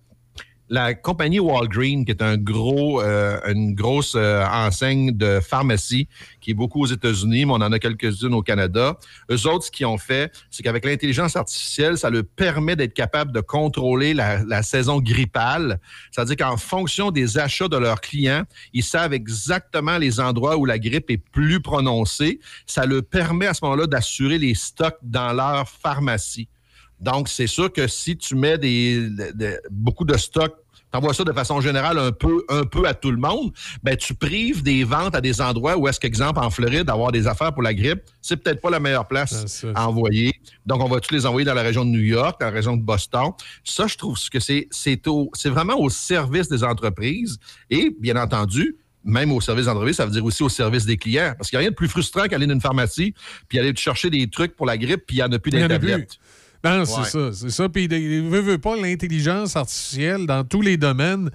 [0.67, 6.07] La compagnie Walgreen, qui est un gros, euh, une grosse euh, enseigne de pharmacie,
[6.41, 8.97] qui est beaucoup aux États-Unis, mais on en a quelques-unes au Canada.
[9.29, 13.31] Eux autres, ce qu'ils ont fait, c'est qu'avec l'intelligence artificielle, ça leur permet d'être capable
[13.31, 15.79] de contrôler la, saison grippale.
[16.09, 18.43] C'est-à-dire qu'en fonction des achats de leurs clients,
[18.73, 22.39] ils savent exactement les endroits où la grippe est plus prononcée.
[22.65, 26.47] Ça leur permet à ce moment-là d'assurer les stocks dans leur pharmacie.
[26.99, 30.55] Donc, c'est sûr que si tu mets des, de- de- beaucoup de stocks,
[30.91, 33.51] t'envoies ça de façon générale un peu, un peu à tout le monde,
[33.83, 37.27] ben, tu prives des ventes à des endroits où est-ce qu'exemple, en Floride, avoir des
[37.27, 39.43] affaires pour la grippe, c'est peut-être pas la meilleure place
[39.75, 40.31] à envoyer.
[40.65, 42.77] Donc, on va tous les envoyer dans la région de New York, dans la région
[42.77, 43.31] de Boston?
[43.65, 47.37] Ça, je trouve que c'est, c'est, au- c'est vraiment au service des entreprises
[47.69, 48.77] et, bien entendu,
[49.07, 51.33] même au service d'entreprise, ça veut dire aussi au service des clients.
[51.37, 53.13] Parce qu'il n'y a rien de plus frustrant qu'aller dans une pharmacie,
[53.47, 55.61] puis aller chercher des trucs pour la grippe, puis il n'y en a plus des
[55.63, 55.89] en a plus.
[55.91, 56.17] tablettes.
[56.65, 57.69] Non, c'est ça, c'est ça.
[57.69, 61.29] Puis, de- veut, veut pas, l'intelligence artificielle dans tous les domaines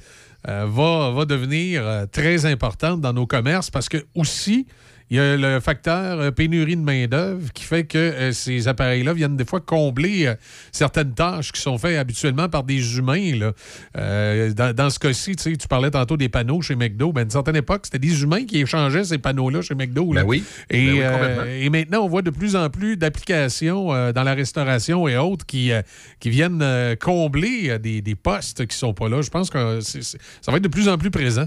[0.48, 4.66] euh, va, va devenir euh, très importante dans nos commerces parce que aussi,
[5.10, 9.12] il y a le facteur euh, pénurie de main-d'œuvre qui fait que euh, ces appareils-là
[9.12, 10.34] viennent des fois combler euh,
[10.70, 13.36] certaines tâches qui sont faites habituellement par des humains.
[13.36, 13.52] là.
[13.96, 17.12] Euh, dans, dans ce cas-ci, tu parlais tantôt des panneaux chez McDo.
[17.12, 20.12] Ben, à une certaine époque, c'était des humains qui échangeaient ces panneaux-là chez McDo.
[20.12, 20.22] là.
[20.22, 20.44] Ben oui.
[20.70, 24.22] Et, Ben oui, euh, et maintenant, on voit de plus en plus d'applications euh, dans
[24.22, 25.72] la restauration et autres qui,
[26.20, 26.64] qui viennent
[27.00, 29.22] combler des, des postes qui sont pas là.
[29.22, 31.46] Je pense que ça va être de plus en plus présent.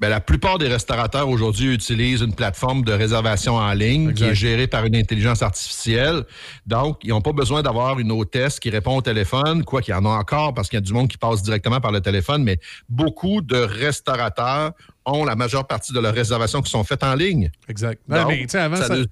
[0.00, 4.34] Ben, la plupart des restaurateurs aujourd'hui utilisent une plateforme de réservation en ligne qui est
[4.34, 6.22] gérée par une intelligence artificielle.
[6.66, 9.96] Donc, ils n'ont pas besoin d'avoir une hôtesse qui répond au téléphone, quoi qu'il y
[9.96, 12.44] en a encore parce qu'il y a du monde qui passe directement par le téléphone,
[12.44, 14.70] mais beaucoup de restaurateurs
[15.04, 17.50] ont la majeure partie de leurs réservations qui sont faites en ligne.
[17.68, 18.00] Exact.
[18.08, 19.06] Donc, Non, mais, tu sais, avant, ça ça- ne-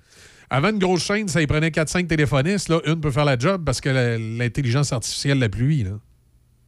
[0.51, 2.69] avant une grosse chaîne, ça y prenait 4-5 téléphonistes.
[2.69, 5.83] Là, une peut faire la job parce que la- l'intelligence artificielle l'appuie.
[5.83, 5.91] Là.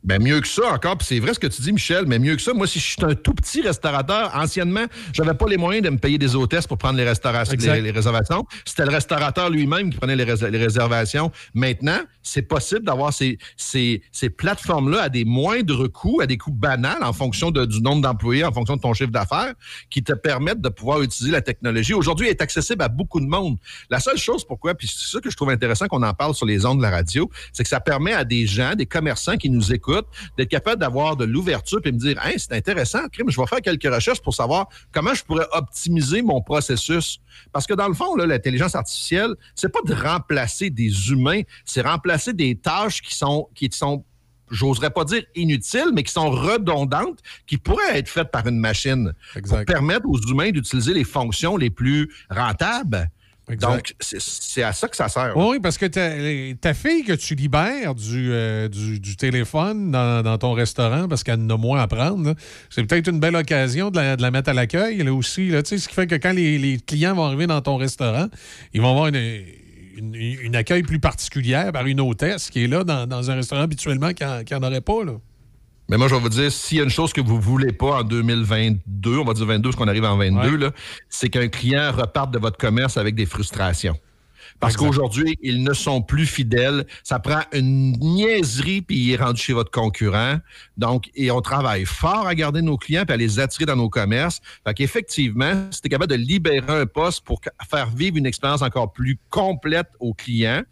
[0.05, 2.37] Ben mieux que ça encore, puis c'est vrai ce que tu dis, Michel, mais mieux
[2.37, 5.85] que ça, moi, si je suis un tout petit restaurateur, anciennement, j'avais pas les moyens
[5.85, 8.47] de me payer des hôtesses pour prendre les, restaurations, les, les réservations.
[8.65, 11.33] C'était le restaurateur lui-même qui prenait les, rés- les réservations.
[11.53, 16.53] Maintenant, c'est possible d'avoir ces, ces, ces plateformes-là à des moindres coûts, à des coûts
[16.53, 19.53] banals en fonction de- du nombre d'employés, en fonction de ton chiffre d'affaires,
[19.91, 21.93] qui te permettent de pouvoir utiliser la technologie.
[21.93, 23.57] Aujourd'hui, elle est accessible à beaucoup de monde.
[23.91, 26.47] La seule chose pourquoi, puis c'est ça que je trouve intéressant qu'on en parle sur
[26.47, 29.51] les ondes de la radio, c'est que ça permet à des gens, des commerçants qui
[29.51, 29.88] nous écoutent,
[30.37, 33.61] d'être capables d'avoir de l'ouverture et me dire, hey, c'est intéressant, crime, je vais faire
[33.61, 37.19] quelques recherches pour savoir comment je pourrais optimiser mon processus.
[37.53, 42.33] Parce que dans le fond, l'intelligence artificielle, c'est pas de remplacer des humains, c'est remplacer
[42.33, 44.05] des tâches qui sont, qui sont
[44.51, 49.13] j'oserais pas dire inutiles, mais qui sont redondantes, qui pourraient être faites par une machine
[49.47, 53.11] pour permettre aux humains d'utiliser les fonctions les plus rentables.
[53.57, 55.37] Donc, c'est- à ça que ça sert.
[55.37, 60.37] Oui, parce que ta, fille que tu libères du, euh, du, du téléphone dans, dans
[60.39, 62.35] ton restaurant parce qu'elle en a moins à prendre,
[62.71, 65.49] c'est peut-être une belle occasion de la, de la mettre à l'accueil là aussi.
[65.49, 67.77] Là, tu sais, ce qui fait que quand les, les clients vont arriver dans ton
[67.77, 68.27] restaurant,
[68.75, 69.17] ils vont avoir une,
[69.97, 73.63] une, une accueil plus particulière par une hôtesse qui est là dans, dans un restaurant
[73.63, 75.05] habituellement qui n'en aurait pas.
[75.05, 75.13] Là.
[75.89, 78.01] Mais moi, je vais vous dire, s'il y a une chose que vous voulez pas
[78.01, 80.71] en 2022, on va dire 22, parce qu'on arrive en 22, là,
[81.09, 83.99] c'est qu'un client reparte de votre commerce avec des frustrations.
[84.61, 86.87] Parce qu'aujourd'hui, ils ne sont plus fidèles.
[87.05, 90.39] Ça prend une niaiserie, puis il est rendu chez votre concurrent.
[90.77, 93.89] Donc, et on travaille fort à garder nos clients, puis à les attirer dans nos
[93.89, 94.41] commerces.
[94.67, 97.41] Fait qu'effectivement, si tu es capable de libérer un poste pour
[97.71, 100.63] faire vivre une expérience encore plus complète aux clients,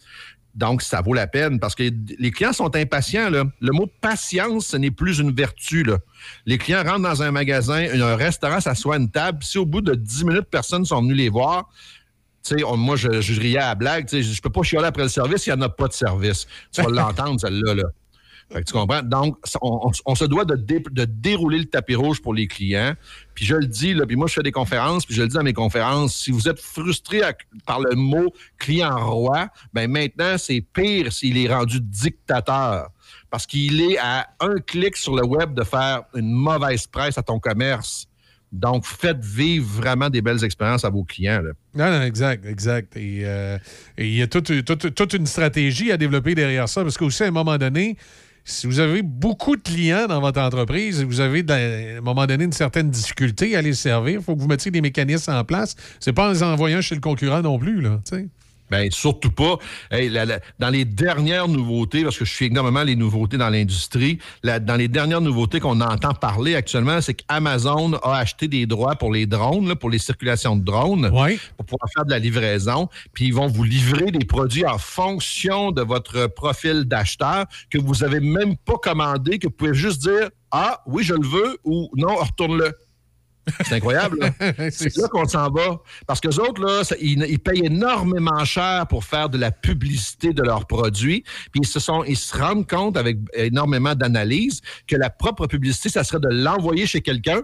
[0.56, 1.82] donc, ça vaut la peine parce que
[2.18, 3.28] les clients sont impatients.
[3.28, 5.86] Le mot patience, ce n'est plus une vertu.
[6.46, 9.44] Les clients rentrent dans un magasin, un restaurant, s'assoient à une table.
[9.44, 11.68] Si au bout de 10 minutes, personne sont venus les voir,
[12.76, 14.08] moi, je, riais à la blague.
[14.08, 16.46] Je peux pas chialer après le service s'il n'y en a pas de service.
[16.72, 17.74] Tu vas l'entendre, celle-là.
[17.74, 17.84] Là.
[18.52, 19.02] Fait que tu comprends?
[19.02, 22.94] Donc, on, se doit de, de dérouler le tapis rouge pour les clients.
[23.34, 25.42] Puis je le dis, puis moi, je fais des conférences, puis je le dis dans
[25.42, 27.22] mes conférences, si vous êtes frustré
[27.66, 32.90] par le mot client roi, ben maintenant, c'est pire s'il est rendu dictateur.
[33.30, 37.22] Parce qu'il est à un clic sur le web de faire une mauvaise presse à
[37.22, 38.06] ton commerce.
[38.52, 41.42] Donc, faites vivre vraiment des belles expériences à vos clients.
[41.42, 41.50] Là.
[41.74, 42.96] Non, exact, exact.
[42.96, 43.58] Et euh,
[43.98, 47.24] et il y a toute, toute- toute une stratégie à développer derrière ça, parce qu'aussi,
[47.24, 47.96] à un moment donné,
[48.48, 52.26] si vous avez beaucoup de clients dans votre entreprise et vous avez, à un moment
[52.26, 55.44] donné, une certaine difficulté à les servir, il faut que vous mettiez des mécanismes en
[55.44, 55.74] place.
[55.98, 58.00] C'est pas en les envoyant chez le concurrent non plus, là.
[58.70, 59.58] Ben surtout pas.
[59.90, 63.48] Hey, la- la- dans les dernières nouveautés, parce que je suis énormément les nouveautés dans
[63.50, 68.96] l'industrie, dans les dernières nouveautés qu'on entend parler actuellement, c'est qu'Amazon a acheté des droits
[68.96, 71.10] pour les drones, là, pour les circulations de drones,
[71.56, 72.88] pour pouvoir faire de la livraison.
[73.12, 78.02] Puis ils vont vous livrer des produits en fonction de votre profil d'acheteur que vous
[78.04, 81.90] avez même pas commandé, que vous pouvez juste dire ah oui je le veux ou
[81.96, 82.72] non retourne-le.
[83.64, 84.18] C'est incroyable.
[84.20, 84.70] là.
[84.70, 85.80] C'est là qu'on s'en va.
[86.06, 90.32] Parce que autres, là, ça- ils, ils payent énormément cher pour faire de la publicité
[90.32, 91.22] de leurs produits.
[91.52, 95.88] Puis ils se, sont, ils se rendent compte avec énormément d'analyse que la propre publicité,
[95.88, 97.42] ça serait de l'envoyer chez quelqu'un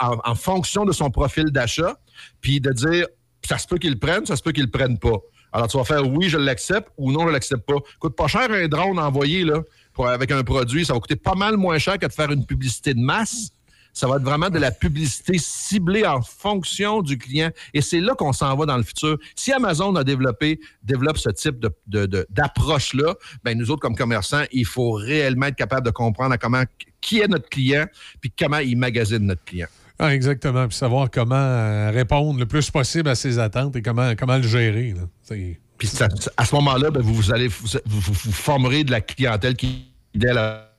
[0.00, 1.98] en, en fonction de son profil d'achat,
[2.40, 3.06] puis de dire
[3.46, 5.18] ça se peut qu'ils le prennent, ça se peut qu'ils le prennent pas.
[5.52, 7.74] Alors tu vas faire oui, je l'accepte ou non, je l'accepte pas.
[7.98, 9.60] Coûte pas cher un drone envoyé là,
[9.92, 12.46] pour- avec un produit, ça va coûter pas mal moins cher que de faire une
[12.46, 13.50] publicité de masse.
[13.94, 17.50] Ça va être vraiment de la publicité ciblée en fonction du client.
[17.74, 19.18] Et c'est là qu'on s'en va dans le futur.
[19.36, 23.14] Si Amazon a développé, développe ce type de, de- de- d'approche-là,
[23.44, 26.62] ben nous autres, comme commerçants, il faut réellement être capable de comprendre comment,
[27.00, 27.84] qui est notre client,
[28.20, 29.68] puis comment il magasine notre client.
[29.98, 30.66] Ah, exactement.
[30.66, 34.42] Puis savoir comment euh, répondre le plus possible à ses attentes et comment, comment le
[34.42, 34.94] gérer.
[34.96, 35.02] là.
[35.78, 39.54] Puis ça- à ce moment-là, ben, vous, vous allez vous, vous- formerez de la clientèle
[39.54, 40.71] qui est fidèle à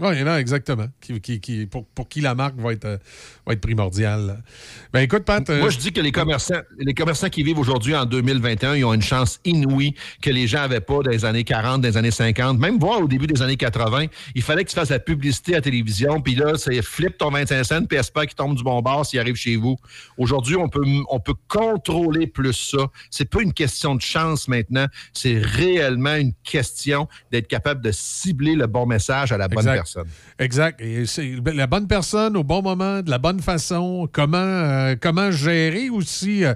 [0.00, 0.86] Oui, non, exactement.
[1.00, 2.98] Qui, qui- qui- pour, pour qui la marque va être, euh,
[3.44, 4.44] va être primordiale.
[4.92, 5.50] Ben écoute, Pat.
[5.50, 8.84] euh, Moi, je dis que les commerçants, les commerçants qui vivent aujourd'hui en 2021, ils
[8.84, 11.96] ont une chance inouïe que les gens n'avaient pas dans les années 40, dans les
[11.96, 14.06] années 50, même voire au début des années 80.
[14.36, 17.30] Il fallait que tu fasses la publicité à la télévision, puis là, c'est flip ton
[17.32, 19.76] 25 cents, puis espère qu'il tombe du bon bord s'il arrive chez vous.
[20.16, 22.86] Aujourd'hui, on peut, on peut contrôler plus ça.
[23.10, 28.54] C'est pas une question de chance maintenant, c'est réellement une question d'être capable de cibler
[28.54, 29.74] le bon message à la bonne Exact.
[29.74, 29.87] personne.
[29.94, 30.08] Personne.
[30.38, 30.80] Exact.
[30.80, 35.30] Et c'est la bonne personne au bon moment, de la bonne façon, comment, euh, comment
[35.30, 36.54] gérer aussi euh,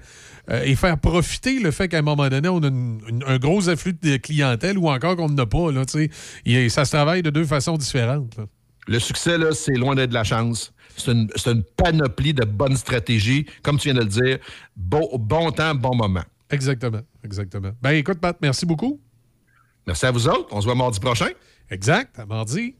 [0.50, 3.38] euh, et faire profiter le fait qu'à un moment donné, on a une- une- un
[3.38, 5.70] gros afflux de clientèle ou encore qu'on n'a pas.
[5.72, 5.82] Là.
[6.44, 8.36] Et ça se travaille de deux façons différentes.
[8.36, 8.44] là.
[8.88, 10.72] Le succès, là, c'est loin d'être de la chance.
[10.96, 13.46] C'est une, c'est une panoplie de bonnes stratégies.
[13.62, 14.38] Comme tu viens de le dire,
[14.76, 16.24] bon, bon temps, bon moment.
[16.50, 17.00] Exactement.
[17.24, 17.70] Exactement.
[17.80, 19.00] Ben écoute, Pat, merci beaucoup.
[19.86, 20.48] Merci à vous autres.
[20.50, 21.28] On se voit mardi prochain.
[21.70, 22.18] Exact.
[22.18, 22.74] À mardi.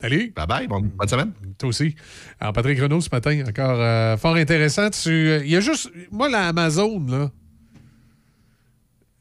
[0.00, 0.32] Salut.
[0.36, 0.66] Bye bye.
[0.68, 1.32] Bonne, bonne semaine.
[1.58, 1.94] Toi aussi.
[2.38, 4.90] Alors, Patrick Renault, ce matin, encore euh, fort intéressant.
[4.90, 5.90] Tu, euh, Il y a juste.
[6.12, 7.30] Moi, la Amazon, là.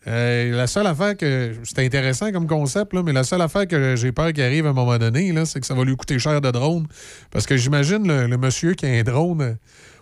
[0.08, 1.54] euh, la seule affaire que.
[1.64, 4.70] C'est intéressant comme concept, là, mais la seule affaire que j'ai peur qu'il arrive à
[4.70, 6.88] un moment donné, là, c'est que ça va lui coûter cher de drone.
[7.32, 9.58] Parce que j'imagine le, le monsieur qui a un drone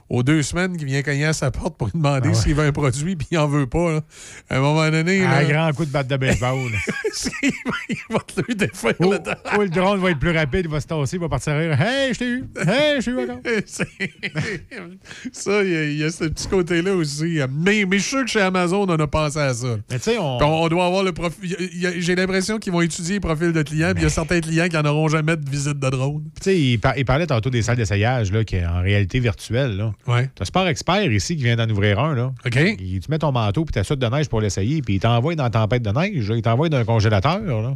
[0.07, 2.33] aux deux semaines qui vient cogner à sa porte pour lui demander Ah ouais.
[2.35, 3.93] s'il veut un produit puis il en veut pas.
[3.93, 4.01] là.
[4.49, 5.23] À un moment donné.
[5.23, 6.71] Un là, grand coup de batte de baseball.
[7.89, 9.33] il va te le défaire Ou, là-dedans.
[9.57, 11.79] ou le drone va être plus rapide, il va se tasser, il va partir rire.
[11.81, 12.43] Hey, je t'ai eu!
[12.67, 13.39] Hey, je t'ai eu encore!
[15.31, 17.39] ça, il y, a- il y a ce petit côté-là aussi.
[17.51, 19.77] Mais, mais je suis sûr que chez Amazon, on a pensé à ça.
[19.89, 20.37] Mais tu sais, on.
[20.67, 21.55] Doit avoir le profil.
[21.97, 24.67] J'ai l'impression qu'ils vont étudier le profil de clients, puis il y a certains clients
[24.67, 26.23] qui n'en auront jamais de visite de drone.
[26.37, 29.19] Tu sais, il, par- il parlait tantôt des salles d'essayage, là, qui est en réalité
[29.19, 29.93] virtuelle, là.
[30.07, 30.29] Ouais.
[30.35, 32.31] T'as Sport Expert ici qui vient d'en ouvrir un, là.
[32.45, 32.55] OK.
[32.79, 35.35] Il- tu mets ton manteau puis ta suite de neige pour l'essayer, puis il t'envoie
[35.35, 36.35] dans la tempête de neige, là.
[36.35, 37.73] Il t'envoie dans un congélateur, là.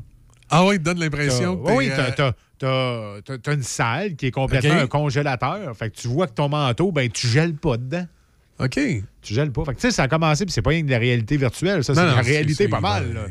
[0.51, 4.27] Ah oui, il te donne l'impression que Oui, euh, t'as- t'as- t'as une salle qui
[4.27, 5.75] est complètement un congélateur.
[5.77, 8.05] Fait que tu vois que ton manteau, ben, tu gèles pas dedans.
[8.59, 8.79] OK.
[9.21, 9.65] Tu gèles pas.
[9.65, 11.35] Fait que, tu sais, ça a commencé, puis c'est pas rien que de la réalité
[11.37, 11.83] virtuelle.
[11.83, 13.21] Ça, c'est la réalité pas mal, là.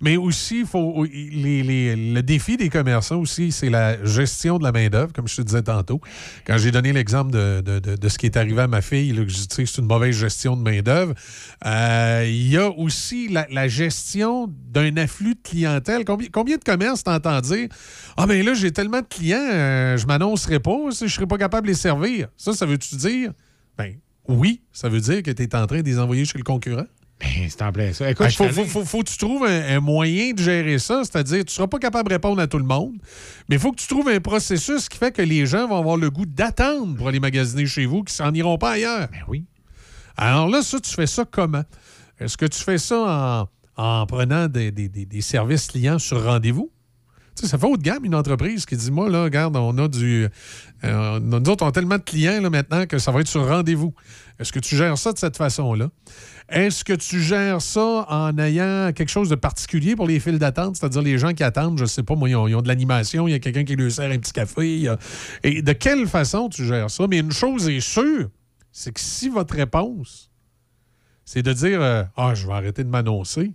[0.00, 4.62] Mais aussi, il faut, les- les- le défi des commerçants aussi, c'est la gestion de
[4.64, 6.00] la main-d'œuvre, comme je te disais tantôt.
[6.46, 9.12] Quand j'ai donné l'exemple de, de- de- de ce qui est arrivé à ma fille,
[9.12, 11.14] là, que je c'est une mauvaise gestion de main-d'œuvre,
[11.66, 16.04] euh, il y a aussi la, la gestion d'un afflux de clientèle.
[16.04, 17.68] Combien, combien de commerces t'entends dire
[18.16, 21.66] Ah, ben là, j'ai tellement de clients, euh, je m'annoncerai pas, je serai pas capable
[21.66, 22.28] de les servir.
[22.36, 23.32] Ça, ça veut-tu dire?
[23.78, 23.94] Ben
[24.28, 26.86] oui, ça veut dire que tu es en train de les envoyer chez le concurrent?
[27.20, 28.10] Ben, c'est en plein ça.
[28.10, 31.02] Écoute, faut, suis faut, faut- faut que tu trouves un, un moyen de gérer ça,
[31.04, 32.94] c'est-à-dire tu ne seras pas capable de répondre à tout le monde,
[33.48, 35.98] mais il faut que tu trouves un processus qui fait que les gens vont avoir
[35.98, 39.08] le goût d'attendre pour aller magasiner chez vous, qui s'en iront pas ailleurs.
[39.12, 39.44] Ben oui.
[40.16, 41.64] Alors là, ça, tu fais ça comment?
[42.18, 46.24] Est-ce que tu fais ça en, en prenant des, des- des- des services clients sur
[46.24, 46.70] rendez-vous?
[47.46, 50.28] Ça fait haut de gamme une entreprise qui dit Moi, là, regarde, on a du.
[50.84, 53.94] euh, nous autres, on a tellement de clients maintenant que ça va être sur rendez-vous.
[54.38, 55.90] Est-ce que tu gères ça de cette façon-là?
[56.48, 60.76] Est-ce que tu gères ça en ayant quelque chose de particulier pour les files d'attente,
[60.76, 63.34] c'est-à-dire les gens qui attendent, je sais pas, moi, ils ont, de l'animation, il y
[63.34, 64.88] a quelqu'un qui leur sert un petit café.
[65.44, 67.06] Et de quelle façon tu gères ça?
[67.08, 68.30] Mais une chose est sûre,
[68.72, 70.30] c'est que si votre réponse,
[71.24, 73.52] c'est de dire euh, Ah, je vais arrêter de m'annoncer.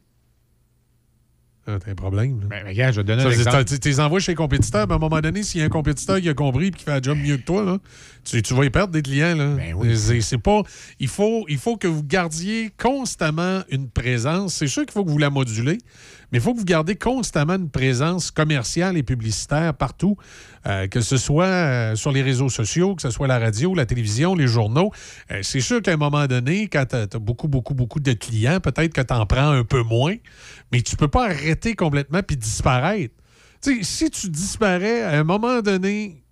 [1.68, 2.42] Ah, T'as un problème.
[2.42, 2.46] là.
[2.48, 3.66] Ben, regarde, je vais te donner un exemple.
[3.66, 5.70] Tu les envoies chez les compétiteurs, mais à un moment donné, s'il y a un
[5.70, 7.78] compétiteur qui a compris et qui fait un job mieux que toi, là,
[8.24, 9.36] tu, tu vas y perdre des clients.
[9.36, 9.56] Là.
[9.96, 10.62] C'est- c'est pas.
[11.00, 14.54] Il faut, il faut que vous gardiez constamment une présence.
[14.54, 15.80] C'est sûr qu'il faut que vous la modulez,
[16.32, 20.18] mais il faut que vous gardez constamment une présence commerciale et publicitaire partout,
[20.68, 23.86] euh, que ce soit euh, sur les réseaux sociaux, que ce soit la radio, la
[23.86, 24.92] télévision, les journaux.
[25.32, 28.60] Euh, c'est sûr qu'à un moment donné, quand tu as, beaucoup, beaucoup, beaucoup de clients,
[28.60, 30.16] peut-être que tu en prends un peu moins,
[30.72, 33.14] mais tu peux pas arrêter complètement puis disparaître.
[33.62, 36.24] Tu sais, si tu disparais, à un moment donné,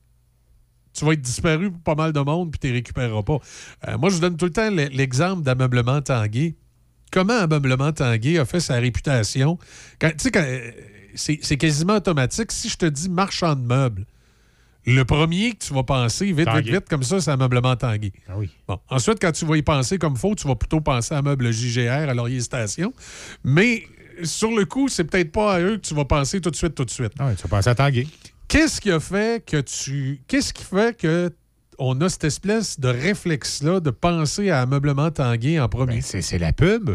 [0.93, 3.39] tu vas être disparu pour pas mal de monde puis tu ne récupéreras pas.
[3.97, 6.55] Moi, je vous donne tout le temps le- l'exemple d'ameublement Tanguay.
[7.11, 9.57] Comment Ameublement Tanguay a fait sa réputation?
[9.99, 10.59] Quand- quand-
[11.15, 12.51] c'est quasiment automatique.
[12.51, 14.05] Si je te dis marchand de meubles,
[14.85, 18.11] le premier que tu vas penser, vite, vite, vite, comme ça, c'est Ameublement Tanguay.
[18.27, 18.49] Ah oui.
[18.67, 18.79] Bon.
[18.89, 22.09] Ensuite, quand tu vas y penser comme faut, tu vas plutôt penser à Meuble JGR,
[22.09, 22.93] à Laurier Station.
[23.43, 23.83] Mais
[24.23, 26.75] sur le coup, c'est peut-être pas à eux que tu vas penser tout de suite,
[26.75, 27.13] tout de suite.
[27.19, 28.07] Ah oui, tu vas penser à Tanguay.
[28.47, 30.21] Qu'est-ce qui a fait que tu.
[30.27, 31.31] Qu'est-ce qui fait que
[31.79, 35.95] on a cette espèce de réflexe-là de penser à Ameublement Tanguay en premier?
[35.95, 36.91] Ben, c'est c'est la pub.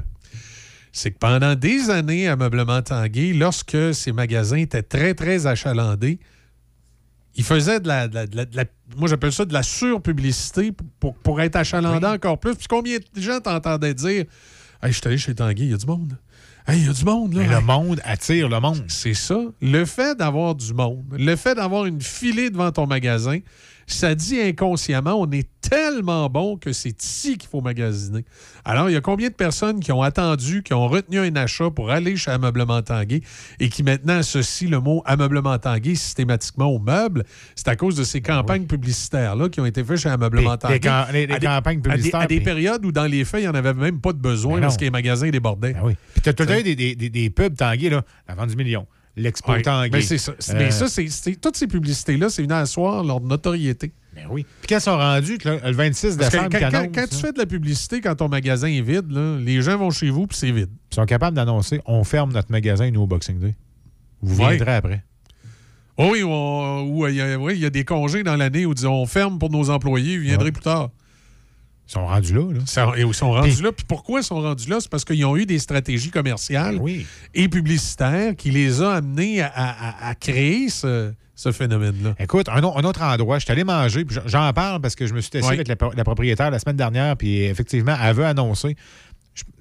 [0.92, 6.20] c'est que pendant des années, Ameublement Tanguay, lorsque ces magasins étaient très, très achalandés,
[7.38, 8.64] ils faisaient de la, de la- de la- de la-
[8.96, 12.54] moi j'appelle ça de la surpublicité pour, pour, être achalandant encore plus.
[12.54, 14.24] Puis combien de gens t'entendaient dire
[14.82, 16.16] Hey, je suis allé chez Tanguay, il y a du monde.
[16.66, 17.40] Hey, il y a du monde, là.
[17.40, 18.84] Mais le monde attire le monde.
[18.88, 19.38] C'est ça.
[19.62, 23.38] Le fait d'avoir du monde, le fait d'avoir une filée devant ton magasin,
[23.90, 28.24] ça dit inconsciemment, on est tellement bon que c'est ici qu'il faut magasiner.
[28.64, 31.70] Alors, il y a combien de personnes qui ont attendu, qui ont retenu un achat
[31.70, 33.20] pour aller chez Ameublement Tanguay
[33.60, 37.24] et qui maintenant associent le mot Ameublement Tanguay systématiquement au meuble?
[37.54, 40.76] C'est à cause de ces campagnes publicitaires-là qui ont été faites chez Ameublement Tanguay.
[40.88, 43.44] À des- campagnes à des- publicitaires, À des, puis- périodes où, dans les faits, il
[43.44, 44.78] n'y en avait même pas de besoin Ben parce non.
[44.78, 45.72] que les magasins débordaient.
[45.74, 45.94] Ben oui.
[46.12, 48.56] Puis t'as tout le temps des, des, des, des pubs Tanguay, là, la vente du
[48.56, 48.86] million.
[49.18, 49.90] L'expo Ouais, Tanguay.
[49.92, 50.32] mais c'est ça.
[50.32, 53.92] Euh, Mais ça, c'est, c'est- toutes ces publicités-là, c'est venu asseoir leur notoriété.
[54.14, 54.44] Ben oui.
[54.62, 57.38] Puis quand sont rendus, le 26 Parce que décembre, quand, quand- tu hein, fais de
[57.38, 60.50] la publicité, quand ton magasin est vide, là, les gens vont chez vous puis c'est
[60.50, 60.70] vide.
[60.90, 63.54] ils sont capables d'annoncer on ferme notre magasin, nous, au Boxing Day.
[64.22, 64.48] Vous Ouais.
[64.56, 65.04] viendrez après.
[65.96, 68.36] Oh oui, on- ou, euh, il y a- oui, il y a des congés dans
[68.36, 70.90] l'année où disons, on ferme pour nos employés, vous viendrez plus tard.
[71.88, 72.40] Ils sont rendus là.
[72.52, 72.94] là.
[72.98, 73.72] Ils sont rendus là.
[73.72, 74.76] Puis pourquoi ils sont rendus là?
[74.80, 76.78] C'est parce qu'ils ont eu des stratégies commerciales
[77.34, 82.14] et publicitaires qui les ont amenés à, à- à- à créer ce, ce phénomène-là.
[82.18, 85.06] Écoute, un, au- un autre endroit, je suis allé manger, puis j'en parle parce que
[85.06, 85.54] je me suis testé Oui.
[85.54, 88.76] avec la propriétaire la semaine dernière, puis effectivement, elle veut annoncer.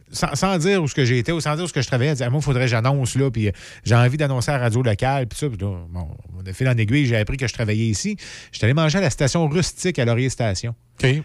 [0.10, 1.88] Sans, sans dire où ce que j'ai été ou sans dire où ce que je
[1.88, 3.52] travaillais, elle dit Ah, Moi, il faudrait que j'annonce là, puis euh,
[3.84, 5.50] j'ai envie d'annoncer à la radio locale, puis ça.
[5.50, 6.08] Puis là, bon,
[6.38, 8.16] on a fait dans l'aiguille, j'ai appris que je travaillais ici.
[8.52, 10.76] J'étais allé manger à la station rustique à Laurier Station.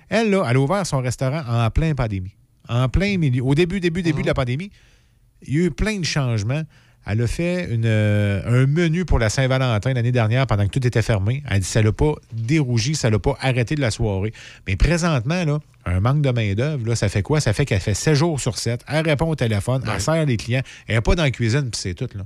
[0.09, 2.35] Elle, là, elle a ouvert son restaurant en plein pandémie.
[2.69, 3.43] En plein milieu.
[3.43, 4.71] Au début, début, début de la pandémie,
[5.43, 6.63] il y a eu plein de changements.
[7.05, 10.87] Elle a fait une, euh, un menu pour la Saint-Valentin l'année dernière pendant que tout
[10.87, 11.43] était fermé.
[11.51, 14.33] Elle dit que ça l'a pas dérougi, ça l'a pas arrêté de la soirée.
[14.69, 17.41] Mais présentement, là, un manque de main-d'œuvre, ça fait quoi?
[17.41, 18.85] Ça fait qu'elle fait 7 jours sur 7.
[18.87, 20.63] Elle répond au téléphone, elle sert les clients.
[20.87, 22.09] Elle n'est pas dans la cuisine, puis c'est tout.
[22.15, 22.23] Là.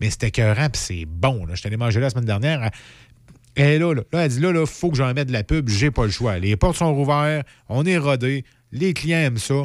[0.00, 1.44] Mais c'était écœurant, puis c'est bon.
[1.44, 1.54] Là.
[1.54, 2.62] Je suis allé manger là la semaine dernière.
[2.64, 2.70] Elle-
[3.56, 4.02] Elle est là, là.
[4.12, 6.10] Là, elle dit là, là, faut que j'en mette de la pub, j'ai pas le
[6.10, 6.38] choix.
[6.38, 9.64] Les portes sont rouvertes, on est rodé, les clients aiment ça.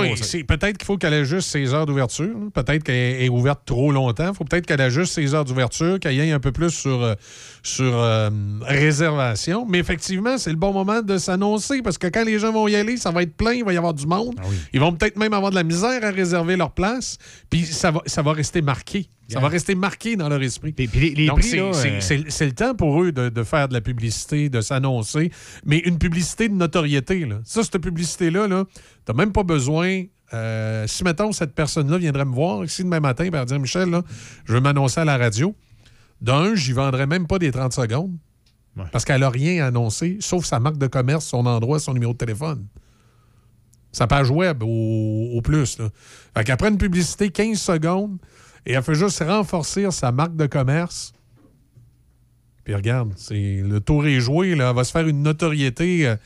[0.00, 2.34] Oui, c'est- peut-être qu'il faut qu'elle ajuste ses heures d'ouverture.
[2.52, 4.28] Peut-être qu'elle est ouverte trop longtemps.
[4.30, 7.14] Il faut peut-être qu'elle ajuste ses heures d'ouverture, qu'elle aille un peu plus sur, euh,
[7.62, 8.30] sur euh,
[8.62, 9.66] réservation.
[9.68, 12.74] Mais effectivement, c'est le bon moment de s'annoncer parce que quand les gens vont y
[12.76, 14.34] aller, ça va être plein, il va y avoir du monde.
[14.38, 17.18] Ah Ils vont peut-être même avoir de la misère à réserver leur place.
[17.48, 19.08] Puis ça va, ça va rester marqué.
[19.30, 19.42] Ça Yeah.
[19.42, 20.74] va rester marqué dans leur esprit.
[20.76, 24.60] les Donc, c'est- euh, le temps pour eux de, de faire de la publicité, de
[24.60, 25.30] s'annoncer,
[25.64, 27.24] mais une publicité de notoriété.
[27.26, 27.38] Là.
[27.44, 30.02] Ça, cette publicité-là, -là, tu n'as même pas besoin.
[30.32, 34.02] euh, si, mettons, cette personne-là viendrait me voir ici demain matin et dire Michel, là,
[34.44, 35.56] je veux m'annoncer à la radio.
[36.20, 38.16] D'un, j'y vendrais même pas des 30 secondes
[38.92, 42.18] parce qu'elle n'a rien annoncé, sauf sa marque de commerce, son endroit, son numéro de
[42.18, 42.64] téléphone.
[43.92, 45.78] Sa page web au, au plus.
[45.78, 45.88] Là.
[46.36, 48.18] Fait qu'après une publicité, 15 secondes,
[48.66, 51.12] et elle fait juste renforcer sa marque de commerce.
[52.64, 54.54] Puis regarde, c'est le tour est joué.
[54.54, 54.70] Là.
[54.70, 56.16] Elle va se faire une notoriété euh,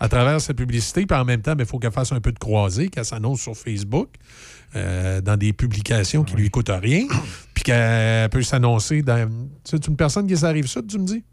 [0.00, 1.06] à travers sa publicité.
[1.06, 3.56] Puis en même temps, il faut qu'elle fasse un peu de croisée, qu'elle s'annonce sur
[3.56, 4.08] Facebook,
[4.76, 7.06] euh, dans des publications qui lui coûtent rien.
[7.54, 9.28] Puis qu'elle peut s'annoncer dans.
[9.64, 11.24] C'est une personne qui s'arrive ça, tu me dis?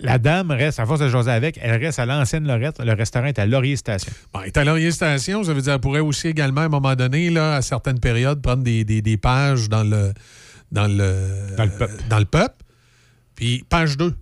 [0.00, 2.78] La dame reste, à force de jaser avec, elle reste à l'ancienne Lorette.
[2.82, 4.10] Le restaurant est à Laurier Station.
[4.32, 6.68] Bon, elle est à Laurier Station, ça veut dire qu'elle pourrait aussi également, à un
[6.68, 10.12] moment donné, là, à certaines périodes, prendre des, des- des pages dans le,
[10.72, 11.94] dans le, dans le peuple.
[12.08, 12.54] dans le peuple.
[13.34, 14.14] Puis page 2.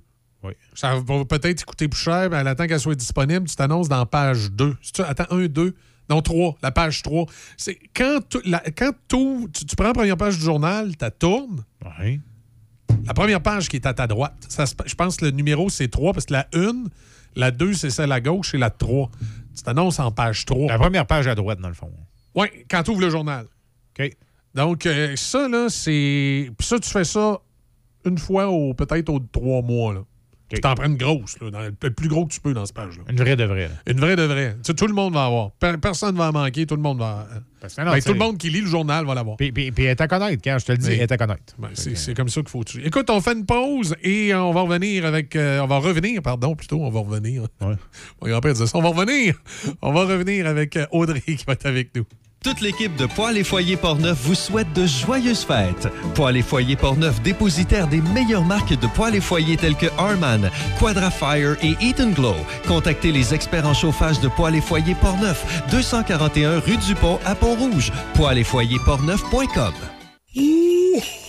[0.42, 0.52] Oui.
[0.74, 3.46] Ça va peut-être coûter plus cher, mais elle attend qu'elle soit disponible.
[3.48, 4.76] Tu t'annonces dans page 2.
[4.82, 5.74] Si tu attends 1, 2,
[6.10, 7.26] non 3, la page 3.
[7.56, 11.10] C'est quand, tu- la- quand tu, tu prends la première page du journal, tu la
[11.10, 11.64] tournes.
[13.04, 15.88] La première page qui est à ta droite, ça je pense que le numéro c'est
[15.88, 16.84] 3 parce que la 1,
[17.36, 19.10] la 2 c'est celle à gauche et la 3.
[19.56, 20.68] Tu t'annonces en page 3.
[20.68, 21.90] La première page à droite, dans le fond.
[22.34, 23.46] Oui, quand tu ouvres le journal.
[23.98, 24.10] OK.
[24.54, 26.50] Donc, euh, ça, là, c'est.
[26.56, 27.38] Puis ça, tu fais ça
[28.04, 29.92] une fois au peut-être aux trois mois.
[29.94, 30.00] Là.
[30.50, 32.64] Tu t'en prends une grosse, là, dans le le plus gros que tu peux dans
[32.64, 33.02] cette page-là.
[33.10, 33.68] Une vraie de vraie.
[33.68, 33.74] là.
[33.92, 34.52] Une vraie de vraie.
[34.54, 35.50] Tu sais, tout le monde va avoir.
[35.52, 37.26] Per- personne ne va en manquer, tout le monde va.
[37.60, 39.36] que non, Ben, tout le monde qui lit le journal va l'avoir.
[39.36, 41.54] Puis, puis, puis elle est à connaître, quand je te le dis, est à connaître.
[41.58, 42.62] Ben, c'est comme ça qu'il faut.
[42.82, 45.36] Écoute, on fait une pause et on va revenir avec.
[45.36, 47.42] euh, on va revenir, pardon, plutôt, on va revenir.
[47.60, 47.76] Mon
[48.22, 48.78] grand-père disait ça.
[48.78, 49.34] On va revenir.
[49.82, 52.04] On va revenir avec euh, Audrey qui va être avec nous.
[52.44, 55.88] Toute l'équipe de Poêles et Foyers Portneuf vous souhaite de joyeuses fêtes.
[56.14, 60.48] Poêles et Foyers Portneuf, dépositaire des meilleures marques de poêles et foyers telles que Harman,
[60.78, 62.36] Quadrafire et Eaton Glow.
[62.68, 67.34] Contactez les experts en chauffage de Poêles et Foyers Portneuf, 241 rue du Pont à
[67.34, 67.90] Pont-Rouge.
[68.14, 69.72] Poêles et Foyers Portneuf.com.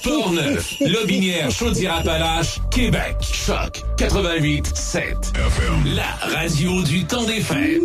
[0.03, 3.15] Portneuf, Lobinière, Chaudière-Appalaches, Québec.
[3.21, 5.15] Choc 88 7.
[5.95, 7.81] La radio du temps des fêtes.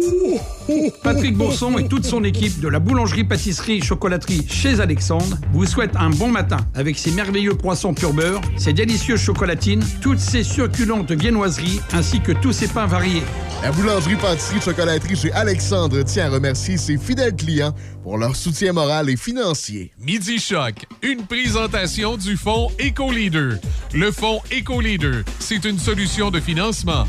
[1.03, 6.29] Patrick Bourson et toute son équipe de la boulangerie-pâtisserie-chocolaterie chez Alexandre vous souhaitent un bon
[6.29, 12.21] matin avec ses merveilleux poissons pur beurre, ses délicieuses chocolatines, toutes ses succulentes viennoiseries ainsi
[12.21, 13.23] que tous ses pains variés.
[13.63, 18.73] La boulangerie pâtisserie chocolaterie chez Alexandre tient à remercier ses fidèles clients pour leur soutien
[18.73, 19.93] moral et financier.
[19.99, 23.57] Midi Choc, une présentation du fonds EcoLeader.
[23.95, 27.05] Le fonds EcoLeader, c'est une solution de financement.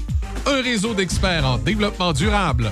[0.46, 2.72] Un réseau d'experts en développement durable.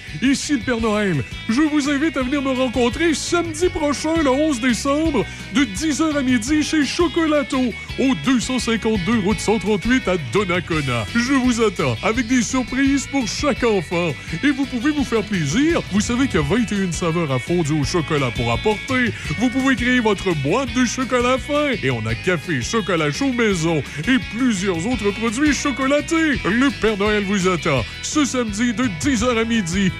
[0.21, 1.23] Ici le Père Noël.
[1.49, 6.21] Je vous invite à venir me rencontrer samedi prochain, le 11 décembre, de 10h à
[6.21, 11.05] midi chez Chocolato, au 252 route 138 à Donnacona.
[11.15, 14.11] Je vous attends avec des surprises pour chaque enfant.
[14.43, 15.81] Et vous pouvez vous faire plaisir.
[15.91, 19.13] Vous savez qu'il y a 21 saveurs à fondue au chocolat pour apporter.
[19.39, 21.71] Vous pouvez créer votre boîte de chocolat fin.
[21.83, 26.39] Et on a café, chocolat chaud maison et plusieurs autres produits chocolatés.
[26.45, 29.91] Le Père Noël vous attend ce samedi de 10h à midi.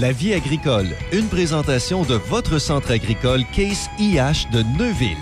[0.00, 5.16] La vie agricole, une présentation de votre centre agricole Case IH de Neuville.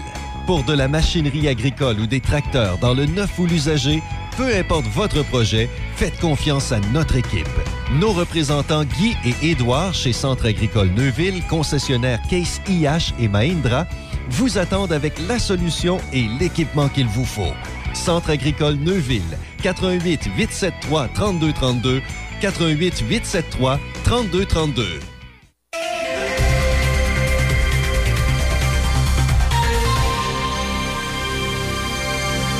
[0.46, 4.00] Pour de la machinerie agricole ou des tracteurs dans le neuf ou l'usager,
[4.36, 7.48] peu importe votre projet, faites confiance à notre équipe.
[7.98, 13.86] Nos représentants Guy et Édouard chez Centre agricole Neuville, concessionnaire Case IH et Mahindra,
[14.28, 17.52] vous attendent avec la solution et l'équipement qu'il vous faut.
[17.92, 22.00] Centre agricole Neuville, 88 873 3232
[22.40, 25.00] 88 873 3232.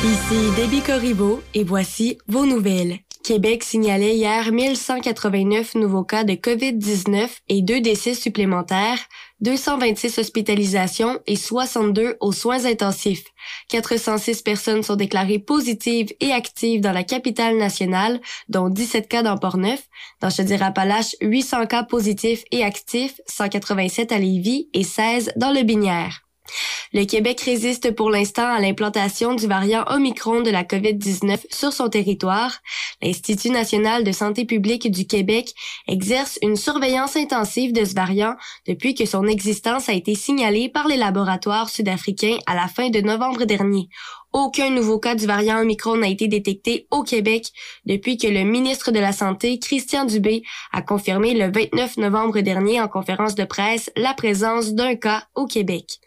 [0.03, 2.99] Ici Debbie Corriveau et voici vos nouvelles.
[3.23, 8.99] Québec signalait hier 1189 nouveaux cas de COVID-19 et deux décès supplémentaires,
[9.41, 13.25] 226 hospitalisations et 62 aux soins intensifs.
[13.69, 19.37] 406 personnes sont déclarées positives et actives dans la capitale nationale, dont 17 cas dans
[19.37, 19.83] Port-Neuf.
[20.21, 26.21] Dans Chaudière-Appalaches, 800 cas positifs et actifs, 187 à Lévis et 16 dans le Binière.
[26.93, 31.89] Le Québec résiste pour l'instant à l'implantation du variant Omicron de la COVID-19 sur son
[31.89, 32.59] territoire.
[33.01, 35.53] L'Institut national de santé publique du Québec
[35.87, 38.35] exerce une surveillance intensive de ce variant
[38.67, 43.01] depuis que son existence a été signalée par les laboratoires sud-africains à la fin de
[43.01, 43.89] novembre dernier.
[44.33, 47.47] Aucun nouveau cas du variant Omicron n'a été détecté au Québec
[47.85, 52.79] depuis que le ministre de la Santé, Christian Dubé, a confirmé le 29 novembre dernier
[52.79, 55.99] en conférence de presse la présence d'un cas au Québec.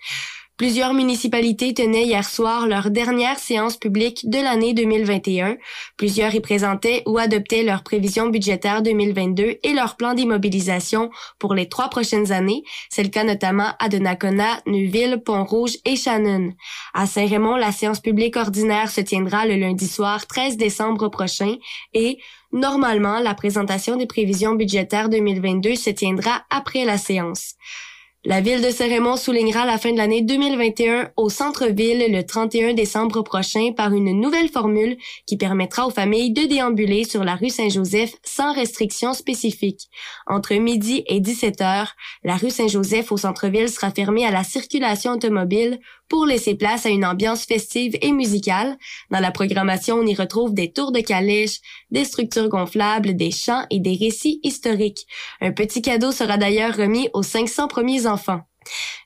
[0.56, 5.56] Plusieurs municipalités tenaient hier soir leur dernière séance publique de l'année 2021.
[5.96, 11.10] Plusieurs y présentaient ou adoptaient leurs prévisions budgétaires 2022 et leur plan d'immobilisation
[11.40, 12.62] pour les trois prochaines années.
[12.88, 16.52] C'est le cas notamment à Donnacona, Neuville, Pont-Rouge et Shannon.
[16.92, 21.56] À Saint-Raymond, la séance publique ordinaire se tiendra le lundi soir 13 décembre prochain
[21.94, 22.18] et
[22.52, 27.56] Normalement, la présentation des prévisions budgétaires 2022 se tiendra après la séance.
[28.26, 33.20] La ville de Saint-Raymond soulignera la fin de l'année 2021 au centre-ville le 31 décembre
[33.20, 34.96] prochain par une nouvelle formule
[35.26, 39.90] qui permettra aux familles de déambuler sur la rue Saint-Joseph sans restrictions spécifiques.
[40.26, 41.92] Entre midi et 17 heures,
[42.22, 45.78] la rue Saint-Joseph au centre-ville sera fermée à la circulation automobile
[46.08, 48.76] pour laisser place à une ambiance festive et musicale.
[49.10, 51.60] Dans la programmation, on y retrouve des tours de calèche,
[51.90, 55.06] des structures gonflables, des chants et des récits historiques.
[55.40, 58.46] Un petit cadeau sera d'ailleurs remis aux 500 premiers enfants sans fin.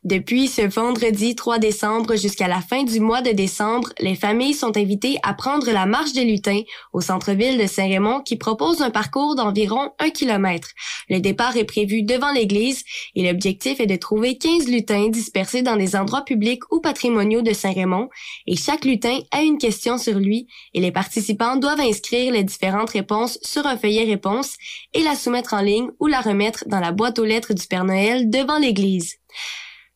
[0.05, 4.76] Depuis ce vendredi 3 décembre jusqu'à la fin du mois de décembre, les familles sont
[4.76, 6.62] invitées à prendre la marche des lutins
[6.93, 10.68] au centre-ville de Saint-Raymond qui propose un parcours d'environ un kilomètre.
[11.09, 15.76] Le départ est prévu devant l'église et l'objectif est de trouver 15 lutins dispersés dans
[15.76, 18.09] des endroits publics ou patrimoniaux de Saint-Raymond
[18.47, 22.90] et chaque lutin a une question sur lui et les participants doivent inscrire les différentes
[22.90, 24.55] réponses sur un feuillet réponse
[24.94, 27.85] et la soumettre en ligne ou la remettre dans la boîte aux lettres du Père
[27.85, 29.16] Noël devant l'église.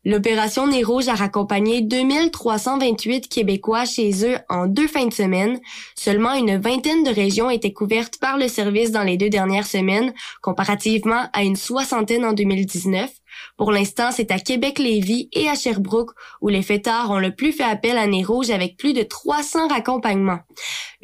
[0.05, 5.61] L'opération Nez Rouge a raccompagné 2328 Québécois chez eux en deux fins de semaine.
[5.95, 10.13] Seulement une vingtaine de régions étaient couvertes par le service dans les deux dernières semaines,
[10.41, 13.11] comparativement à une soixantaine en 2019.
[13.57, 17.63] Pour l'instant, c'est à Québec-Lévis et à Sherbrooke où les fêtards ont le plus fait
[17.63, 20.41] appel à Nez Rouge avec plus de 300 raccompagnements.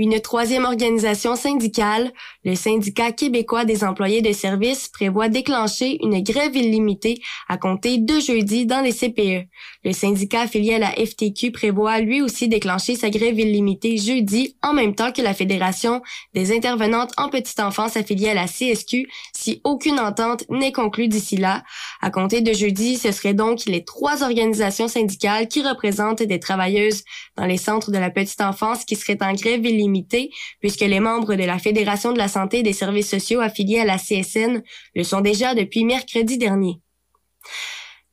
[0.00, 2.12] Une troisième organisation syndicale,
[2.44, 8.20] le syndicat québécois des employés de services, prévoit déclencher une grève illimitée à compter de
[8.20, 9.48] jeudi dans les CPE.
[9.84, 14.72] Le syndicat affilié à la FTQ prévoit lui aussi déclencher sa grève illimitée jeudi en
[14.72, 16.00] même temps que la Fédération
[16.32, 19.08] des intervenantes en petite enfance affiliée à la CSQ
[19.38, 21.62] si aucune entente n'est conclue d'ici là.
[22.00, 27.04] À compter de jeudi, ce seraient donc les trois organisations syndicales qui représentent des travailleuses
[27.36, 31.36] dans les centres de la petite enfance qui seraient en grève illimitée puisque les membres
[31.36, 34.62] de la Fédération de la santé et des services sociaux affiliés à la CSN
[34.96, 36.80] le sont déjà depuis mercredi dernier.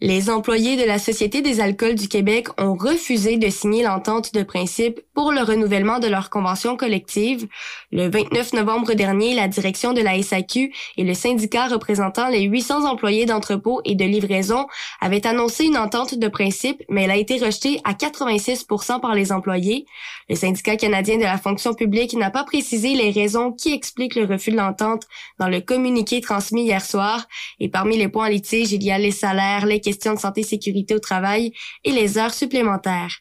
[0.01, 4.43] Les employés de la Société des alcools du Québec ont refusé de signer l'entente de
[4.43, 7.47] principe pour le renouvellement de leur convention collective.
[7.93, 12.84] Le 29 novembre dernier, la direction de la SAQ et le syndicat représentant les 800
[12.84, 14.67] employés d'entrepôt et de livraison
[14.99, 19.31] avaient annoncé une entente de principe, mais elle a été rejetée à 86% par les
[19.31, 19.85] employés.
[20.27, 24.26] Le syndicat canadien de la fonction publique n'a pas précisé les raisons qui expliquent le
[24.26, 25.03] refus de l'entente
[25.39, 27.27] dans le communiqué transmis hier soir.
[27.61, 30.41] Et parmi les points en litige, il y a les salaires, les questions de santé
[30.41, 31.53] et sécurité au travail
[31.84, 33.14] et les heures supplémentaires.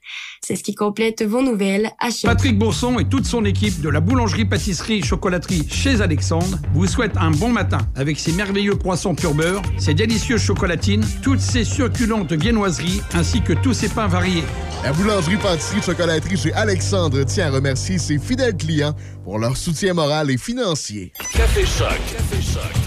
[0.43, 3.91] C'est ce qui complète vos nouvelles à chez Patrick Bourson et toute son équipe de
[3.91, 9.61] la boulangerie-pâtisserie-chocolaterie chez Alexandre vous souhaitent un bon matin avec ses merveilleux poissons pur beurre,
[9.77, 14.45] ses délicieuses chocolatines, toutes ses succulentes viennoiseries ainsi que tous ses pains variés.
[14.82, 20.39] La boulangerie-pâtisserie-chocolaterie chez Alexandre tient à remercier ses fidèles clients pour leur soutien moral et
[20.39, 21.12] financier.
[21.35, 21.99] Café Choc.
[22.16, 22.84] Café Choc.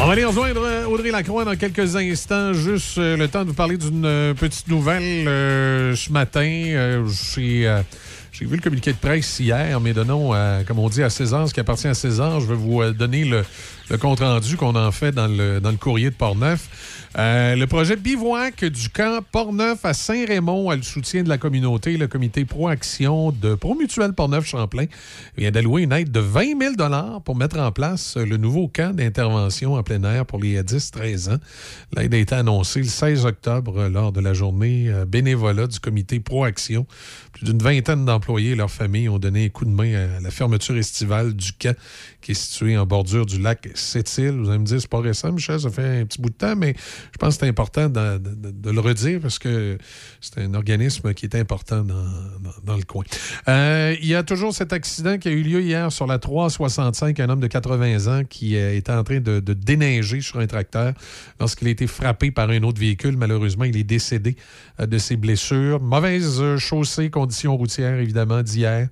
[0.00, 2.52] On va aller rejoindre euh, Audrey Lacroix dans quelques instants.
[2.52, 6.40] Juste euh, le temps de vous parler d'une euh, petite nouvelle euh, ce matin.
[6.46, 7.04] Euh,
[7.34, 10.32] J'ai vu le communiqué de presse hier, mais donnons,
[10.68, 12.38] comme on dit, à César, ce qui appartient à César.
[12.38, 13.44] Je vais vous donner le,
[13.90, 16.68] le compte-rendu qu'on en fait dans le, dans le courrier de Portneuf.
[17.16, 21.96] Euh, le projet Bivouac du camp Portneuf à Saint-Raymond a le soutien de la communauté.
[21.96, 24.86] Le comité Pro-Action de Promutuel Portneuf-Champlain
[25.36, 29.74] vient d'allouer une aide de 20 000 pour mettre en place le nouveau camp d'intervention
[29.74, 31.38] en plein air pour les 10-13 ans.
[31.96, 36.20] L'aide a été annoncée le 16 octobre lors de la journée euh, bénévolat du comité
[36.20, 36.86] Pro-Action.
[37.32, 40.30] Plus d'une vingtaine d'employés et leurs familles ont donné un coup de main à la
[40.30, 41.76] fermeture estivale du camp
[42.20, 44.38] qui est situé en bordure du lac Sept-Îles.
[44.38, 46.56] Vous allez me dire, c'est pas récent, Michel, ça fait un petit bout de temps,
[46.56, 46.74] mais
[47.12, 48.20] je pense que c'est important de,
[48.70, 49.78] le redire parce que
[50.20, 53.04] c'est un organisme qui est important dans, le coin.
[53.48, 57.18] Euh, il y a toujours cet accident qui a eu lieu hier sur la 365,
[57.20, 60.94] un homme de 80 ans qui euh, était en train de, déneiger sur un tracteur
[61.40, 63.16] lorsqu'il a été frappé par un autre véhicule.
[63.16, 64.36] Malheureusement, il est décédé
[64.80, 65.80] euh, de ses blessures.
[65.80, 68.88] Mauvaise euh, chaussée, conditions routières, évidemment, d'hier,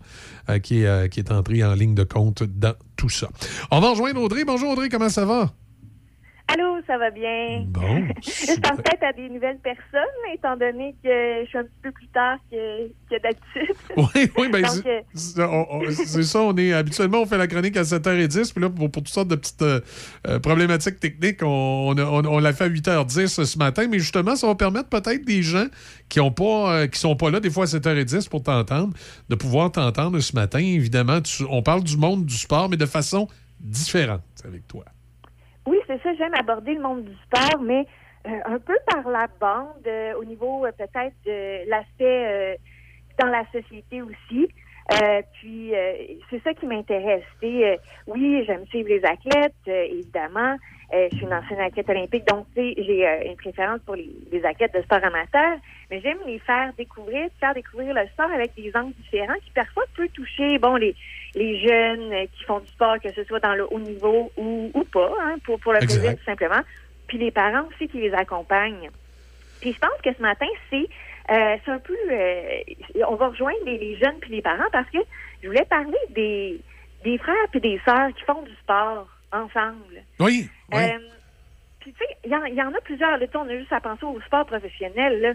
[0.49, 3.29] euh, qui, est, euh, qui est entré en ligne de compte dans tout ça.
[3.71, 4.45] On va rejoindre Audrey.
[4.45, 5.53] Bonjour Audrey, comment ça va?
[6.49, 7.65] Allô, ça va bien?
[7.67, 8.07] Bon.
[8.23, 11.91] je pense peut-être à des nouvelles personnes, étant donné que je suis un petit peu
[11.91, 13.77] plus tard que, que d'habitude.
[13.97, 16.41] Oui, oui, ben, c'est- euh, c'est ça.
[16.43, 18.53] On est, habituellement, on fait la chronique à 7h10.
[18.53, 19.81] Puis là, pour, pour toutes sortes de petites euh,
[20.29, 21.49] euh, problématiques techniques, on,
[21.89, 23.89] on, a- on- on l'a fait à 8h10 ce matin.
[23.91, 25.67] Mais justement, ça va permettre peut-être des gens
[26.09, 28.93] qui ont pas, euh, qui sont pas là des fois à 7h10 pour t'entendre,
[29.29, 30.61] de pouvoir t'entendre ce matin.
[30.61, 33.27] Évidemment, tu- on parle du monde du sport, mais de façon
[33.59, 34.85] différente avec toi.
[35.67, 37.87] Oui, c'est ça, j'aime aborder le monde du sport, mais
[38.27, 42.55] euh, un peu par la bande, euh, au niveau euh, peut-être de l'aspect euh,
[43.19, 44.49] dans la société aussi.
[44.93, 45.73] Euh, puis
[46.31, 47.25] c'est ça qui m'intéresse.
[47.43, 50.57] Oui, j'aime suivre les athlètes, évidemment.
[50.95, 53.97] Euh, je suis une ancienne athlète olympique, donc tu sais, j'ai euh, une préférence pour
[53.97, 55.59] les, les athlètes de sport amateur,
[55.91, 59.83] mais j'aime les faire découvrir, faire découvrir le sport avec des angles différents qui parfois
[59.97, 60.95] peut toucher, bon, les
[61.35, 64.71] les jeunes euh, qui font du sport, que ce soit dans le haut niveau ou,
[64.73, 66.01] ou pas, hein, pour, pour le Exact.
[66.01, 66.61] plaisir tout simplement.
[67.09, 68.91] Puis les parents aussi qui les accompagnent.
[69.61, 70.87] Puis je pense que ce matin, c'est
[71.31, 71.97] euh, c'est un peu...
[72.11, 72.61] euh,
[73.09, 74.99] on va rejoindre les, les jeunes puis les parents parce que
[75.43, 76.61] je voulais parler des,
[77.05, 79.09] des frères puis des sœurs qui font du sport
[79.45, 80.03] ensemble.
[80.21, 80.79] Oui, oui.
[80.83, 80.99] Euh,
[81.81, 83.17] puis tu sais, il y, en- il y en a plusieurs.
[83.19, 85.21] Là, on a juste à penser au sport professionnel.
[85.21, 85.33] Là.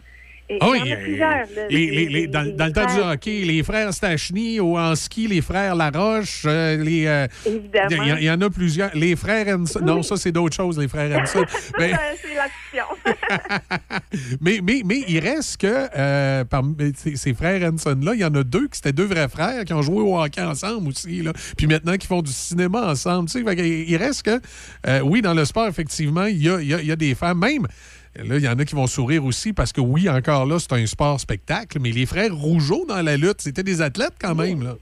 [0.49, 1.29] Et Ah il oui, y en a plusieurs.
[1.29, 1.45] là.
[1.69, 4.95] les- Des- les- les- des- dans, le temps du hockey, les frères Stachny ou en
[4.95, 7.05] ski, les frères Laroche, euh, les.
[7.07, 8.03] euh, Évidemment.
[8.17, 8.91] Il y, en a plusieurs.
[8.93, 9.79] Les frères Henson.
[9.81, 11.39] Non, ça, c'est d'autres choses, les frères Henson.
[11.79, 11.87] Euh,
[12.21, 12.90] c'est l'action.
[14.41, 18.43] mais, mais, mais il reste que euh, parmi ces, frères Henson-là, il y en a
[18.43, 21.21] deux qui étaient deux vrais frères qui ont joué au hockey ensemble aussi.
[21.21, 21.33] Là.
[21.57, 23.29] Puis maintenant, qui font du cinéma ensemble.
[23.35, 24.39] Il reste que,
[24.87, 27.39] euh, oui, dans le sport, effectivement, il y a, y a- y a des femmes,
[27.39, 27.67] même.
[28.15, 30.73] Là, il y en a qui vont sourire aussi parce que oui, encore là, c'est
[30.73, 34.63] un sport spectacle, mais les frères Rougeau dans la lutte, c'était des athlètes quand même.
[34.63, 34.75] Là.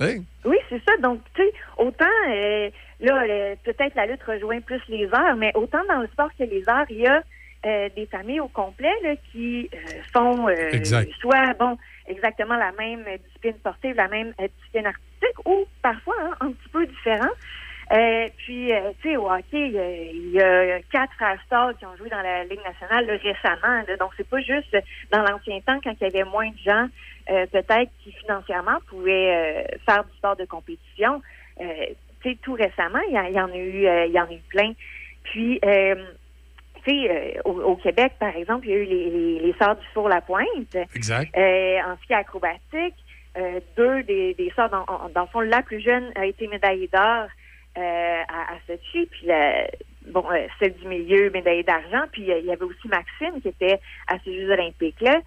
[0.00, 0.18] Hein?
[0.44, 0.92] Oui, c'est ça.
[1.02, 2.70] Donc, tu sais, autant euh,
[3.00, 6.62] là, peut-être la lutte rejoint plus les heures, mais autant dans le sport que les
[6.68, 7.20] heures, il y a
[7.66, 9.78] euh, des familles au complet là, qui euh,
[10.12, 10.70] font euh,
[11.20, 11.76] soit bon
[12.06, 16.68] exactement la même discipline sportive, la même euh, discipline artistique, ou parfois hein, un petit
[16.70, 17.30] peu différent.
[17.90, 19.70] Euh, puis, euh, tu sais, au hockey,
[20.12, 23.82] il y, a, quatre frères stars qui ont joué dans la Ligue nationale là, récemment.
[23.88, 23.96] là.
[23.98, 24.76] donc, c'est pas juste
[25.10, 26.88] dans l'ancien temps, quand il y avait moins de gens,
[27.30, 31.22] euh, peut-être qui financièrement pouvaient euh, faire du sport de compétition.
[31.60, 31.86] Euh,
[32.22, 34.42] tu sais, tout récemment, il y, y en a eu, il y en a eu
[34.50, 34.72] plein.
[35.22, 35.94] Puis, euh,
[36.88, 39.76] sais, euh, au, au Québec, par exemple, il y a eu les, les, les Sœurs
[39.76, 40.76] du Four-la-Pointe.
[40.94, 41.36] Exact.
[41.36, 42.94] Euh, en ski acrobatique,
[43.36, 44.84] euh, deux des, des sœurs, dans,
[45.14, 47.28] dans le fond, la plus jeune a été médaillée d'or
[47.76, 49.68] à, à Sochi, puis la,
[50.08, 50.24] bon,
[50.58, 53.78] celle du milieu, médaillée d'argent, puis il y avait aussi Maxime qui était
[54.08, 55.20] à ces Jeux olympiques-là.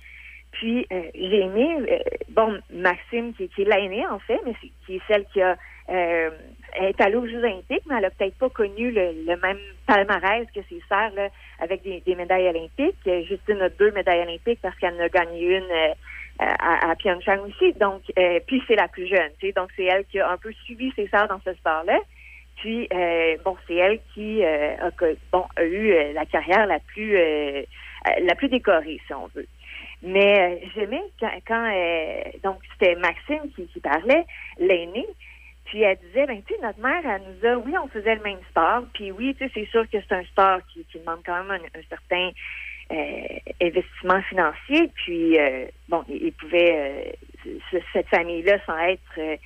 [0.51, 4.53] Puis euh, j'ai aimé, euh, bon, Maxime qui, qui est l'aînée en fait, mais
[4.85, 5.55] qui est celle qui a
[5.89, 6.29] euh,
[6.73, 9.59] elle est allée aux Jeux olympiques, mais elle a peut-être pas connu le, le même
[9.85, 11.29] palmarès que ses sœurs là,
[11.59, 12.97] avec des, des médailles olympiques.
[13.05, 15.93] Justine a deux médailles olympiques parce qu'elle en a gagné une euh,
[16.39, 17.73] à, à Pyeongchang aussi.
[17.73, 19.53] Donc, euh, puis c'est la plus jeune, tu sais.
[19.53, 21.99] Donc c'est elle qui a un peu suivi ses sœurs dans ce sport-là.
[22.57, 24.89] Puis euh, bon, c'est elle qui euh, a,
[25.31, 27.63] bon, a eu euh, la carrière la plus euh,
[28.21, 29.47] la plus décorée, si on veut.
[30.03, 31.71] Mais j'aimais quand, quand,
[32.43, 34.25] donc c'était Maxime qui, qui parlait,
[34.57, 35.05] l'aîné.
[35.71, 38.21] Puis elle disait, ben tu sais, notre mère, elle nous a, oui, on faisait le
[38.21, 38.83] même sport.
[38.93, 41.81] Puis oui, tu sais, c'est sûr que c'est un sport qui, demande quand même un,
[41.89, 42.29] certain
[42.91, 44.91] euh, investissement financier.
[44.95, 46.75] Puis euh, bon, il, il pouvait,
[47.45, 49.39] euh, ce- cette famille-là, sans être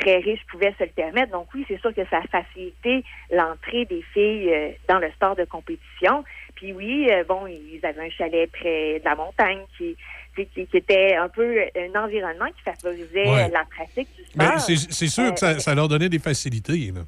[0.00, 1.32] très riche, pouvait se le permettre.
[1.32, 5.44] Donc oui, c'est sûr que ça a facilité l'entrée des filles dans le sport de
[5.44, 6.24] compétition.
[6.54, 9.98] Puis oui, bon, ils avaient un chalet près de la montagne qui,
[10.34, 13.48] qui, était un peu un environnement qui favorisait Ouais.
[13.50, 14.46] la pratique du sport.
[14.54, 16.90] Mais c'est sûr que Euh, ça, ça leur donnait des facilités.
[16.94, 17.00] Là.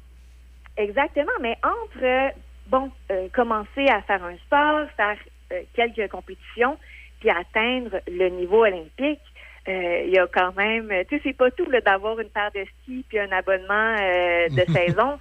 [0.77, 2.29] Exactement, mais entre, euh,
[2.67, 5.17] bon, euh, commencer à faire un sport, faire
[5.53, 6.77] euh, quelques compétitions,
[7.19, 9.19] puis atteindre le niveau olympique,
[9.67, 13.03] il y a quand même, tu sais, c'est pas tout d'avoir une paire de skis
[13.09, 15.17] puis un abonnement de saison.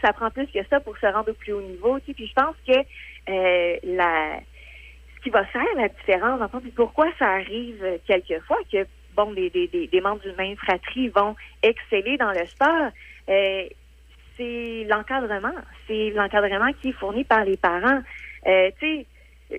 [0.00, 1.98] Ça- prend plus que ça pour se rendre au plus haut niveau.
[1.98, 2.78] Puis je pense que
[3.96, 4.38] la,
[5.24, 8.86] qui va faire la différence, en fait, pourquoi ça arrive euh, quelquefois que
[9.16, 12.90] bon, des, des, des, membres d'une même fratrie vont exceller dans le sport.
[13.30, 13.64] Euh,
[14.36, 15.54] c'est l'encadrement.
[15.88, 18.02] C'est l'encadrement qui est fourni par les parents.
[18.46, 19.06] Euh, tu sais,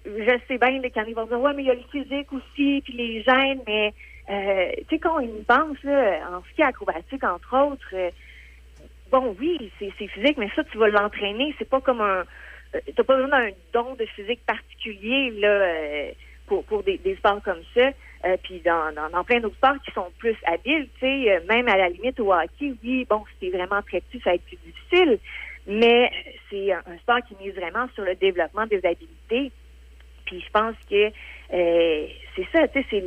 [0.05, 2.81] je sais bien quand ils vont dire ouais mais il y a le physique aussi
[2.83, 3.93] puis les gènes mais
[4.29, 8.11] euh, tu sais quand ils pensent là en ski acrobatique entre autres
[9.11, 12.23] bon oui c'est physique mais ça tu vas l'entraîner c'est pas comme un
[12.95, 16.11] t'as pas besoin d'un don de physique particulier là euh,
[16.47, 17.91] pour pour des, sports comme ça.
[18.25, 21.67] Euh, puis dans, dans, plein d'autres sports qui sont plus habiles tu sais euh, même
[21.67, 24.45] à la limite au hockey oui bon si t'es vraiment très petit ça va être
[24.45, 25.19] plus difficile.
[25.67, 26.11] Mais
[26.49, 29.51] c'est un, sport qui mise vraiment sur le développement des habiletés.
[30.25, 31.11] Puis je pense que
[31.53, 33.01] euh, c'est ça, tu sais, c'est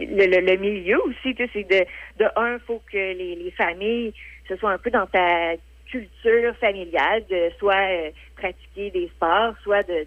[0.00, 1.86] le- le milieu aussi, tu sais, c'est de,
[2.24, 4.12] de un, faut que les, les familles,
[4.48, 5.54] ce soit un peu dans ta
[5.94, 10.04] culture familiale, de soit euh, pratiquer des sports, soit de,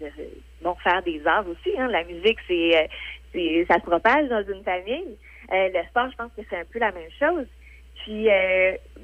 [0.62, 1.72] bon faire des arts aussi.
[1.78, 1.88] Hein.
[1.88, 2.86] La musique, c'est, euh,
[3.32, 5.16] c'est ça se propage dans une famille.
[5.50, 7.46] Euh, le sport, je pense que c'est un peu la même chose.
[8.04, 8.28] Puis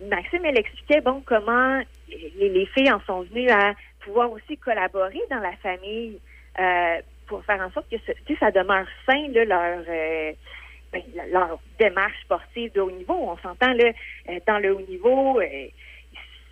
[0.08, 5.20] Maxime, elle expliquait bon comment les, les filles en sont venues à pouvoir aussi collaborer
[5.30, 6.20] dans la famille
[7.26, 9.82] pour faire en sorte que ça demeure sain leur
[10.92, 11.02] ben,
[11.32, 13.14] leur démarche sportive de haut niveau.
[13.14, 13.90] On s'entend là
[14.46, 15.40] dans le haut niveau.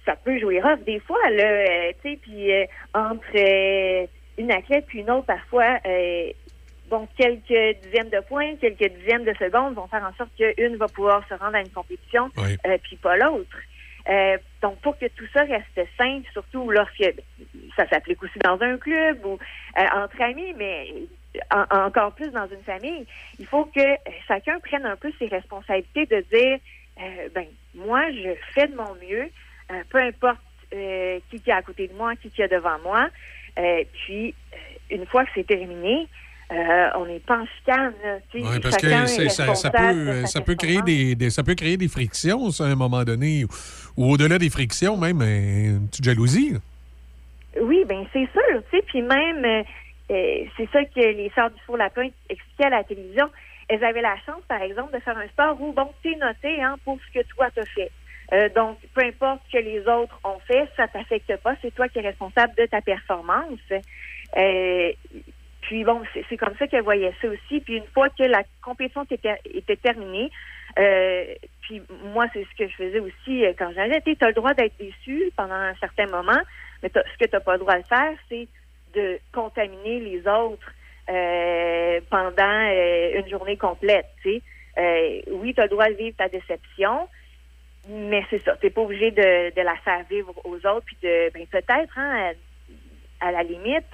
[0.05, 2.65] Ça peut jouer rough des fois, là, euh, tu sais, puis euh,
[2.95, 4.07] entre euh,
[4.39, 6.31] une athlète puis une autre, parfois, euh,
[6.87, 10.89] bon, quelques dizaines de points, quelques dizaines de secondes vont faire en sorte qu'une va
[10.89, 12.31] pouvoir se rendre à une compétition,
[12.67, 13.57] euh, puis pas l'autre.
[14.09, 17.15] Euh, donc, pour que tout ça reste simple, surtout lorsque
[17.77, 19.39] ça s'applique aussi dans un club ou
[19.79, 20.89] euh, entre amis, mais
[21.55, 23.07] en- encore plus dans une famille,
[23.39, 23.81] il faut que
[24.27, 26.59] chacun prenne un peu ses responsabilités de dire,
[27.01, 29.31] euh, ben, moi, je fais de mon mieux,
[29.73, 30.39] euh, peu importe
[30.75, 33.09] euh, qui qui est à côté de moi, qui qui est devant moi.
[33.59, 34.35] Euh, puis,
[34.91, 36.07] une fois que c'est terminé,
[36.51, 37.95] on n'est pas en chicane.
[38.35, 38.89] Ouais, parce que
[39.29, 42.69] ça, peut, sa ça, peut créer des, des- ça peut créer des frictions, ça, à
[42.69, 43.45] un moment donné,
[43.97, 46.55] ou, au-delà des frictions, même une petite jalousie.
[47.61, 49.65] Oui, ben c'est sûr, tu sais, puis même,
[50.09, 53.31] c'est ça que les sœurs du four lapin expliquaient à la télévision.
[53.69, 56.77] Elles avaient la chance, par exemple, de faire un sport où, bon, t'es noté hein,
[56.85, 57.91] pour ce que toi t'as fait.
[58.33, 61.89] Euh, donc, peu importe ce que les autres ont fait, ça t'affecte pas, c'est toi
[61.89, 63.61] qui es responsable de ta performance.
[64.39, 64.93] Euh,
[65.61, 67.61] puis bon, c'est comme ça qu'elle voyait ça aussi.
[67.61, 70.31] Puis une fois que la compétition était, terminée,
[70.79, 71.83] Euh, puis
[72.15, 74.01] moi, c'est ce que je faisais aussi euh, quand j'allais.
[74.01, 76.41] Tu as le droit d'être déçu pendant un certain moment,
[76.83, 78.49] mais ce que tu pas le droit de faire, c'est
[78.95, 80.73] de contaminer les autres
[81.11, 82.61] euh, pendant
[83.19, 84.09] une journée complète.
[84.23, 84.41] sais.
[85.31, 87.07] Oui, tu as le droit de vivre ta déception,
[87.89, 88.57] mais c'est ça.
[88.57, 91.97] Tu n'es pas obligé de, de la faire vivre aux autres, puis de ben, peut-être,
[91.99, 92.33] hein,
[93.21, 93.87] à, à la limite,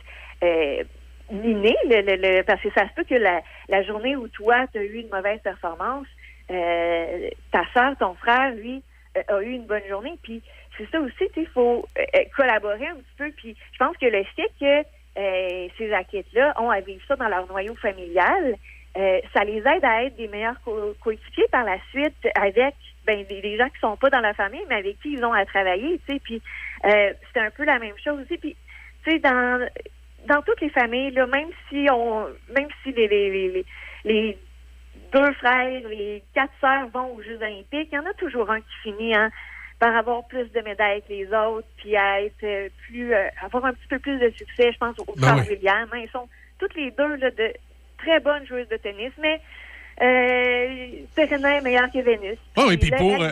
[0.43, 0.85] euh,
[1.31, 4.67] miner, le, le- le- parce que ça se peut que la, la journée où toi,
[4.73, 6.07] tu as eu une mauvaise performance,
[6.51, 8.83] euh, ta soeur, ton frère, lui,
[9.17, 10.19] euh, a eu une bonne journée.
[10.23, 10.43] Puis
[10.77, 13.31] c'est ça aussi, il faut euh, euh, collaborer un petit peu.
[13.37, 14.85] Puis je pense que le fait que
[15.19, 18.55] euh, ces athlètes-là ont à vivre ça dans leur noyau familial,
[18.97, 20.95] euh, ça les aide à être des meilleurs co-
[21.51, 22.75] par la suite avec
[23.09, 25.33] ben, des, des gens qui sont pas dans la famille, mais avec qui ils ont
[25.33, 25.99] à travailler.
[26.07, 26.41] Tu sais, puis
[26.85, 28.37] euh, c'est un peu la même chose aussi.
[28.39, 28.55] Puis
[29.05, 29.67] tu sais, dans
[30.27, 32.27] dans toutes les familles, là, même si on,
[32.57, 33.65] même si les, les, les,
[34.05, 34.39] les-
[35.13, 38.61] deux frères, les quatre sœurs vont aux Jeux Olympiques, il y en a toujours un
[38.61, 39.31] qui finit hein,
[39.79, 43.65] par avoir plus de médailles que les autres, puis à être euh, plus, euh, avoir
[43.65, 44.71] un petit peu plus de succès.
[44.71, 45.55] Je pense aux Ben frères oui.
[45.55, 45.89] William.
[45.93, 46.29] hein, ils sont
[46.59, 47.49] toutes les deux là, de
[47.97, 49.41] très bonnes joueuses de tennis, mais
[51.15, 52.39] Serena est meilleure que Vénus.
[52.57, 53.31] Ah oui, puis pour, euh,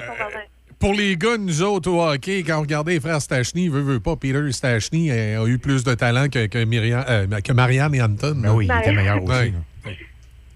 [0.78, 4.00] Pour les gars, nous autres au hockey, quand on regardait les frères Stachny, veut, veut
[4.00, 7.94] pas, Peter Stachny euh, a eu plus de talent que, que, Myriam- euh, que Marianne
[7.94, 8.34] et Anton.
[8.36, 9.52] Ben oui, il était meilleur aussi,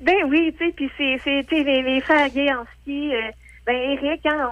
[0.01, 1.19] Ben oui, tu sais, puis c'est,
[1.53, 3.15] les, les frères gays en ski.
[3.15, 3.21] euh,
[3.67, 4.51] ben Eric, hein,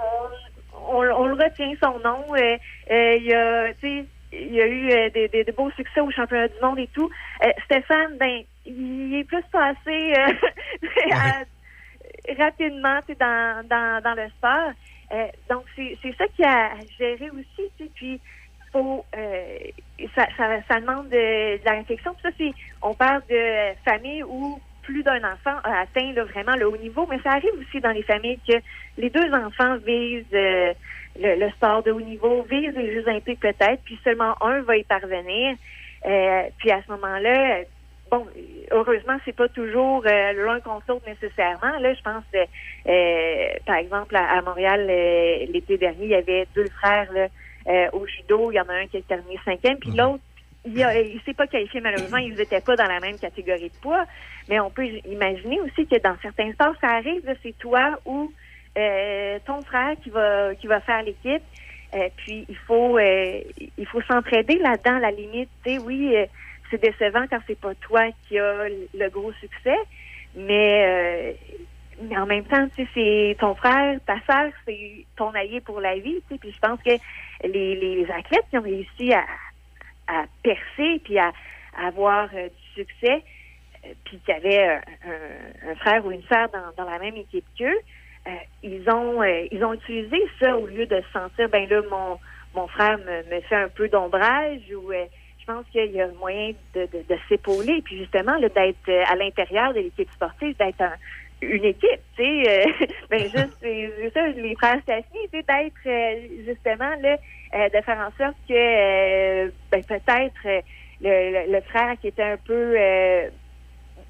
[0.75, 2.35] on, on, on le retient son nom.
[2.35, 2.57] euh,
[2.91, 5.71] euh, il y a, tu sais, il y a eu euh, des, des, des beaux
[5.73, 7.11] succès au championnat du monde et tout.
[7.45, 11.45] Euh, Stéphane, ben, il est plus passé euh, à-
[12.39, 14.73] rapidement, dans, dans, dans le sport.
[15.13, 18.21] Euh, donc c'est, ça qu'il y a à gérer aussi, tu sais, puis
[18.71, 19.59] faut euh,
[20.15, 22.13] ça, ça, ça demande de, de la réflexion.
[22.15, 26.57] Puis ça, c'est on parle de famille où plus d'un enfant a atteint là, vraiment
[26.57, 28.57] le haut niveau, mais ça arrive aussi dans les familles que
[28.99, 30.75] les deux enfants visent euh,
[31.19, 34.77] le, le sport de haut niveau, visent les Jeux olympiques peut-être, puis seulement un va
[34.77, 35.57] y parvenir.
[36.59, 37.65] Puis à ce moment-là,
[38.11, 38.27] bon,
[38.71, 41.79] heureusement, c'est pas toujours euh, l'un contre l'autre nécessairement.
[41.79, 42.45] Là, je pense, euh,
[42.89, 47.29] euh, par exemple, à, à Montréal, euh, l'été dernier, il y avait deux frères là,
[47.69, 48.51] euh, au judo.
[48.51, 50.23] Il y en a un qui a terminé cinquième, puis l'autre,
[50.65, 52.19] il, a- il s'est pas qualifié malheureusement.
[52.19, 54.05] Ils n'étaient pas dans la même catégorie de poids.
[54.49, 57.23] Mais on peut imaginer aussi que dans certains sports, ça arrive.
[57.43, 58.33] C'est toi ou
[58.77, 61.43] euh, ton frère qui va qui va faire l'équipe.
[61.95, 63.41] Euh, puis il faut euh,
[63.79, 64.97] il faut s'entraider là-dedans.
[64.97, 66.27] à La limite, tu sais, oui, euh,
[66.71, 69.77] c'est décevant quand c'est pas toi qui a le gros succès,
[70.35, 71.33] mais euh,
[72.03, 75.81] mais en même temps, tu sais, c'est ton frère, ta sœur, c'est ton allié pour
[75.81, 76.23] la vie.
[76.29, 76.93] Tu sais, puis je pense que
[77.45, 79.25] les, les athlètes qui ont réussi à,
[80.43, 81.33] percer puis à,
[81.77, 83.23] avoir euh, du succès,
[83.85, 84.81] euh, puis qui avaient
[85.69, 87.79] un, frère ou une sœur dans, la même équipe qu'eux,
[88.63, 92.19] ils ont ils ont utilisé ça au lieu de se sentir ben là mon
[92.55, 94.93] mon frère me, me fait un peu d'ombrage ou
[95.53, 99.73] pense qu'il y a moyen de, de, de s'épauler puis justement d'être euh, à l'intérieur
[99.73, 100.97] de l'équipe sportive d'être un-
[101.41, 105.87] une équipe tu sais euh, ben juste c'est ça les frères Staffy tu sais d'être
[105.87, 107.17] euh, justement là
[107.55, 110.65] euh, de faire en sorte que ben peut-être
[111.01, 112.77] le, le, le frère qui était un peu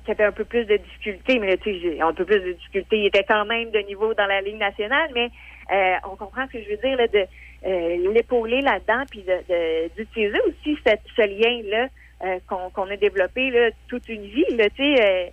[0.04, 2.96] qui avait un peu plus de difficultés, mais tu sais, un peu plus de difficultés.
[2.98, 5.28] Il était quand même de niveau dans la Ligue nationale, mais
[6.10, 7.26] on comprend ce que je veux dire, là, de
[7.66, 11.88] euh, l'épauler là-dedans, puis de- de- d'utiliser aussi cette- ce lien-là
[12.24, 15.30] euh, qu'on a développé là, toute une vie, là, tu sais, euh,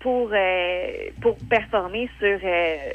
[0.00, 2.90] pour, euh, pour performer sur, euh,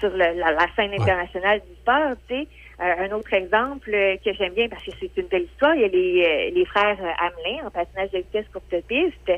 [0.00, 2.48] sur le- la, la scène internationale du sport, tu sais.
[2.80, 5.82] Euh, un autre exemple euh, que j'aime bien parce que c'est une belle histoire, il
[5.82, 9.32] y a les, euh, les frères Hamelin en patinage de vitesse courte piste.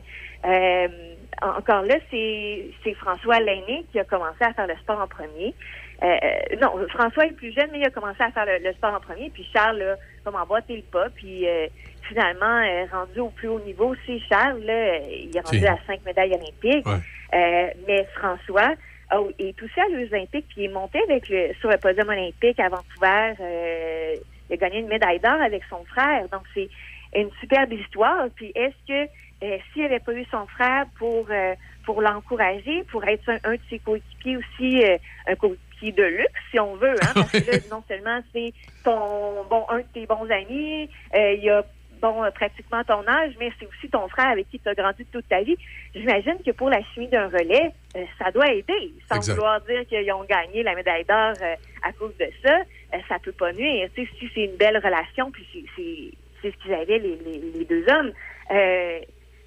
[1.43, 5.07] Euh, en- encore là, c'est François l'aîné qui a commencé à faire le sport en
[5.09, 5.55] premier.
[6.03, 8.95] Euh, non, François est plus jeune, mais il a commencé à faire le, le sport
[8.95, 9.31] en premier.
[9.31, 11.09] Puis Charles a comme emboîté le pas.
[11.11, 11.67] Puis euh,
[12.03, 14.61] finalement, euh, rendu au plus haut niveau, c'est Charles.
[14.65, 16.87] Là, euh, il est rendu à cinq médailles olympiques.
[17.35, 18.75] Euh, mais François
[19.11, 20.47] a- est aussi à les Olympiques.
[20.49, 23.33] Puis il est monté avec le, sur le podium olympique à Vancouver.
[23.41, 24.15] Euh,
[24.49, 26.29] il a gagné une médaille d'or avec son frère.
[26.29, 26.69] Donc c'est
[27.15, 28.27] une superbe histoire.
[28.37, 29.11] Puis est-ce que
[29.43, 31.55] euh, s'il n'avait pas eu son frère pour euh,
[31.85, 34.97] pour l'encourager, pour être un, un de ses coéquipiers aussi, euh,
[35.29, 38.53] un coéquipier de luxe, si on veut, hein, parce que là, non seulement c'est
[38.83, 41.65] ton bon un de tes bons amis, euh, il y a
[42.01, 45.05] bon euh, pratiquement ton âge, mais c'est aussi ton frère avec qui tu as grandi
[45.07, 45.57] toute ta vie.
[45.95, 49.33] J'imagine que pour la chimie d'un relais, euh, ça doit aider, sans Exact.
[49.35, 52.57] vouloir dire qu'ils ont gagné la médaille d'or euh, à cause de ça.
[52.95, 53.89] Euh, ça peut pas nuire.
[53.95, 56.11] Tu sais, si c'est une belle relation, puis c'est- c'est
[56.43, 58.13] c'est ce qu'ils avaient les, les, les deux hommes.
[58.51, 59.01] Euh,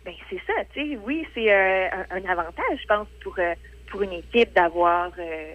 [0.05, 3.53] ben c'est ça, tu sais, oui, c'est euh, un, un avantage, je pense, pour euh,
[3.89, 5.53] pour une équipe d'avoir euh,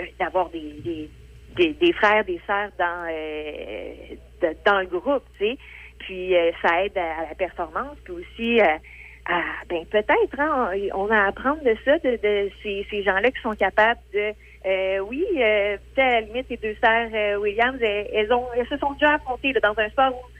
[0.00, 1.08] euh, d'avoir des,
[1.56, 5.58] des, des, frères, des sœurs dans, euh, dans le groupe, tu sais.
[5.98, 8.78] Puis ça aide à, la performance, puis aussi à,
[9.68, 13.54] ben peut-être, hein, on on apprendre de ça, de, de ces, ces gens-là qui sont
[13.54, 14.32] capables de,
[14.66, 18.66] euh, oui, euh, peut-être à la limite, les deux sœurs Williams, elles, elles ont, elles
[18.66, 20.39] se sont déjà affrontées là, dans un sport où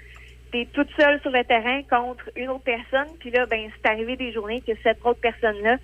[0.52, 4.16] t'es toute seule sur le terrain contre une autre personne, puis là, ben, c'est arrivé
[4.16, 5.76] des journées que cette autre personne-là,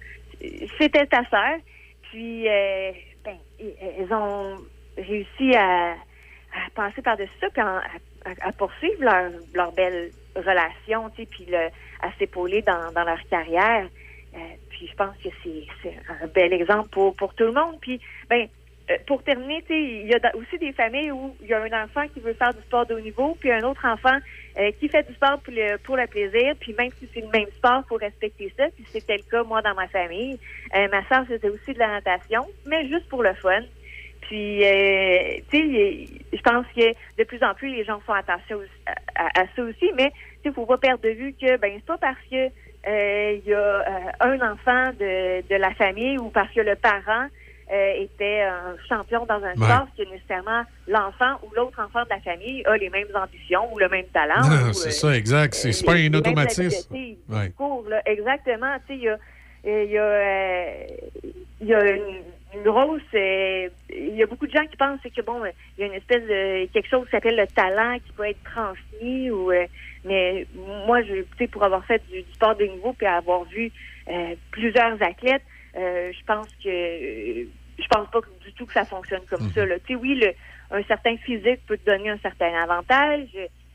[0.79, 1.57] c'était ta sœur,
[2.11, 2.93] puis euh,
[3.25, 4.59] ben, elles ont
[4.97, 11.11] réussi à, à passer par-dessus ça, puis en- à, à poursuivre leur, leur belle relation,
[11.11, 11.69] tu sais, puis le,
[12.03, 13.87] à s'épauler dans, dans leur carrière.
[14.35, 14.39] Euh,
[14.69, 17.77] puis je pense que c'est un bel exemple pour, pour tout le monde.
[17.81, 18.49] Puis, ben,
[19.07, 22.21] pour terminer, il y a aussi des familles où il y a un enfant qui
[22.21, 24.17] veut faire du sport de haut niveau, puis un autre enfant
[24.59, 27.29] euh, qui fait du sport pour le, pour le plaisir, puis même si c'est le
[27.29, 28.67] même sport, faut respecter ça.
[28.77, 30.39] Puis c'était le cas, moi, dans ma famille.
[30.77, 33.63] Euh, ma soeur faisait aussi de la natation, mais juste pour le fun.
[34.23, 38.61] Puis, euh, tu sais, je pense que de plus en plus, les gens font attention
[39.15, 40.13] à- à ça aussi, mais
[40.45, 42.51] il faut pas perdre de vue que, ben, c'est pas parce que
[42.89, 46.77] euh, il y a euh, un enfant de, de la famille ou parce que le
[46.77, 47.27] parent
[47.73, 49.67] euh, était un champion dans un Ouais.
[49.67, 53.79] sport que nécessairement l'enfant ou l'autre enfant de la famille a les mêmes ambitions ou
[53.79, 54.41] le même talent.
[54.49, 55.55] Non, c'est euh, ça, exact.
[55.55, 56.87] C'est pas un automatisme.
[56.95, 57.51] habiletés, Ouais.
[57.57, 58.03] cours, là.
[58.07, 58.75] Exactement.
[58.87, 60.87] Tu sais, il y a, y a, euh,
[61.61, 62.23] y a une,
[62.55, 63.03] une grosse.
[63.15, 65.87] euh, il y a beaucoup de gens qui pensent que bon, euh, il y a
[65.89, 69.51] une espèce de quelque chose qui s'appelle le talent qui peut être transmis ou.
[69.51, 69.67] euh,
[70.05, 70.47] mais
[70.87, 73.73] moi, je, pour avoir fait du, du sport de niveau puis avoir vu
[74.09, 75.43] euh, plusieurs athlètes,
[75.77, 77.45] euh, je pense que euh,
[77.79, 79.67] je pense pas du tout que ça fonctionne comme ça.
[79.67, 79.79] Là.
[79.81, 80.33] Tu sais, oui, le,
[80.71, 83.29] un certain physique peut te donner un certain avantage,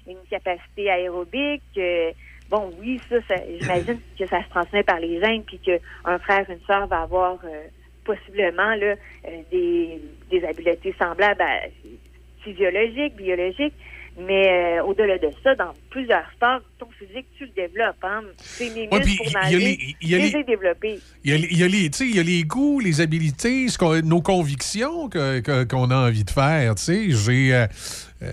[0.08, 1.64] une capacité aérobique.
[1.78, 2.12] euh,
[2.50, 6.50] bon, oui, ça, ça j'imagine que ça se transmet par les gènes, puis qu'un frère,
[6.50, 7.68] une sœur va avoir euh,
[8.04, 8.96] possiblement là,
[9.28, 11.62] euh, des, des habiletés semblables à
[12.44, 13.76] physiologiques, biologiques.
[14.28, 17.96] Mais euh, au-delà de ça, dans plusieurs sports, ton physique, tu le développes.
[18.04, 18.22] Hein?
[18.38, 20.30] C'est Ouais, puis pour il y a nager, les- il y a les-.
[21.24, 21.68] Il y, a, il y a
[22.44, 23.02] goûts, les
[23.70, 26.76] ce qu'on- nos convictions que- que- qu'on a envie de faire.
[26.76, 27.12] tu sais.
[27.12, 27.68] J'ai, euh,
[28.24, 28.32] euh,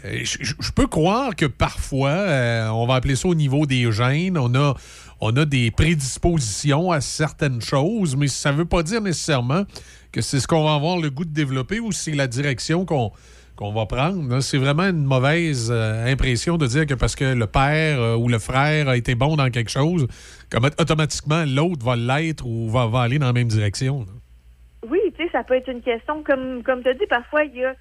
[0.61, 4.55] je peux croire que parfois, euh, on va appeler ça au niveau des gènes, on
[4.55, 4.75] a,
[5.21, 9.65] on a des prédispositions à certaines choses, mais ça ne veut pas dire nécessairement
[10.13, 13.13] que c'est ce qu'on va avoir le goût de développer ou c'est la direction qu'on
[13.59, 14.39] qu'on va prendre.
[14.41, 18.29] C'est vraiment une mauvaise euh, impression de dire que parce que le père euh, ou
[18.29, 20.07] le frère a été bon dans quelque chose,
[20.51, 24.01] comme automatiquement l'autre va l'être ou va, va aller dans la même direction.
[24.07, 24.13] là.
[24.89, 27.57] Oui, tu sais, ça peut être une question, comme, comme tu as dit, parfois, il
[27.57, 27.75] y a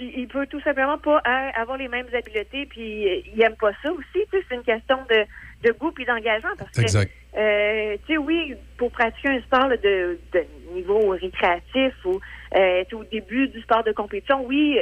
[0.00, 3.92] il peut tout simplement pas a- avoir les mêmes habiletés, puis il aime pas ça
[3.92, 4.04] aussi.
[4.14, 5.24] Tu sais, c'est une question de,
[5.68, 6.48] de goût puis d'engagement.
[6.58, 7.10] Parce que, Exact.
[7.38, 10.44] euh, tu sais, oui, pour pratiquer un sport là, de, de
[10.74, 12.18] niveau récréatif ou
[12.56, 14.80] euh, au début du sport de compétition, oui,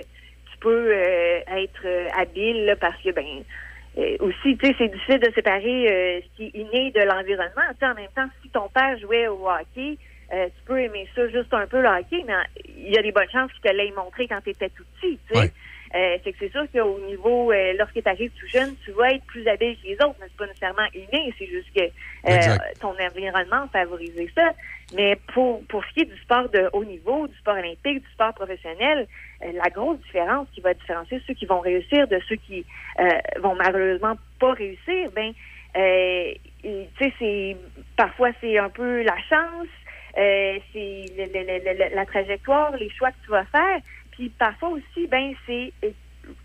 [0.70, 3.26] euh, être euh, habile là, parce que, ben,
[3.98, 7.62] euh, aussi, tu sais, c'est difficile de séparer euh, ce qui est inné de l'environnement.
[7.78, 9.98] Tu en même temps, si ton père jouait au hockey,
[10.32, 12.34] euh, tu peux aimer ça juste un peu le hockey, mais
[12.66, 15.18] il y a des bonnes chances qu'il te l'ait montré quand tu étais tout petit.
[15.30, 15.52] Tu sais.
[15.94, 19.10] Euh, c'est que c'est sûr qu'au niveau, euh, lorsque tu arrives tout jeune, tu vas
[19.10, 22.56] être plus habile que les autres, mais c'est pas nécessairement inné, c'est juste que euh,
[22.80, 24.52] ton environnement favorise ça.
[24.94, 28.10] Mais pour, pour ce qui est du sport de haut niveau, du sport olympique, du
[28.12, 29.06] sport professionnel,
[29.42, 32.64] euh, la grosse différence qui va différencier ceux qui vont réussir de ceux qui
[32.98, 33.08] euh,
[33.40, 35.32] vont malheureusement pas réussir, ben
[35.76, 36.32] euh,
[36.62, 37.56] tu sais, c'est
[37.96, 39.68] parfois c'est un peu la chance,
[40.18, 41.04] euh, c'est
[41.94, 43.80] la trajectoire, les choix que tu vas faire.
[44.22, 45.90] Puis parfois aussi, ben c'est euh,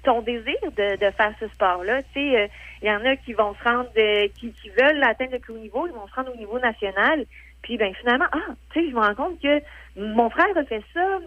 [0.01, 2.01] ton désir de, de faire ce sport-là.
[2.11, 2.47] Tu sais, euh,
[2.81, 5.53] il y en a qui vont se rendre, euh, qui, qui veulent atteindre le plus
[5.53, 7.23] haut niveau, ils vont se rendre au niveau national.
[7.61, 9.61] Puis ben finalement, ah, tu sais, je me rends compte que
[9.95, 11.19] mon frère a fait ça,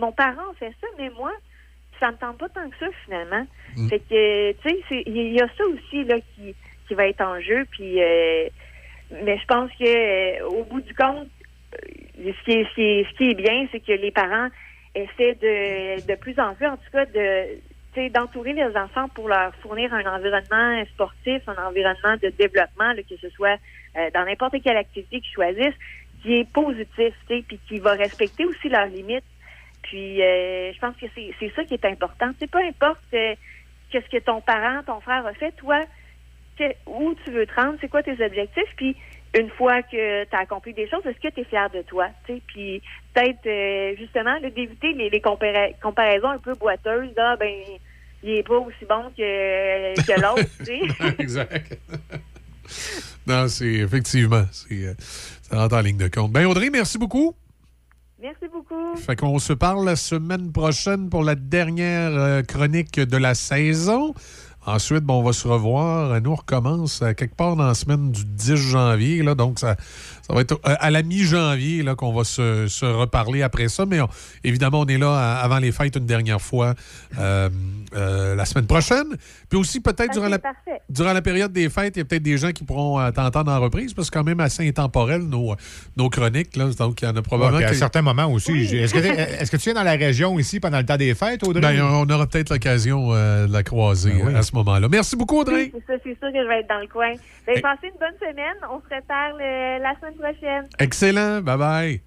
[0.00, 1.30] mon parent a fait ça, mais moi,
[2.00, 3.46] ça me tente pas tant que ça finalement.
[3.88, 6.56] Fait que, tu sais, il y a ça aussi là qui,
[6.88, 7.64] qui va être en jeu.
[7.70, 8.48] Puis, euh,
[9.22, 11.28] mais je pense que euh, au bout du compte,
[11.74, 14.48] euh, ce qui est, ce qui est, ce qui est bien, c'est que les parents
[14.94, 17.60] essaient de, de plus en plus, en tout cas, de
[18.14, 23.16] d'entourer les enfants pour leur fournir un environnement sportif, un environnement de développement, là, que
[23.20, 23.58] ce soit
[23.98, 25.76] euh, dans n'importe quelle activité qu'ils choisissent,
[26.22, 29.24] qui est positif, puis qui va respecter aussi leurs limites.
[29.82, 32.32] Puis, euh, je pense que c'est ça qui est important.
[32.38, 33.34] C'est peu importe euh,
[33.90, 35.84] qu'est-ce que ton parent, ton frère a fait, toi,
[36.56, 38.96] que- où tu veux te rendre, c'est quoi tes objectifs, puis
[39.34, 42.08] une fois que tu as accompli des choses, est-ce que tu es fier de toi?
[42.26, 42.42] tu sais?
[42.46, 42.82] Puis
[43.14, 47.52] peut-être euh, justement d'éviter les, les compara- comparaisons un peu boiteuses, ah ben
[48.22, 51.78] il est pas aussi bon que, que l'autre, exact.
[53.26, 54.94] non, c'est effectivement, c'est, euh,
[55.42, 56.32] ça rentre en ligne de compte.
[56.32, 57.34] Ben Audrey, merci beaucoup.
[58.20, 58.94] Merci beaucoup.
[58.96, 64.14] Fait qu'on se parle la semaine prochaine pour la dernière euh, chronique de la saison.
[64.64, 66.20] Ensuite, on va se revoir.
[66.20, 69.22] Nous, on recommence euh, quelque part dans la semaine du 10 janvier.
[69.34, 69.76] Donc, ça,
[70.26, 73.84] ça va être euh, à la mi-janvier là, qu'on va se, se reparler après ça.
[73.86, 74.08] Mais on-
[74.44, 76.74] évidemment, on est là à- avant les fêtes une dernière fois
[77.18, 77.48] euh,
[77.94, 79.06] euh, la semaine prochaine.
[79.48, 80.80] Puis aussi, peut-être durant la, parfait.
[80.88, 83.50] durant la période des fêtes, il y a peut-être des gens qui pourront euh, t'entendre
[83.52, 85.54] en reprise parce que c'est quand même assez intemporel, nos,
[85.96, 86.56] nos chroniques.
[86.56, 86.66] Là.
[86.78, 88.52] Donc, il y en a probablement Ouais, puis à certains moments aussi.
[88.52, 88.94] Est-ce
[89.50, 91.60] que, tu es dans la région ici pendant le temps des fêtes, Audrey?
[91.60, 94.34] Ben, on aura peut-être l'occasion euh, de la croiser Ben oui.
[94.34, 94.88] à ce moment-là.
[94.88, 95.70] Merci beaucoup, Audrey.
[95.74, 97.12] Oui, c'est ça, c'est sûr que je vais être dans le coin.
[97.46, 97.60] Ben.
[97.60, 98.54] Passez une bonne semaine.
[98.70, 100.68] On se reparle euh, la semaine prochaine.
[100.78, 101.40] Excellent.
[101.40, 102.00] Bye-bye.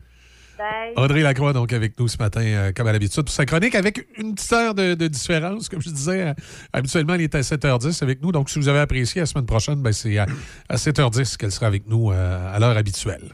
[0.58, 0.94] Bye.
[0.96, 4.08] Audrey Lacroix, donc, avec nous ce matin, euh, comme à l'habitude, pour sa chronique, avec
[4.18, 5.68] une petite heure de, de différence.
[5.68, 6.34] Comme je disais, euh,
[6.72, 8.32] habituellement, elle est à 7h10 avec nous.
[8.32, 10.26] Donc, si vous avez apprécié la semaine prochaine, ben, c'est à,
[10.70, 13.34] à 7h10 qu'elle sera avec nous euh, à l'heure habituelle.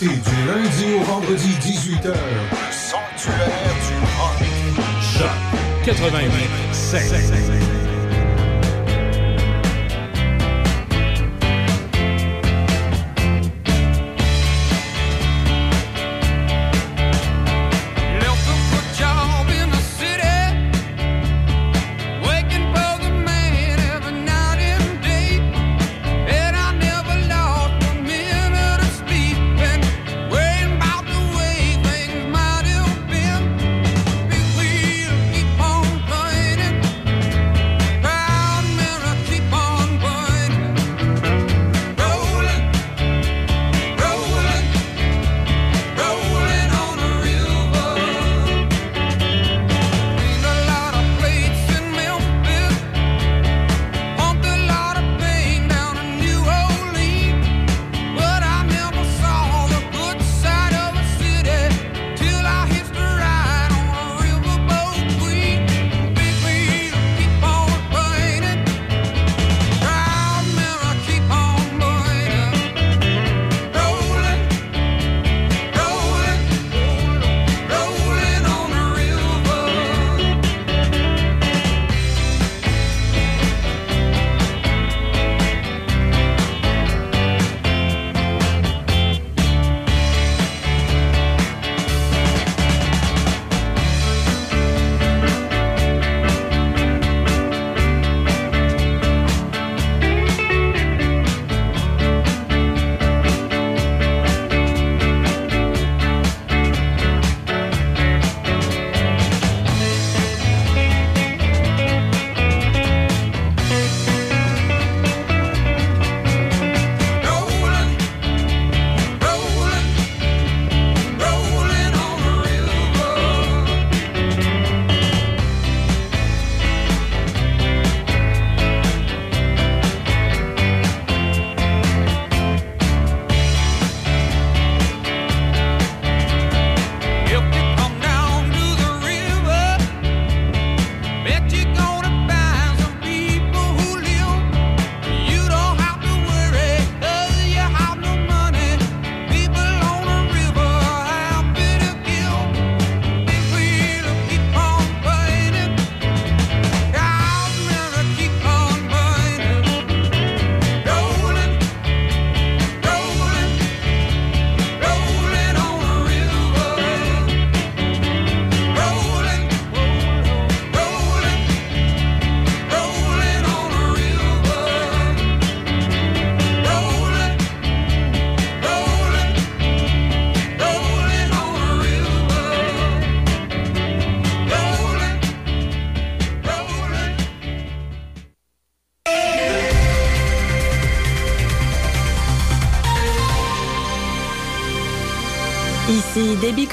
[0.00, 2.12] du lundi au vendredi 18h le
[2.70, 4.40] sanctuaire du rock.
[5.00, 5.30] Choc
[5.84, 7.85] 88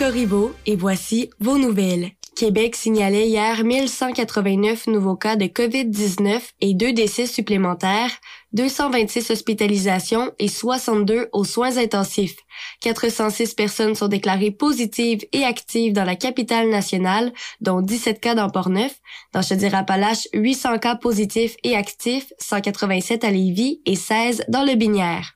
[0.03, 2.11] Corriveau et voici vos nouvelles.
[2.35, 8.11] Québec signalait hier 1189 nouveaux cas de COVID-19 et deux décès supplémentaires,
[8.51, 12.35] 226 hospitalisations et 62 aux soins intensifs.
[12.81, 18.49] 406 personnes sont déclarées positives et actives dans la capitale nationale, dont 17 cas dans
[18.49, 18.99] Port-Neuf.
[19.31, 25.33] Dans Chaudière-Appalaches, 800 cas positifs et actifs, 187 à Lévis et 16 dans le Binière.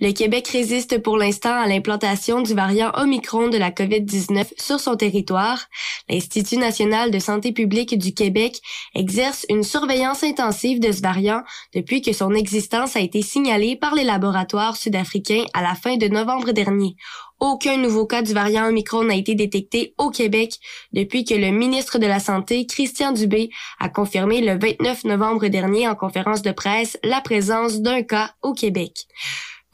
[0.00, 4.96] Le Québec résiste pour l'instant à l'implantation du variant Omicron de la COVID-19 sur son
[4.96, 5.66] territoire.
[6.08, 8.60] L'Institut national de santé publique du Québec
[8.94, 11.42] exerce une surveillance intensive de ce variant
[11.74, 16.08] depuis que son existence a été signalée par les laboratoires sud-africains à la fin de
[16.08, 16.96] novembre dernier.
[17.40, 20.54] Aucun nouveau cas du variant Omicron n'a été détecté au Québec
[20.92, 25.86] depuis que le ministre de la Santé, Christian Dubé, a confirmé le 29 novembre dernier
[25.86, 29.06] en conférence de presse la présence d'un cas au Québec.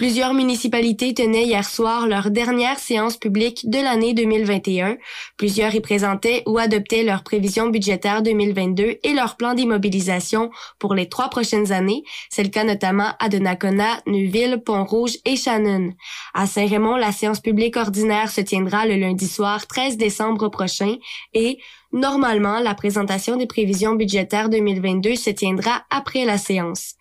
[0.05, 4.99] Plusieurs municipalités tenaient hier soir leur dernière séance publique de l'année 2021.
[5.39, 11.08] Plusieurs y présentaient ou adoptaient leurs prévisions budgétaires 2022 et leur plan d'immobilisation pour les
[11.08, 12.05] trois prochaines années.
[12.28, 15.94] C'est le cas notamment à Donnacona, Neuville, Pont-Rouge et Shannon.
[16.34, 20.97] À Saint-Raymond, la séance publique ordinaire se tiendra le lundi soir 13 décembre prochain
[21.33, 21.57] et
[21.92, 26.97] Normalement, la présentation des prévisions budgétaires 2022 se tiendra après la séance.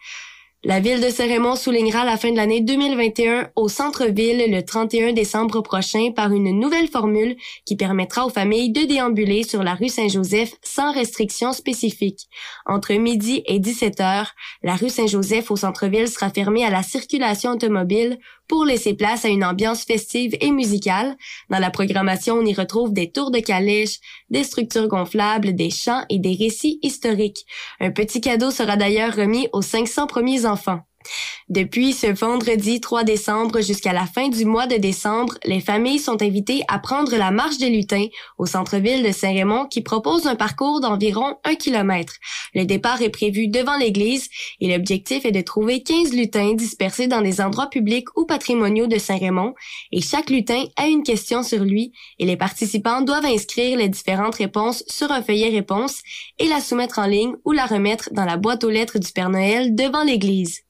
[0.66, 5.60] La ville de Saint-Raymond soulignera la fin de l'année 2021 au centre-ville le 31 décembre
[5.60, 7.36] prochain par une nouvelle formule
[7.66, 12.30] qui permettra aux familles de déambuler sur la rue Saint-Joseph sans restrictions spécifiques.
[12.66, 17.52] Entre midi et 17 heures, la rue Saint-Joseph au centre-ville sera fermée à la circulation
[17.52, 18.18] automobile
[18.54, 21.18] pour laisser place à une ambiance festive et musicale.
[21.50, 23.98] Dans la programmation, on y retrouve des tours de calèche,
[24.30, 27.48] des structures gonflables, des chants et des récits historiques.
[27.80, 30.82] Un petit cadeau sera d'ailleurs remis aux 500 premiers enfants.
[31.50, 36.22] Depuis ce vendredi 3 décembre jusqu'à la fin du mois de décembre, les familles sont
[36.22, 38.08] invitées à prendre la marche des lutins
[38.38, 42.14] au centre-ville de Saint-Raymond qui propose un parcours d'environ un kilomètre.
[42.54, 44.30] Le départ est prévu devant l'église
[44.62, 48.98] et l'objectif est de trouver 15 lutins dispersés dans des endroits publics ou patrimoniaux de
[48.98, 49.54] Saint-Raymond
[49.92, 54.36] et chaque lutin a une question sur lui et les participants doivent inscrire les différentes
[54.36, 56.02] réponses sur un feuillet réponse
[56.40, 59.30] et la soumettre en ligne ou la remettre dans la boîte aux lettres du Père
[59.30, 60.62] Noël devant l'église.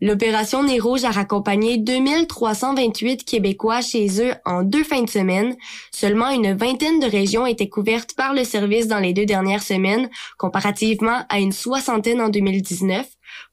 [0.00, 5.56] L'opération Nez Rouge a raccompagné 2328 Québécois chez eux en deux fins de semaine.
[5.90, 10.08] Seulement une vingtaine de régions étaient couvertes par le service dans les deux dernières semaines,
[10.38, 13.08] comparativement à une soixantaine en 2019.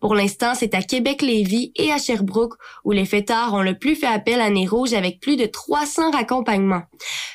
[0.06, 4.06] Pour l'instant, c'est à Québec-Lévis et à Sherbrooke où les fêtards ont le plus fait
[4.06, 6.84] appel à Nez Rouge avec plus de 300 raccompagnements.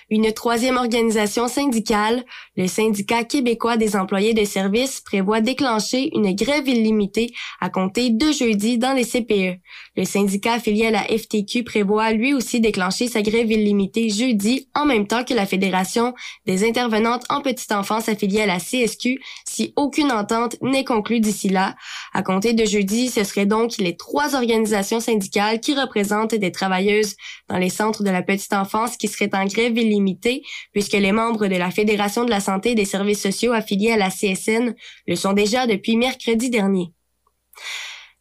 [0.09, 2.25] Une troisième organisation syndicale,
[2.57, 8.31] le syndicat québécois des employés de service, prévoit déclencher une grève illimitée à compter de
[8.31, 9.59] jeudi dans les CPE.
[9.97, 14.87] Le syndicat affilié à la FTQ prévoit lui aussi déclencher sa grève illimitée jeudi en
[14.87, 16.15] même temps que la Fédération
[16.47, 21.49] des intervenantes en petite enfance affiliée à la CSQ si aucune entente n'est conclue d'ici
[21.49, 21.75] là.
[22.13, 27.17] À compter de jeudi, ce seraient donc les trois organisations syndicales qui représentent des travailleuses
[27.49, 31.49] dans les centres de la petite enfance qui seraient en grève illimitée puisque les membres
[31.49, 34.75] de la Fédération de la santé et des services sociaux affiliés à la CSN
[35.09, 36.93] le sont déjà depuis mercredi dernier.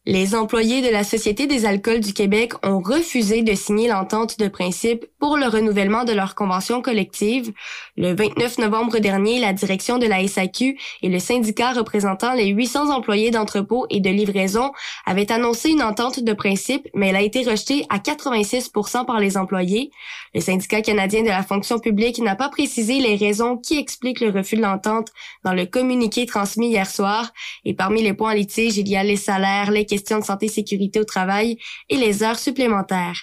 [0.06, 4.48] Les employés de la Société des alcools du Québec ont refusé de signer l'entente de
[4.48, 7.52] principe pour le renouvellement de leur convention collective.
[7.98, 12.88] Le 29 novembre dernier, la direction de la SAQ et le syndicat représentant les 800
[12.88, 14.72] employés d'entrepôt et de livraison
[15.04, 19.36] avaient annoncé une entente de principe, mais elle a été rejetée à 86% par les
[19.36, 19.90] employés.
[20.34, 24.30] Le syndicat canadien de la fonction publique n'a pas précisé les raisons qui expliquent le
[24.30, 25.08] refus de l'entente
[25.44, 27.34] dans le communiqué transmis hier soir.
[27.66, 30.46] Et parmi les points en litige, il y a les salaires, les questions de santé
[30.46, 33.18] et sécurité au travail et les heures supplémentaires.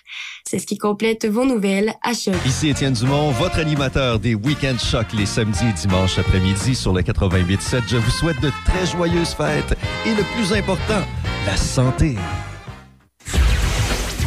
[0.47, 2.35] C'est ce qui complète vos nouvelles à Choc.
[2.45, 7.01] Ici Étienne Dumont, votre animateur des Week-end Choc les samedis et dimanches après-midi sur le
[7.01, 7.83] 88.7.
[7.87, 11.01] Je vous souhaite de très joyeuses fêtes et le plus important,
[11.45, 12.15] la santé.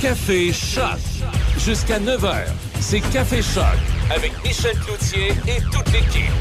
[0.01, 0.99] Café Choc.
[1.59, 2.47] Jusqu'à 9h,
[2.81, 3.65] c'est Café Choc
[4.11, 6.33] avec Michel Cloutier et toute l'équipe.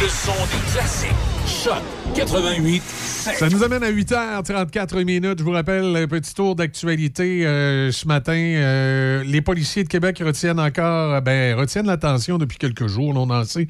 [0.00, 1.10] Le son des classiques.
[1.46, 1.82] Choc
[2.16, 5.38] 88 Ça nous amène à 8h34 minutes.
[5.38, 8.32] Je vous rappelle un petit tour d'actualité euh, ce matin.
[8.32, 13.12] Euh, les policiers de Québec retiennent encore, euh, ben, retiennent l'attention depuis quelques jours.
[13.14, 13.68] On en sait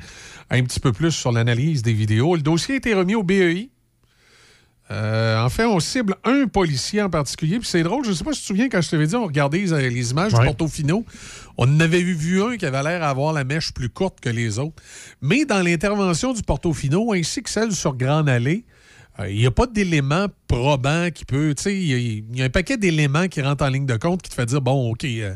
[0.51, 2.37] un petit peu plus sur l'analyse des vidéos.
[2.37, 3.71] Le dossier a été remis au BEI.
[4.93, 7.59] Euh, en fait, on cible un policier en particulier.
[7.59, 9.17] Puis c'est drôle, je ne sais pas si tu te souviens, quand je t'avais dit,
[9.17, 10.41] on regardait les, les images Ouais.
[10.41, 11.05] du Portofino,
[11.59, 14.59] on en avait vu un qui avait l'air d'avoir la mèche plus courte que les
[14.61, 14.81] autres.
[15.21, 18.65] Mais dans l'intervention du Portofino, ainsi que celle sur Grande Allée,
[19.19, 21.55] Euh, Il n'y a pas d'élément probant qui peut.
[21.57, 23.87] Tu sais, il y, a- il y a un paquet d'éléments qui rentrent en ligne
[23.87, 25.35] de compte qui te fait dire bon, OK, euh,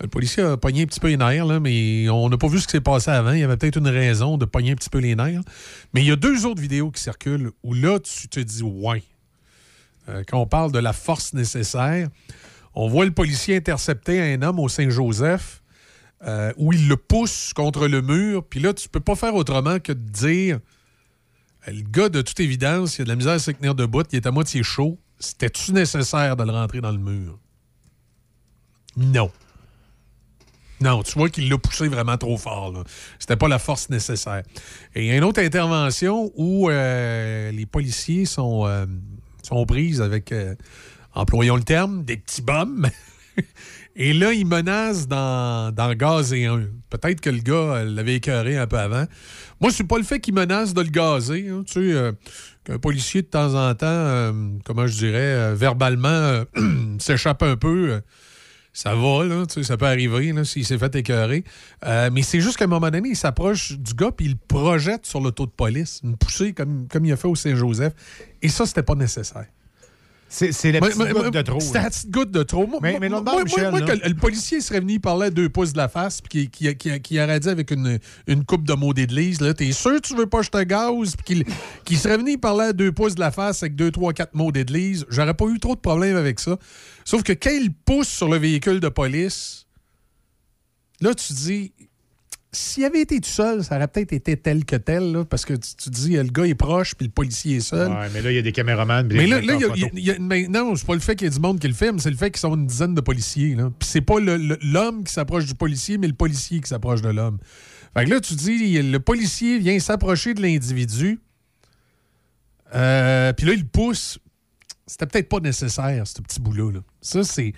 [0.00, 2.58] le policier a pogné un petit peu les nerfs, là, mais on n'a pas vu
[2.58, 3.32] ce qui s'est passé avant.
[3.32, 5.42] Il y avait peut-être une raison de pogner un petit peu les nerfs.
[5.92, 9.02] Mais il y a deux autres vidéos qui circulent où là, tu te dis ouais.
[10.08, 12.08] Euh, quand on parle de la force nécessaire,
[12.74, 15.62] on voit le policier intercepter un homme au Saint-Joseph
[16.26, 18.44] euh, où il le pousse contre le mur.
[18.44, 20.60] Puis là, tu peux pas faire autrement que de dire
[21.68, 24.04] euh, le gars, de toute évidence, il a de la misère à se tenir debout,
[24.12, 24.98] il est à moitié chaud.
[25.18, 27.38] C'était-tu nécessaire de le rentrer dans le mur?
[28.96, 29.30] Non.
[30.80, 32.84] Non, tu vois qu'il l'a poussé vraiment trop fort.
[33.18, 34.42] C'était pas la force nécessaire.
[34.94, 38.86] Et il y a une autre intervention où euh, les policiers sont, euh,
[39.42, 39.66] sont
[40.00, 40.54] avec, euh,
[41.14, 42.88] employons le terme, des petits bums.
[43.96, 46.64] Et là, ils menacent d'en d'en gazer un.
[46.88, 49.04] Peut-être que le gars euh, l'avait écœuré un peu avant.
[49.60, 51.48] Moi, c'est pas le fait qu'il menace de le gazer.
[51.50, 51.62] hein.
[51.66, 52.10] Tu sais,
[52.64, 54.32] qu'un policier, de temps en temps,
[54.64, 56.44] comment je dirais, verbalement,
[56.98, 58.00] s'échappe un peu.
[58.72, 61.44] Ça va, là, tu sais, ça peut arriver là, s'il s'est fait écœurer.
[61.86, 64.38] Euh, mais c'est juste qu'à un moment donné, il s'approche du gars puis il le
[64.48, 67.92] projette sur l'auto de police, une poussée comme, comme il a fait au Saint-Joseph.
[68.42, 69.46] Et ça, c'était pas nécessaire.
[70.32, 71.58] C'est la petite goutte de trop.
[71.58, 72.64] C'est la petite goutte de trop.
[72.64, 75.30] Moi, Mais- mais moi- moi- Michel, moi, que le policier serait venu, il parlait à
[75.32, 78.64] deux pouces de la face, puis qui, qui, qui, aurait dit avec une, une coupe
[78.64, 81.44] de mots d'église, là, t'es sûr que tu veux pas que je te gaz, puis
[81.84, 84.34] qu'il serait venu, il parlait à deux pouces de la face avec deux, trois, quatre
[84.34, 86.56] mots d'église, j'aurais pas eu trop de problème avec ça.
[87.04, 89.66] Sauf que quand il pousse sur le véhicule de police,
[91.00, 91.72] là, tu dis,
[92.52, 95.54] s'il avait été tout seul, ça aurait peut-être été tel que tel, là, parce que
[95.54, 97.90] tu, tu dis, le gars est proche, puis le policier est seul.
[97.90, 99.06] Ouais, mais là, il y a des caméramans.
[99.06, 101.00] Mais là, là, il y a- y a- y a- mais non, c'est pas le
[101.00, 102.66] fait qu'il y ait du monde qui le filme, c'est le fait qu'ils sont une
[102.66, 103.54] dizaine de policiers.
[103.54, 103.70] là.
[103.78, 107.38] Puis c'est pas l'homme qui s'approche du policier, mais le policier qui s'approche de l'homme.
[107.96, 111.20] Fait que là, tu dis, le policier vient s'approcher de l'individu,
[112.74, 114.18] euh, puis là, il pousse.
[114.86, 116.72] C'était peut-être pas nécessaire, ce petit bout-là.
[116.72, 116.80] là.
[117.00, 117.52] Ça, c'est.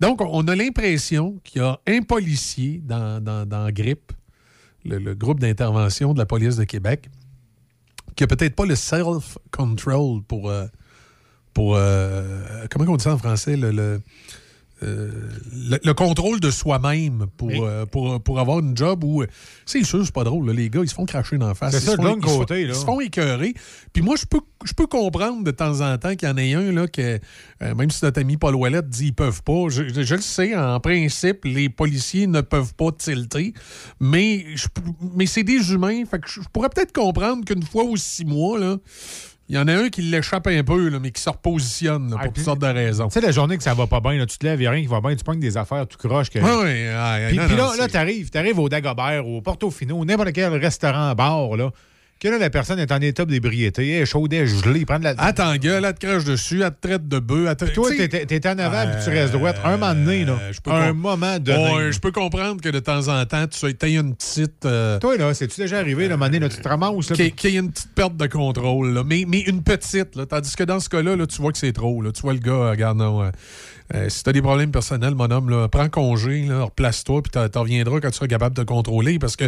[0.00, 4.12] Donc, on a l'impression qu'il y a un policier dans, dans, dans GRIP,
[4.84, 7.08] le, le groupe d'intervention de la police de Québec,
[8.14, 10.50] qui a peut-être pas le self-control pour.
[10.50, 10.66] euh,
[11.54, 13.56] pour euh, comment on dit ça en français?
[13.56, 14.02] Le, le,
[14.82, 15.10] euh,
[15.70, 19.22] le- le contrôle de soi-même pour, euh, pour, pour avoir une job où.
[19.22, 19.26] euh,
[19.64, 20.46] C'est sûr, c'est pas drôle.
[20.48, 21.72] là, les gars, ils se font cracher dans la face.
[21.72, 22.62] C'est Ils ça, se de ils se font- côté.
[22.62, 23.54] Ils se font écœurer.
[23.92, 26.52] Puis moi, je peux, je peux comprendre de temps en temps qu'il y en ait
[26.54, 27.18] un, là, que,
[27.62, 30.20] euh, même si notre ami Paul Ouellette dit qu'ils peuvent pas, je, je- je le
[30.20, 33.54] sais, en principe, les policiers ne peuvent pas tilter,
[33.98, 34.68] mais, je-
[35.14, 36.04] mais c'est des humains.
[36.04, 38.76] Fait que je, je pourrais peut-être comprendre qu'une fois ou six mois, là,
[39.48, 42.16] il y en a un qui l'échappe un peu, là, mais qui se repositionne là,
[42.18, 43.08] pour toutes sortes de raisons.
[43.08, 44.66] Tu sais, la journée que ça va pas bien, là, tu te lèves, il n'y
[44.66, 46.30] a rien qui va bien, tu pognes des affaires tout croche.
[46.30, 46.40] Que...
[46.40, 51.56] Ouais, ouais, Puis, là, là t'arrives, t'arrives au Dagobert, au Portofino, n'importe quel restaurant, bar,
[51.56, 51.70] là,
[52.18, 54.98] que là, la personne est en état d'ébriété, elle est chaude, elle est gelée, prend
[54.98, 55.14] de la...
[55.18, 57.48] Attends, gueule, elle te crache dessus, elle te traite de bœuf.
[57.50, 59.60] elle te- Toi, t'es t'es en avant, puis tu restes droite.
[59.64, 61.78] Un moment donné, là, Euh, peux un com- moment donné.
[61.84, 61.90] Là.
[61.90, 64.64] je peux comprendre que de temps en temps, tu aies une petite.
[64.64, 67.16] euh, Toi, là, c'est-tu déjà arrivé, là, un moment donné, là, tu te ramasses, là,
[67.16, 69.02] qu'il y ait- une petite perte de contrôle, là.
[69.04, 70.16] Mais, mais une petite.
[70.16, 70.24] Là.
[70.26, 72.00] Tandis que dans ce cas-là, là, tu vois que c'est trop.
[72.00, 72.12] Là.
[72.12, 73.22] Tu vois le gars, euh, regarde, non.
[73.22, 73.30] euh,
[73.94, 77.58] euh, si tu as des problèmes personnels, mon homme, là, prends congé, replace-toi, puis tu
[77.58, 79.18] reviendras quand tu seras capable de te contrôler.
[79.18, 79.44] Parce que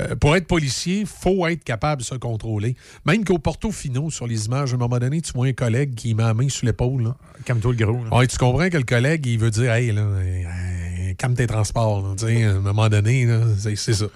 [0.00, 2.76] euh, pour être policier, il faut être capable de se contrôler.
[3.04, 6.14] Même qu'au Portofino, sur les images, à un moment donné, tu vois un collègue qui
[6.14, 7.02] met la main sur l'épaule.
[7.02, 7.16] là.
[7.46, 8.04] Comme toi, le gros.
[8.04, 8.16] là.
[8.16, 12.14] Ouais, tu comprends que le collègue, il veut dire, hey, là, euh, calme tes transports.
[12.22, 13.28] à un moment donné,
[13.58, 14.06] c'est ça.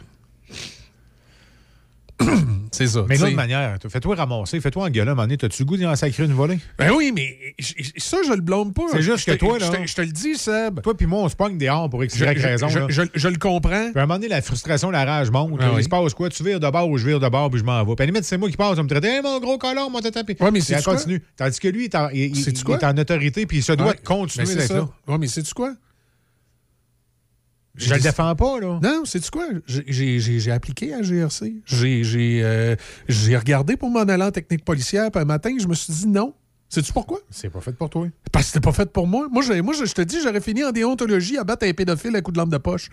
[2.72, 3.04] c'est ça.
[3.08, 5.66] Mais tu d'autre manière, toi, fais-toi ramasser, fais-toi engueuler, à un moment donné, t'as-tu le
[5.66, 6.58] goût d'en sacrer une volée?
[6.78, 7.54] Ben oui, mais
[7.96, 8.84] ça, je le blâme pas.
[8.92, 9.70] C'est juste que toi, là.
[9.84, 10.80] Je te le dis, Seb.
[10.82, 12.68] Toi puis moi, on se pogne dehors pour X, raison.
[12.68, 13.90] je- le comprends.
[13.90, 15.58] Puis à un moment donné, la frustration, la rage monte.
[15.60, 15.72] Ah.
[15.76, 16.28] Il se passe quoi?
[16.28, 17.94] Tu vires de bord ou je vire de bord puis je m'en vais.
[17.94, 20.00] Puis à limite, c'est moi qui passe, on me traite Hey, mon gros colon, moi,
[20.02, 20.36] t'as tapé.
[20.40, 21.22] Ouais, mais c'est continue.
[21.36, 24.68] Tandis que lui, il est en, autorité puis il se doit de continuer c'est d'être
[24.68, 24.74] ça.
[24.74, 24.88] là.
[25.06, 25.74] Ouais, mais sais-tu quoi?
[27.76, 28.78] Je le défends pas, là.
[28.82, 29.46] Non, sais-tu quoi?
[29.66, 31.56] J'ai- appliqué à GRC.
[31.66, 32.76] J'ai euh,
[33.08, 36.06] j'ai regardé pour m'en aller en technique policière, puis un matin, je me suis dit
[36.06, 36.34] non.
[36.68, 37.20] Sais-tu pourquoi?
[37.30, 38.08] C'est pas fait pour toi.
[38.32, 39.28] Parce que c'était pas fait pour moi.
[39.30, 42.16] Moi, j'ai- moi je, je te dis, j'aurais fini en déontologie à battre un pédophile
[42.16, 42.88] à coup de lampe de poche.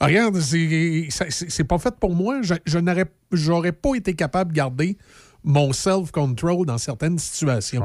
[0.00, 2.40] Ah, regarde, c'est pas fait pour moi.
[2.42, 4.96] Je, je n'aurais j'aurais pas été capable de garder
[5.44, 7.80] mon self-control dans certaines situations.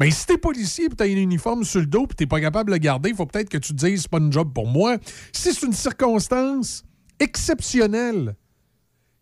[0.00, 2.70] Mais si t'es policier et t'as un uniforme sur le dos et t'es pas capable
[2.70, 4.66] de le garder, il faut peut-être que tu te dises c'est pas une job pour
[4.66, 4.96] moi.
[5.32, 6.84] Si c'est une circonstance
[7.20, 8.34] exceptionnelle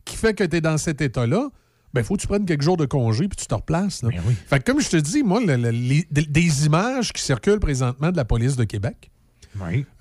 [0.05, 1.49] qui fait que tu es dans cet état-là,
[1.95, 4.03] ben faut que tu prennes quelques jours de congé puis tu te replaces.
[4.03, 4.09] là.
[4.49, 7.61] Fait que comme je te dis, moi, le- le- les- des- des images qui circulent
[7.61, 9.11] présentement de la police de Québec,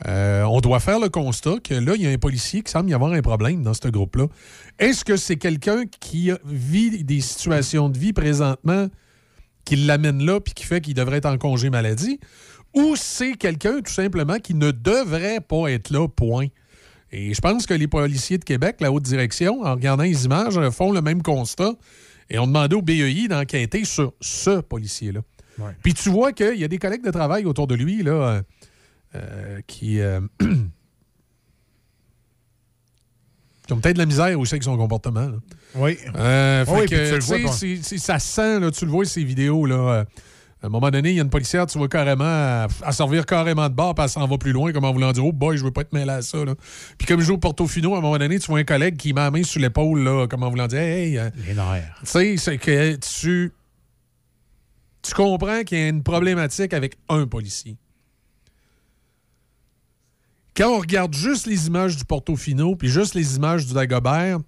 [0.07, 2.89] euh, on doit faire le constat que là, il y a un policier qui semble
[2.89, 4.27] y avoir un problème dans ce groupe-là.
[4.80, 8.88] Est-ce que c'est quelqu'un qui vit des situations de vie présentement
[9.65, 12.19] qui l'amène là puis qui fait qu'il devrait être en congé maladie,
[12.73, 16.47] ou c'est quelqu'un tout simplement qui ne devrait pas être là, point.
[17.11, 20.57] Et je pense que les policiers de Québec, la haute direction, en regardant les images,
[20.57, 21.73] euh, font le même constat
[22.30, 25.21] et ont demandé au BEI d'enquêter sur ce policier-là.
[25.83, 28.41] Puis tu vois qu'il y a des collègues de travail autour de lui là,
[29.15, 30.22] euh, qui, euh,
[33.67, 35.27] qui ont peut-être de la misère aussi avec son comportement.
[35.30, 35.38] là.
[35.75, 35.98] Oui.
[36.15, 37.51] Euh, fait Oui, que, puis tu le vois
[37.99, 39.65] ça sent, là, tu le vois, ces vidéos.
[39.65, 40.06] Là,
[40.64, 43.67] à un moment donné, il y a une policière, tu vois carrément, à, servir carrément
[43.67, 45.64] de bord, puis elle s'en va plus loin, comme en voulant dire Oh boy, je
[45.64, 46.43] veux pas être mêlé à ça.
[46.45, 46.53] Là.
[46.98, 49.14] Puis comme je joue au Portofino, à un moment donné, tu vois un collègue qui
[49.14, 51.95] met la main sur l'épaule, là, comme en voulant dire Hey, Les nerfs.
[52.01, 53.51] tu sais, c'est que tu.
[55.01, 57.75] Tu comprends qu'il y a une problématique avec un policier.
[60.55, 64.39] Quand on regarde juste les images du Portofino, puis juste les images du Dagobert,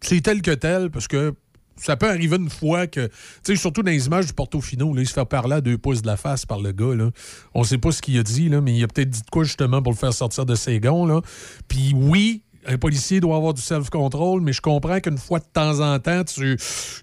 [0.00, 1.34] c'est tel que tel, parce que
[1.76, 5.00] ça peut arriver une fois que, tu sais, surtout dans les images du Portofino, là,
[5.00, 7.10] il se fait parler à deux pouces de la face par le gars, là.
[7.54, 9.44] On sait pas ce qu'il a dit, là, mais il a peut-être dit de quoi,
[9.44, 11.22] justement, pour le faire sortir de ses gonds, là.
[11.68, 15.80] Puis oui, un policier doit avoir du self-control, mais je comprends qu'une fois de temps
[15.80, 16.58] en temps, tu,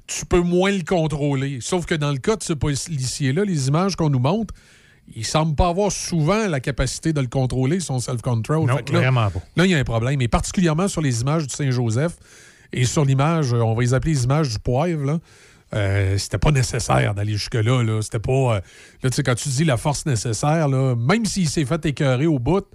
[0.06, 1.58] tu peux moins le contrôler.
[1.61, 4.53] Sauf que dans le cas de ce policier-là, les images qu'on nous montre,
[5.16, 8.68] il semble pas avoir souvent la capacité de le contrôler, son self-control.
[8.68, 9.42] Non, là- vraiment pas.
[9.56, 12.14] Là, il y a un problème, et particulièrement sur les images du Saint-Joseph
[12.74, 15.19] et sur l'image, euh, on va les appeler les images du poivre, là.
[15.74, 17.84] euh, c'était pas nécessaire d'aller jusque-là.
[17.84, 18.02] Là.
[18.02, 18.32] C'était pas.
[18.58, 18.60] euh,
[19.03, 22.26] là, tu sais, quand tu dis la force nécessaire, là, même s'il s'est fait écœurer
[22.27, 22.66] au bout,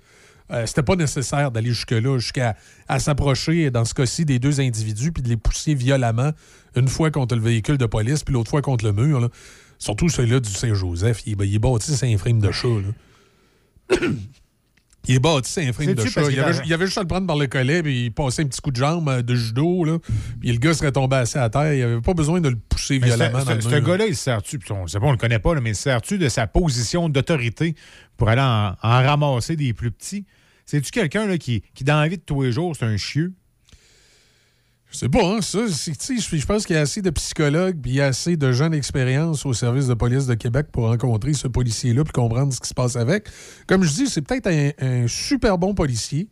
[0.51, 2.57] euh, c'était pas nécessaire d'aller jusque-là, jusqu'à
[2.89, 6.33] à s'approcher, dans ce cas-ci, des deux individus, puis de les pousser violemment,
[6.77, 9.21] une fois contre le véhicule de police, puis l'autre fois contre le mur.
[9.21, 9.29] là.
[9.83, 11.23] Surtout celui-là du Saint-Joseph.
[11.27, 12.69] Il, est- il est bâti, c'est un frame de chat.
[12.69, 13.97] là.
[15.09, 16.21] Il est bâti, c'est un frame de chat.
[16.31, 18.47] Il avait, il avait juste à le prendre par le collet, puis il passait un
[18.47, 19.99] petit coup de jambe euh, de judo, là,
[20.41, 21.75] puis le gars serait tombé assis à terre.
[21.75, 24.07] Il avait pas besoin de le pousser Mais violemment ce- dans le ce, ce gars-là,
[24.07, 25.83] il se sert-tu, puis on sait pas, on le connaît pas, là, mais il se
[25.83, 27.75] sert-tu de sa position d'autorité
[28.17, 30.25] pour aller en, en ramasser des plus petits?
[30.67, 33.33] C'est-tu quelqu'un qui, qui, dans la vie de tous les jours, c'est un chieux?
[34.93, 35.61] Je sais pas, hein, ça.
[35.69, 38.07] c'est- tu sais, Je pense qu'il y a assez de psychologues puis il y a
[38.07, 42.13] assez de gens d'expérience au service de police de Québec pour rencontrer ce policier-là puis
[42.13, 43.27] comprendre ce qui se passe avec.
[43.67, 46.29] Comme je dis, c'est peut-être un, un super bon policier.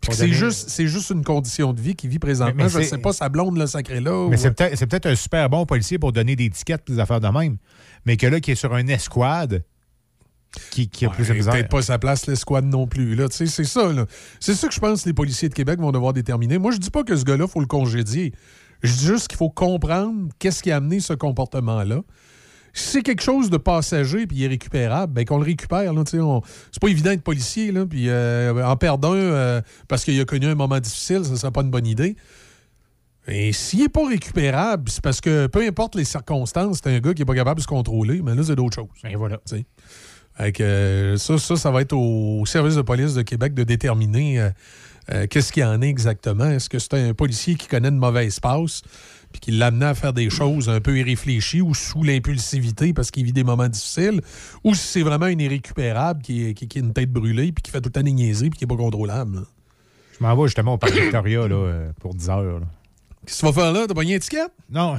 [0.00, 2.54] Puis c'est juste, c'est juste une condition de vie qu'il vit présentement.
[2.56, 4.28] Mais- mais je ne c'est- sais pas, sa blonde le sacré là.
[4.28, 6.98] Mais ou- c'est peut-être c'est un super bon policier pour donner des tickets et des
[6.98, 7.56] affaires de même.
[8.04, 9.64] Mais que là, qui est sur un escouade,
[10.70, 11.52] qui, qui a plus de misère.
[11.52, 13.14] peut-être pas sa place l'escouade non plus.
[13.14, 13.26] Là.
[13.30, 13.92] C'est ça.
[13.92, 14.06] là.
[14.40, 16.58] C'est ça que je pense que les policiers de Québec vont devoir déterminer.
[16.58, 18.32] Moi, je dis pas que ce gars-là, il faut le congédier.
[18.82, 22.00] Je dis juste qu'il faut comprendre qu'est-ce qui a amené ce comportement-là.
[22.74, 25.92] Si c'est quelque chose de passager puis irrécupérable, ben qu'on le récupère.
[25.94, 27.72] Là, on- c'est pas évident d'être policier.
[27.72, 31.36] Là, puis euh, en perdre un euh, parce qu'il a connu un moment difficile, ça
[31.36, 32.16] serait pas une bonne idée.
[33.28, 37.12] Et s'il n'est pas récupérable, c'est parce que peu importe les circonstances, c'est un gars
[37.12, 38.86] qui n'est pas capable de se contrôler, mais là, c'est d'autres choses.
[39.10, 39.38] Et voilà.
[39.48, 39.64] Tu
[40.40, 44.50] euh, ça, ça, ça va être au service de police de Québec de déterminer euh,
[45.12, 46.46] euh, qu'est-ce qu'il y en est exactement.
[46.46, 48.82] Est-ce que c'est un policier qui connaît une mauvaise passe
[49.32, 53.24] puis qui l'amenait à faire des choses un peu irréfléchies ou sous l'impulsivité parce qu'il
[53.24, 54.20] vit des moments difficiles,
[54.62, 57.70] ou si c'est vraiment une irrécupérable qui, qui, qui a une tête brûlée puis qui
[57.70, 59.36] fait tout le temps des niaiseries puis qui n'est pas contrôlable.
[59.36, 59.42] là?
[60.18, 62.60] Je m'en vais justement au Parc Victoria là, pour 10 heures.
[63.26, 63.86] Qu'est-ce que tu vas faire là?
[63.86, 64.46] T'as pogné un ticket?
[64.70, 64.96] Non.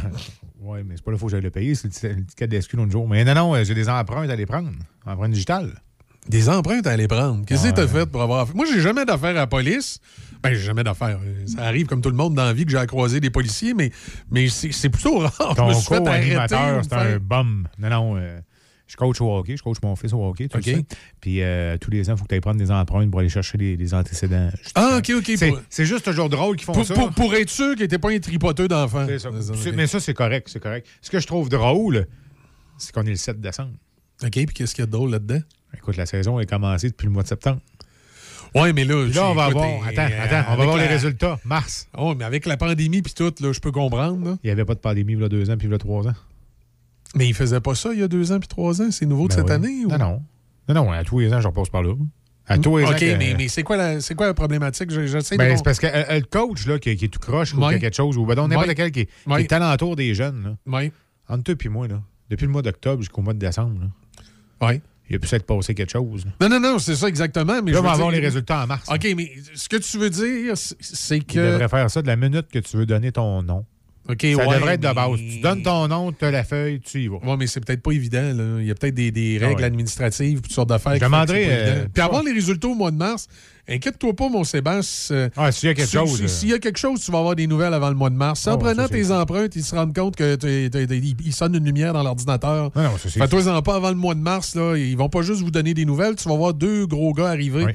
[0.59, 1.75] Oui, mais c'est pas là qu'il faut que j'aille le payer.
[1.75, 3.07] C'est le tic- le ticket d'SQ l'autre jour.
[3.07, 4.71] Mais non, non, euh, j'ai des empreintes à aller prendre.
[5.05, 5.81] Empreintes digitales.
[6.27, 7.45] Des empreintes à aller prendre?
[7.45, 7.73] Qu'est-ce que Ouais.
[7.73, 8.53] t'as fait pour avoir.
[8.55, 9.99] Moi, j'ai jamais d'affaires à la police.
[10.43, 11.19] Ben, j'ai jamais d'affaires.
[11.45, 13.73] Ça arrive comme tout le monde dans la vie que j'ai à croiser des policiers,
[13.73, 13.91] mais,
[14.29, 15.55] mais c'est plutôt rare.
[15.55, 17.67] Ton co-animateur, c'est un bum.
[17.79, 18.17] Non, non.
[18.17, 18.39] euh,
[18.88, 19.57] je coach au hockey.
[19.57, 20.48] Je coach mon fils au hockey.
[20.48, 20.66] Tu OK.
[20.66, 20.85] le sais.
[21.22, 23.30] Puis euh, tous les ans, il faut que tu ailles prendre des empreintes pour aller
[23.30, 24.49] chercher des, des antécédents.
[24.75, 25.32] Ah, OK, OK.
[25.35, 26.93] C'est Pour, juste toujours drôle qu'ils font pour, ça.
[26.93, 29.06] pour- pour être sûr qu'il n'était pas un tripoteux d'enfants.
[29.75, 30.88] Mais ça, c'est correct, c'est correct.
[31.01, 32.07] Ce que je trouve drôle,
[32.77, 33.74] c'est qu'on est le 7 décembre.
[34.24, 35.40] OK, puis qu'est-ce qu'il y a de drôle là-dedans?
[35.75, 37.59] Écoute, la saison est commencée depuis le mois de septembre.
[38.56, 39.06] Ouais, mais là.
[39.14, 39.88] Là, on va écoute, voir.
[39.88, 41.38] Attends, euh, attends, on va voir les résultats.
[41.43, 41.88] Mars.
[41.98, 44.24] Oh, mais avec la pandémie puis tout, là, je peux comprendre.
[44.25, 44.38] là.
[44.43, 45.77] Il n'y avait pas de pandémie il y a deux ans puis il y a
[45.77, 46.14] trois ans.
[47.15, 48.91] Mais il faisait pas ça il y a deux ans puis trois ans?
[48.91, 49.51] C'est nouveau de Ben cette oui.
[49.53, 49.85] année?
[49.85, 50.21] ou- Non, non.
[50.69, 51.93] Non, non, à tous les ans, je repasse par là.
[52.49, 52.91] À tous les ans.
[52.91, 53.77] OK, que- mais, mais c'est quoi,
[54.15, 54.89] quoi la problématique?
[54.91, 57.53] Je- J'essaie Ben, c'est parce que euh, le coach là, qui, qui est tout croche
[57.53, 57.69] ou Ouais.
[57.69, 58.75] qui a quelque chose, ou ben, n'importe Ouais.
[58.75, 60.91] quel qui, est- qui est alentour des jeunes, là, Oui.
[61.29, 63.87] entre toi et moi, là, depuis le mois d'octobre jusqu'au mois de décembre, là,
[64.69, 64.81] Oui.
[65.09, 66.25] il a pu s'être passé quelque chose.
[66.25, 66.31] là.
[66.47, 67.61] Non, non, non, c'est ça exactement.
[67.61, 68.87] Mais Là, je on va avoir dire- les résultats en mars.
[68.89, 71.39] OK, mais ce que tu veux dire, c'est- que.
[71.53, 73.65] devrait faire ça de la minute que tu veux donner ton nom.
[74.09, 75.19] OK, Ça ouais, devrait être de mais- base.
[75.19, 77.17] Tu donnes ton nom, tu as la feuille, tu y vas.
[77.23, 78.33] Oui, mais c'est peut-être pas évident.
[78.33, 78.57] là.
[78.59, 79.65] Il y a peut-être des, des Ah règles ouais.
[79.67, 80.95] administratives, toutes sortes d'affaires.
[80.95, 81.85] Je demanderai, euh.
[81.93, 83.27] Puis avoir les résultats au mois de mars,
[83.67, 85.29] inquiète-toi pas, mon Sébastien.
[85.35, 86.27] Ah, s'il y a quelque Si- chose, si- euh.
[86.27, 88.47] S'il y a quelque chose, tu vas avoir des nouvelles avant le mois de mars.
[88.47, 90.87] En Ah ouais, prenant ça, c'est tes empreintes, ils se rendent compte que t'es- t'es-
[90.87, 92.71] t'es- ils sonnent une lumière dans l'ordinateur.
[92.75, 94.55] Non, non, c'est- Fais-toi-en pas avant le mois de mars.
[94.55, 94.75] Là.
[94.77, 96.15] Ils vont pas juste vous donner des nouvelles.
[96.15, 97.65] Tu vas voir deux gros gars arriver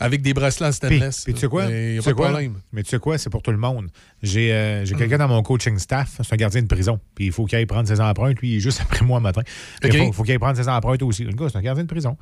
[0.00, 1.24] avec des bracelets en stainless.
[1.24, 1.64] puis tu sais quoi?
[1.64, 2.28] A Tu pas sais quoi?
[2.30, 2.54] problème.
[2.72, 3.18] Mais tu sais quoi?
[3.18, 3.88] C'est pour tout le monde.
[4.22, 6.98] J'ai euh, quelqu'un dans mon coaching staff, c'est un gardien de prison.
[7.14, 8.38] Puis il faut qu'il aille prendre ses empreintes.
[8.40, 9.42] Lui, il est juste après moi le matin.
[9.84, 11.22] Il faut, faut qu'il aille prendre ses empreintes aussi.
[11.24, 12.16] Le gars, c'est un gardien de prison.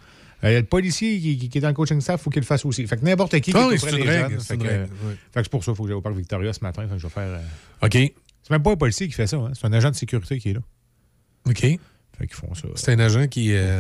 [0.44, 2.24] Euh, Il y a le policier qui, qui- qui est dans le coaching staff, il
[2.24, 2.86] faut qu'il le fasse aussi.
[2.86, 3.76] Fait que n'importe qui qui est une des
[4.08, 5.14] règle, jeunes, que, euh, oui.
[5.32, 6.82] fait que c'est pour ça qu'il faut que j'aille au parc Victoria ce matin.
[6.82, 7.22] Fait que je vais faire.
[7.28, 7.92] euh, OK.
[7.94, 9.36] C'est même pas un policier qui fait ça.
[9.36, 9.50] hein.
[9.54, 10.60] C'est un agent de sécurité qui est là.
[11.48, 11.66] OK.
[12.18, 12.66] Fait qu'ils font ça.
[12.74, 13.52] C'est un agent qui.
[13.54, 13.78] euh.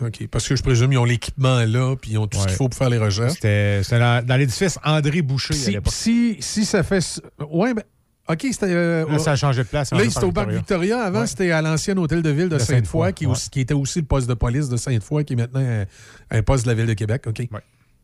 [0.00, 0.26] OK.
[0.30, 2.68] Parce que je présume qu'ils ont l'équipement là, puis ils ont tout ce qu'il faut
[2.68, 3.34] pour faire les recherches.
[3.34, 5.92] C'était c'était dans, dans l'édifice André Boucher à Si, l'époque.
[5.94, 7.04] si, si ça fait.
[7.50, 7.82] Ouais, ben.
[8.26, 8.68] OK, c'était.
[8.70, 9.92] euh, Là, ça a changé de place.
[9.92, 11.02] Là, c'était au parc Victoria.
[11.02, 11.26] Avant, Ouais.
[11.26, 13.32] c'était à l'ancien hôtel de ville de De Sainte-Foy, Sainte-Foy, qui, est ouais.
[13.34, 15.84] aussi- qui était aussi le poste de police de Sainte-Foy, qui est maintenant un,
[16.30, 17.24] un poste de la ville de Québec.
[17.26, 17.46] OK.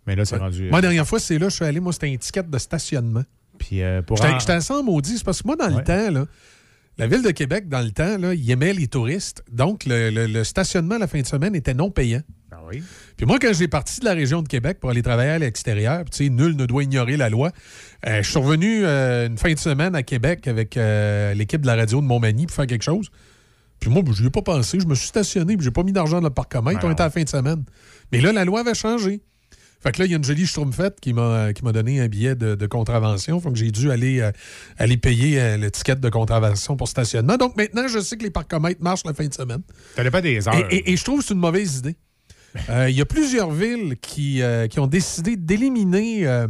[0.07, 0.41] Mais là, c'est Ouais.
[0.42, 0.67] rendu.
[0.67, 1.81] euh, Moi, la dernière fois, c'est là, je suis allé.
[1.81, 3.25] Moi, c'était un ticket de stationnement.
[3.59, 5.17] Puis euh, pour J'étais en- j'étais assez en maudit.
[5.17, 6.26] C'est parce que moi, dans le temps, là,
[7.01, 9.43] la ville de Québec, dans le temps, là, il aimait les touristes.
[9.51, 12.23] Donc, le, le- le stationnement à la fin de semaine était non payant.
[12.53, 12.83] Ah oui?
[13.17, 16.05] Puis moi, quand j'ai parti de la région de Québec pour aller travailler à l'extérieur,
[16.11, 17.51] tu sais, nul ne doit ignorer la loi,
[18.07, 21.67] euh, je suis revenu euh, une fin de semaine à Québec avec euh, l'équipe de
[21.67, 23.11] la radio de Montmagny pour faire quelque chose.
[23.79, 24.79] Puis moi, je n'y ai pas pensé.
[24.81, 26.81] Je me suis stationné, puis j'ai pas mis d'argent dans le parcomètre.
[26.81, 27.65] Ben On était à la fin de semaine.
[28.12, 29.23] Mais là, la loi avait changé.
[29.83, 32.09] Fait que là, il y a une jolie schtroumpfette qui m'a qui m'a donné un
[32.09, 33.41] billet de, de contravention.
[33.41, 34.31] Fait que j'ai dû aller, euh,
[34.76, 37.36] aller payer euh, le ticket de contravention pour stationnement.
[37.39, 39.62] Donc maintenant, je sais que les parcomètres marchent la fin de semaine.
[39.97, 40.55] Ça dépend des heures.
[40.70, 41.97] Et, et- et je trouve que c'est une mauvaise idée.
[42.68, 46.49] Euh, Il y a plusieurs villes qui, euh, qui ont décidé d'éliminer euh,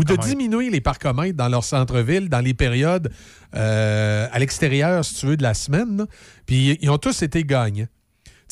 [0.00, 3.12] ou de diminuer les parcomètres dans leur centre-ville dans les périodes
[3.52, 6.06] à l'extérieur, si tu veux, de la semaine.
[6.46, 7.86] Puis ils ont tous été gagnants.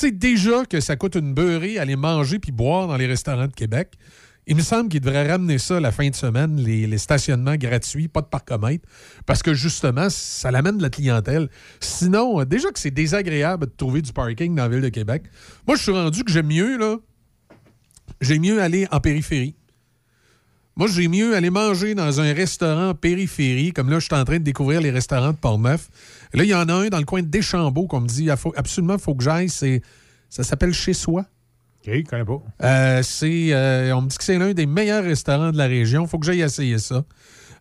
[0.00, 3.48] Tu sais, déjà que ça coûte une beurrée aller manger puis boire dans les restaurants
[3.48, 3.98] de Québec.
[4.46, 8.22] Il me semble qu'ils devraient ramener ça la fin de semaine, les, stationnements gratuits, pas
[8.22, 8.88] de parcomètre,
[9.26, 11.50] parce que justement, ça l'amène de la clientèle.
[11.80, 15.24] Sinon, euh, déjà que c'est désagréable de trouver du parking dans la ville de Québec,
[15.66, 16.96] moi, je suis rendu que j'aime mieux, là,
[18.22, 19.54] j'aime mieux aller en périphérie.
[20.76, 24.38] Moi, j'ai mieux aller manger dans un restaurant périphérie, comme là, je suis en train
[24.38, 25.90] de découvrir les restaurants de Portneuf.
[26.34, 28.52] Là, il y en a un dans le coin de Deschambault qu'on me dit, faut,
[28.56, 29.48] absolument, il faut que j'aille.
[29.48, 29.82] C'est,
[30.28, 31.22] ça s'appelle Chez Soi.
[31.86, 32.42] OK, je connais pas.
[32.62, 36.04] Euh, c'est, euh, on me dit que c'est l'un des meilleurs restaurants de la région.
[36.04, 37.04] Il faut que j'aille essayer ça.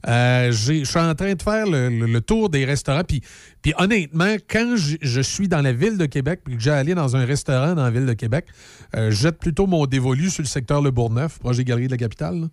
[0.08, 3.04] Euh, je suis en train de faire le, le- le tour des restaurants.
[3.04, 3.22] Puis,
[3.62, 6.96] puis honnêtement, quand je, je suis dans la ville de Québec puis que j'ai allé
[6.96, 8.46] dans un restaurant dans la ville de Québec,
[8.96, 11.92] euh, je jette plutôt mon dévolu sur le secteur Le Bourgneuf, proche des Galeries de
[11.92, 12.48] la Capitale.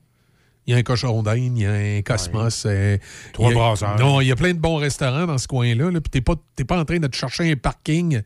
[0.66, 2.64] Il y a un cochon d'Inde, il y a un Cosmos.
[2.66, 2.98] euh,
[3.32, 3.98] Trois brasseurs.
[4.00, 5.90] Non, il y a plein de bons restaurants dans ce coin-là.
[5.92, 8.16] Là, puis t'es pas, t'es pas en train de te chercher un parking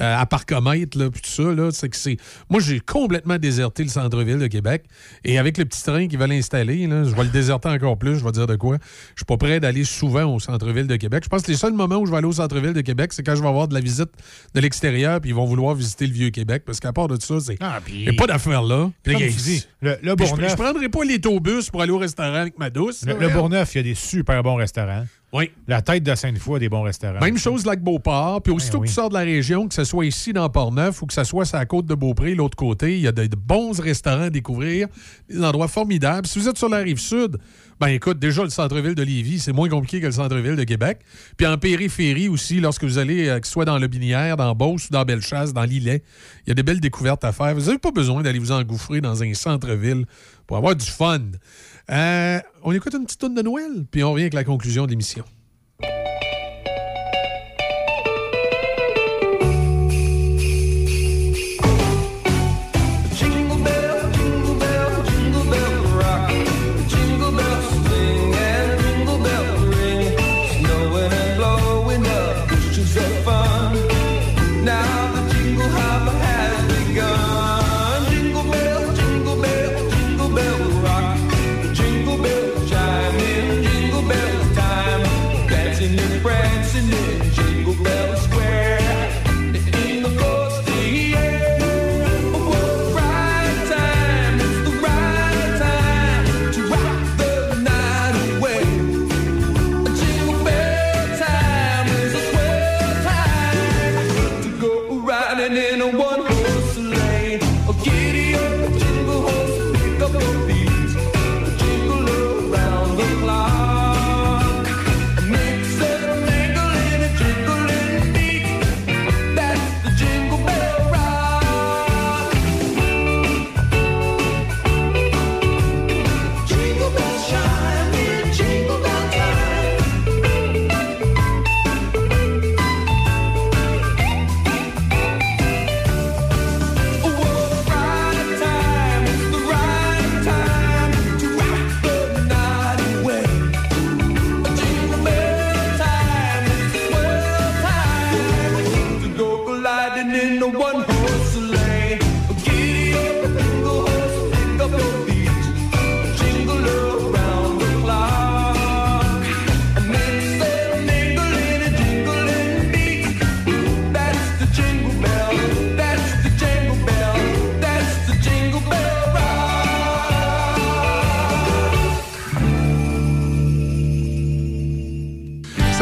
[0.00, 1.42] euh, à parcomètre, là, puis tout ça.
[1.42, 2.16] Là, c'est que c'est...
[2.48, 4.84] Moi, j'ai complètement déserté le centre-ville de Québec.
[5.24, 8.16] Et avec le petit train qu'ils veulent installer, là, je vais le déserter encore plus.
[8.20, 8.76] Je vais dire de quoi.
[9.16, 11.24] Je suis pas prêt d'aller souvent au centre-ville de Québec.
[11.24, 13.24] Je pense que les seuls moments où je vais aller au centre-ville de Québec, c'est
[13.24, 14.10] quand je vais avoir de la visite
[14.54, 16.62] de l'extérieur, puis ils vont vouloir visiter le vieux Québec.
[16.64, 17.56] Parce qu'à part de ça, c'est...
[17.88, 18.88] il n'y a pas d'affaires là.
[19.02, 21.87] Puis Comme là, tu dis, le- le puis je- Je prendrai pas l'autobus pour aller
[21.90, 23.04] au restaurant avec ma douce.
[23.04, 23.28] Le, là, le.
[23.28, 25.04] Bourgneuf, il y a des super bons restaurants.
[25.30, 25.50] Oui.
[25.66, 27.20] La tête de Sainte-Foy a des bons restaurants.
[27.20, 28.40] Même chose Lac Beauport.
[28.42, 28.86] Puis aussitôt Ben oui.
[28.86, 31.22] que tu sors de la région, que ce soit ici dans Port-Neuf ou que ce
[31.24, 34.22] soit sur la côte de Beaupré, l'autre côté, il y a de, de bons restaurants
[34.22, 34.88] à découvrir,
[35.28, 36.26] des endroits formidables.
[36.26, 37.36] Si vous êtes sur la rive sud,
[37.78, 41.00] ben écoute, déjà le centre-ville de Lévis, c'est moins compliqué que le centre-ville de Québec.
[41.36, 44.54] Puis en périphérie aussi, lorsque vous allez, euh, que ce soit dans le Binière, dans
[44.54, 46.02] Beauce ou dans Bellechasse, dans l'Îlet,
[46.46, 47.54] il y a des belles découvertes à faire.
[47.54, 50.06] Vous n'avez pas besoin d'aller vous engouffrer dans un centre-ville
[50.46, 51.20] pour avoir du fun.
[51.90, 54.90] Euh, on écoute une petite tourne de Noël, puis on revient avec la conclusion de
[54.90, 55.24] l'émission.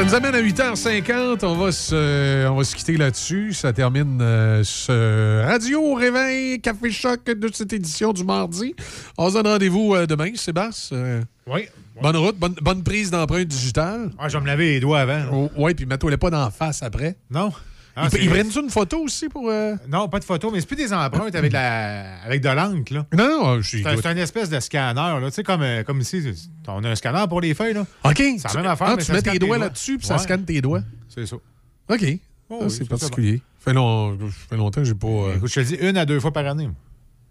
[0.06, 1.44] Nous amène à 8h50.
[1.44, 3.52] On va se, on va se quitter là-dessus.
[3.52, 8.76] Ça termine euh, ce Radio Réveil Café Choc de cette édition du mardi.
[9.18, 10.96] On se donne rendez-vous euh, demain, Sébastien.
[10.96, 11.66] Euh, oui.
[12.00, 14.12] Bonne route, bonne, bonne prise d'empreinte digitale.
[14.16, 15.22] Ah, je vais me laver les doigts avant.
[15.32, 17.16] Oh, oui, puis mets-toi pas d'en face après.
[17.28, 17.50] Non.
[17.98, 19.48] Ah, ils ils prennent-tu une photo aussi pour.
[19.48, 19.74] euh?
[19.88, 22.20] Non, pas de photo, mais c'est plus des empreintes avec, de la...
[22.24, 22.92] avec de l'encre.
[22.92, 23.06] là.
[23.16, 23.82] Non, non, je suis.
[23.82, 25.00] C'est un, c'est un espèce de scanner.
[25.00, 25.22] là.
[25.28, 26.22] Tu sais, comme, euh, comme ici,
[26.68, 27.72] on a un scanner pour les feuilles.
[27.72, 27.86] Là.
[28.04, 28.16] OK.
[28.38, 28.88] C'est la même affaire.
[28.90, 30.82] Ah, mais tu ça mets tes doigts là-dessus, puis ça scanne tes doigts.
[31.08, 31.36] C'est ça.
[31.36, 32.04] OK.
[32.50, 33.40] Oh Ah, oui, c'est ça, particulier.
[33.58, 34.16] Fait, long-
[34.50, 35.06] fait longtemps que j'ai pas.
[35.08, 36.68] euh, Écoute, je te le dis une à deux fois par année.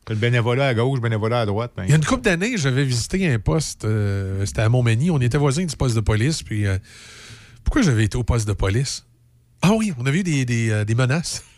[0.10, 1.72] Le bénévolat à gauche, bénévolat à droite.
[1.78, 1.84] ben.
[1.84, 5.20] Il y a une couple d'années, j'avais visité un poste, euh, c'était à Montmagny, on
[5.22, 6.66] était voisins du poste de police, puis
[7.64, 9.06] pourquoi j'avais été au poste de police?
[9.62, 11.44] Ah oui, on avait eu des, des, euh, des menaces.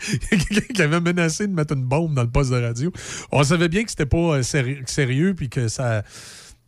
[0.30, 2.92] Quelqu'un qui avait menacé de mettre une bombe dans le poste de radio.
[3.32, 6.04] On savait bien que c'était pas euh, séri- sérieux, puis que ça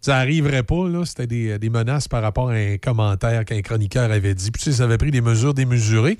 [0.02, 1.04] ça arriverait pas, là.
[1.04, 4.50] C'était des, des menaces par rapport à un commentaire qu'un chroniqueur avait dit.
[4.50, 6.16] Puis, tu sais, ça avait pris des mesures démesurées.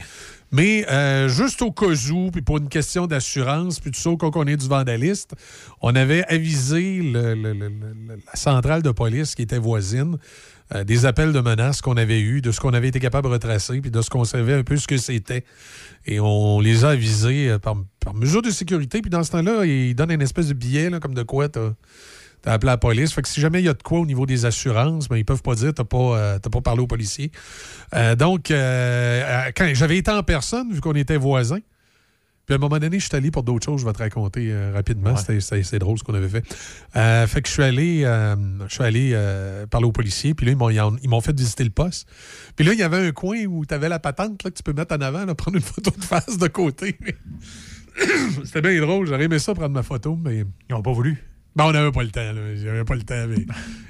[0.52, 4.36] Mais euh, juste au cas où, puis pour une question d'assurance, puis tout ça, quand
[4.36, 5.32] on est du vandaliste,
[5.80, 10.18] on avait avisé le- le- le- le- la centrale de police qui était voisine
[10.74, 13.32] euh, des appels de menaces qu'on avait eus, de ce qu'on avait été capable de
[13.32, 15.44] retracer, puis de ce qu'on savait un peu ce que c'était.
[16.06, 17.76] Et on les a avisés euh, par,
[18.14, 19.00] mesure de sécurité.
[19.00, 21.72] Puis dans ce temps-là, ils donnent une espèce de billet, là, comme de quoi t'as
[22.42, 23.12] T'as appelé la police.
[23.12, 25.26] Fait que si jamais il y a de quoi au niveau des assurances, ben, ils
[25.26, 27.30] peuvent pas dire t'as pas, euh, pas parlé aux policiers.
[27.94, 31.60] Euh, donc, quand j'avais été en personne, vu qu'on était voisins,
[32.50, 34.48] puis à un moment donné, je suis allé pour d'autres choses, je vais te raconter
[34.50, 35.10] euh, rapidement.
[35.16, 36.44] C'était- c'était- C'est drôle ce qu'on avait fait.
[36.96, 38.34] Euh, fait que je suis allé, euh,
[38.66, 39.16] je suis allé
[39.70, 40.52] parler aux policiers, puis là,
[41.02, 42.08] ils m'ont fait visiter le poste.
[42.56, 44.62] Puis là, il y avait un coin où tu avais la patente là, que tu
[44.64, 46.96] peux mettre en avant, là, prendre une photo de face de côté.
[48.44, 50.38] C'était bien drôle, j'aurais aimé ça prendre ma photo, mais.
[50.68, 51.22] Ils n'ont pas voulu.
[51.56, 52.54] Ben, on n'avait pas le temps, là.
[52.54, 53.26] J'avais pas le temps.
[53.28, 53.44] mais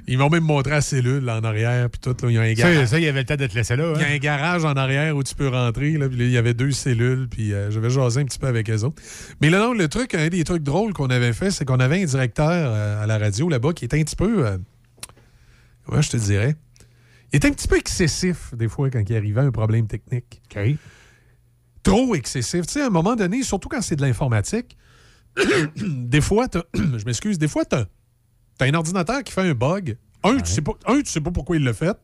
[0.07, 2.17] Ils m'ont même montré la cellule là, en arrière, puis tout.
[2.23, 2.87] Là, il y a un garage.
[2.87, 3.93] ça, il y avait le temps de te laisser là.
[3.97, 4.15] Il y a hein.
[4.15, 5.93] un garage en arrière où tu peux rentrer.
[5.93, 8.47] Là, puis là, il y avait deux cellules, puis euh, j'avais jasé un petit peu
[8.47, 9.03] avec eux autres.
[9.43, 12.03] Mais là, non, le truc, un des trucs drôles qu'on avait fait, c'est qu'on avait
[12.03, 14.47] un directeur euh, à la radio là-bas qui était un petit peu.
[14.47, 14.57] euh,
[15.85, 16.57] comment je te dirais?
[17.33, 20.41] Il était un petit peu excessif, des fois, quand il arrivait un problème technique.
[21.83, 22.67] Trop excessif.
[22.67, 24.77] Tu sais, à un moment donné, surtout quand c'est de l'informatique,
[25.77, 27.85] des fois, je m'excuse, des fois, t'as
[28.61, 29.97] as un ordinateur qui fait un bug.
[30.23, 31.97] Un, tu sais pas, un, tu sais pas pourquoi il l'a fait.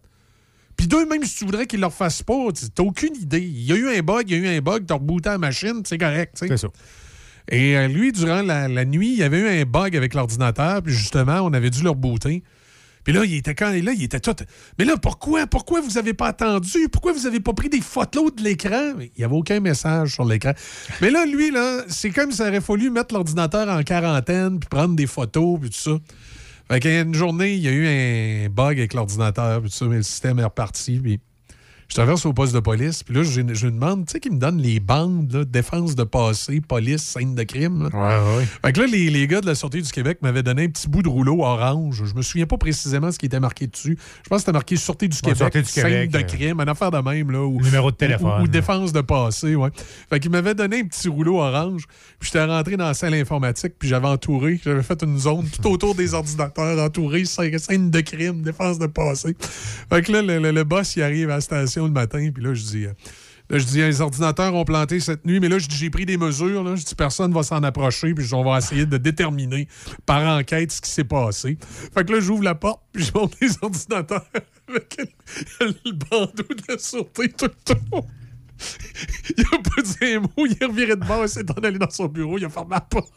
[0.76, 3.40] Puis deux, même si tu voudrais qu'il le refasse pas, tu t'as aucune idée.
[3.40, 5.38] Il y a eu un bug, il y a eu un bug, t'as rebooté la
[5.38, 6.36] machine, c'est correct.
[6.38, 6.68] C'est ça.
[7.50, 10.82] Et euh, lui, durant la, la nuit, il y avait eu un bug avec l'ordinateur,
[10.82, 12.42] puis justement, on avait dû le rebooter.
[13.06, 14.34] Puis là, il était quand là, il était tout.
[14.80, 16.88] Mais là, pourquoi, pourquoi vous avez pas attendu?
[16.90, 18.94] Pourquoi vous avez pas pris des photos de l'écran?
[18.98, 20.50] Il n'y avait aucun message sur l'écran.
[21.00, 24.68] Mais là, lui, là, c'est comme si ça aurait fallu mettre l'ordinateur en quarantaine, puis
[24.68, 25.98] prendre des photos, puis tout ça.
[26.68, 29.98] Fait qu'une journée, il y a eu un bug avec l'ordinateur, puis tout ça, mais
[29.98, 31.20] le système est reparti, puis
[31.88, 34.32] je traverse au poste de police, puis là, je, je lui demande, tu sais, qu'il
[34.32, 37.84] me donne les bandes, là, défense de passé, police, scène de crime.
[37.84, 37.88] là.
[37.92, 38.46] Ouais, ouais.
[38.64, 40.88] Fait que là, les, les gars de la Sûreté du Québec m'avaient donné un petit
[40.88, 42.02] bout de rouleau orange.
[42.04, 43.96] Je me souviens pas précisément ce qui était marqué dessus.
[44.24, 46.22] Je pense que c'était marqué Sûreté du Ouais, Québec, Sûreté du scène Québec, de euh,
[46.22, 47.30] crime, une affaire de même.
[47.30, 49.70] Là, ou, Numéro de téléphone, Ou, défense de passé, ouais.
[50.10, 51.84] Fait qu'ils m'avaient donné un petit rouleau orange.
[52.18, 55.68] Puis j'étais rentré dans la salle informatique, puis j'avais entouré, j'avais fait une zone tout
[55.68, 59.36] autour des ordinateurs, entouré, scène scène de crime, défense de passé.
[59.88, 62.42] Fait que là, le, le- le boss, il arrive à la station le matin, puis
[62.42, 62.84] là, je dis...
[62.86, 62.92] euh,
[63.48, 66.64] Là, je dis, les ordinateurs ont planté cette nuit, mais là, j'ai pris des mesures.
[66.64, 66.74] Là.
[66.74, 69.68] Je dis, personne va s'en approcher, puis on va essayer de déterminer
[70.04, 71.56] par enquête ce qui s'est passé.
[71.94, 74.26] Fait que là, j'ouvre la porte, puis je monte les ordinateurs
[74.68, 74.96] avec
[75.60, 78.08] le, le bandeau de la sûreté tout le tour.
[79.38, 81.78] Il a pas dit un mot, il est reviré de bord, il s'est en allé
[81.78, 83.12] dans son bureau, il a fermé la porte.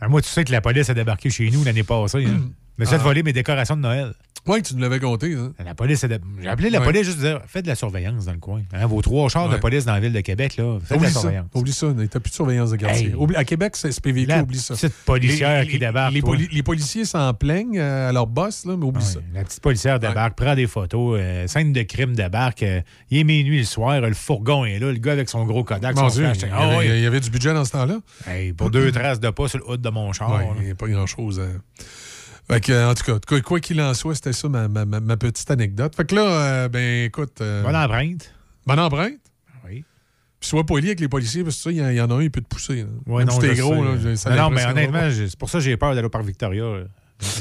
[0.00, 2.24] Ah, Moi, tu sais que la police a débarqué chez nous l'année passée.
[2.24, 2.50] Hein.
[2.78, 3.04] Me suis fait Ah.
[3.04, 4.14] voler mes décorations de Noël.
[4.46, 5.34] Oui, tu nous l'avais compté.
[5.34, 5.52] Hein?
[5.64, 6.84] La police dé- J'ai appelé la Ouais.
[6.84, 8.60] police juste pour dire faites de la surveillance dans le coin.
[8.74, 11.10] Hein, vos trois chars de police dans la ville de Québec, là, faites de la
[11.10, 11.20] ça.
[11.20, 11.46] surveillance.
[11.54, 11.86] Oublie ça.
[12.10, 13.06] T'as plus de surveillance de quartier.
[13.08, 13.14] Hey.
[13.14, 14.74] Oublie- à Québec, c'est SPVQ, La oublie ça.
[14.74, 18.26] petite policière Les- qui les- débarque, Les, poli- les policiers s'en plaignent euh, à leur
[18.26, 19.20] boss, là, mais oublie ça.
[19.32, 22.62] La petite policière débarque, prend des photos, euh, scène de crime débarque.
[22.64, 25.64] euh, il est minuit le soir, le fourgon est là, le gars avec son gros
[25.64, 26.36] Kodak, Mon son Dieu, flash.
[26.42, 26.98] il y, Ah avait, ouais.
[26.98, 27.96] il y avait du budget dans ce temps-là.
[28.26, 30.42] Hey, pour deux traces de pas sur le haut de mon char.
[30.60, 31.40] Il n'y a pas grand-chose.
[32.48, 35.16] Fait que, en tout cas, quoi- qu'il en soit, c'était ça ma, ma- ma- ma
[35.16, 35.94] petite anecdote.
[35.96, 37.40] Fait que là, euh, ben écoute.
[37.40, 38.32] euh, Bonne empreinte.
[38.66, 39.18] Bonne empreinte?
[39.66, 39.84] Oui.
[40.40, 42.10] Puis sois poli avec les policiers, parce que ça, il y, en- il y en
[42.10, 42.84] a un, il peut te pousser.
[43.06, 43.92] Même non, si t'es gros, là,
[44.36, 46.64] non, mais honnêtement, c'est pour ça que j'ai peur d'aller au Parc Victoria.
[46.64, 46.84] là.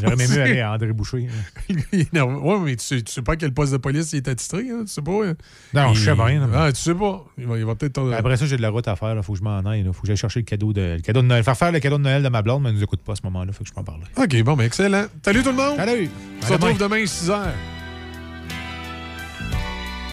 [0.01, 1.27] J'aurais même mieux aller à André Boucher.
[1.69, 2.37] Il est nerveux.
[2.37, 4.67] Ouais, mais tu sais, tu sais pas à quel poste de police il est attitré,
[4.69, 5.11] hein, tu sais pas.
[5.25, 5.33] hein?
[5.73, 6.47] Non, Il- je sais pas rien.
[6.53, 7.25] Ah, tu sais pas.
[7.37, 7.93] Il va, peut-être.
[7.93, 9.15] t'en- Après ça, j'ai de la route à faire.
[9.15, 9.81] Il faut que je m'en aille.
[9.85, 11.43] Il faut que j'aille chercher le cadeau, de, le cadeau de Noël.
[11.43, 13.15] Faire faire le cadeau de Noël de ma blonde, mais elle nous écoute pas à
[13.15, 13.51] ce moment-là.
[13.51, 14.01] Faut que je m'en parle.
[14.17, 15.05] OK, bon, mais excellent.
[15.25, 15.75] Salut tout le monde.
[15.77, 16.09] Salut.
[16.41, 17.39] On se retrouve demain, 6 h.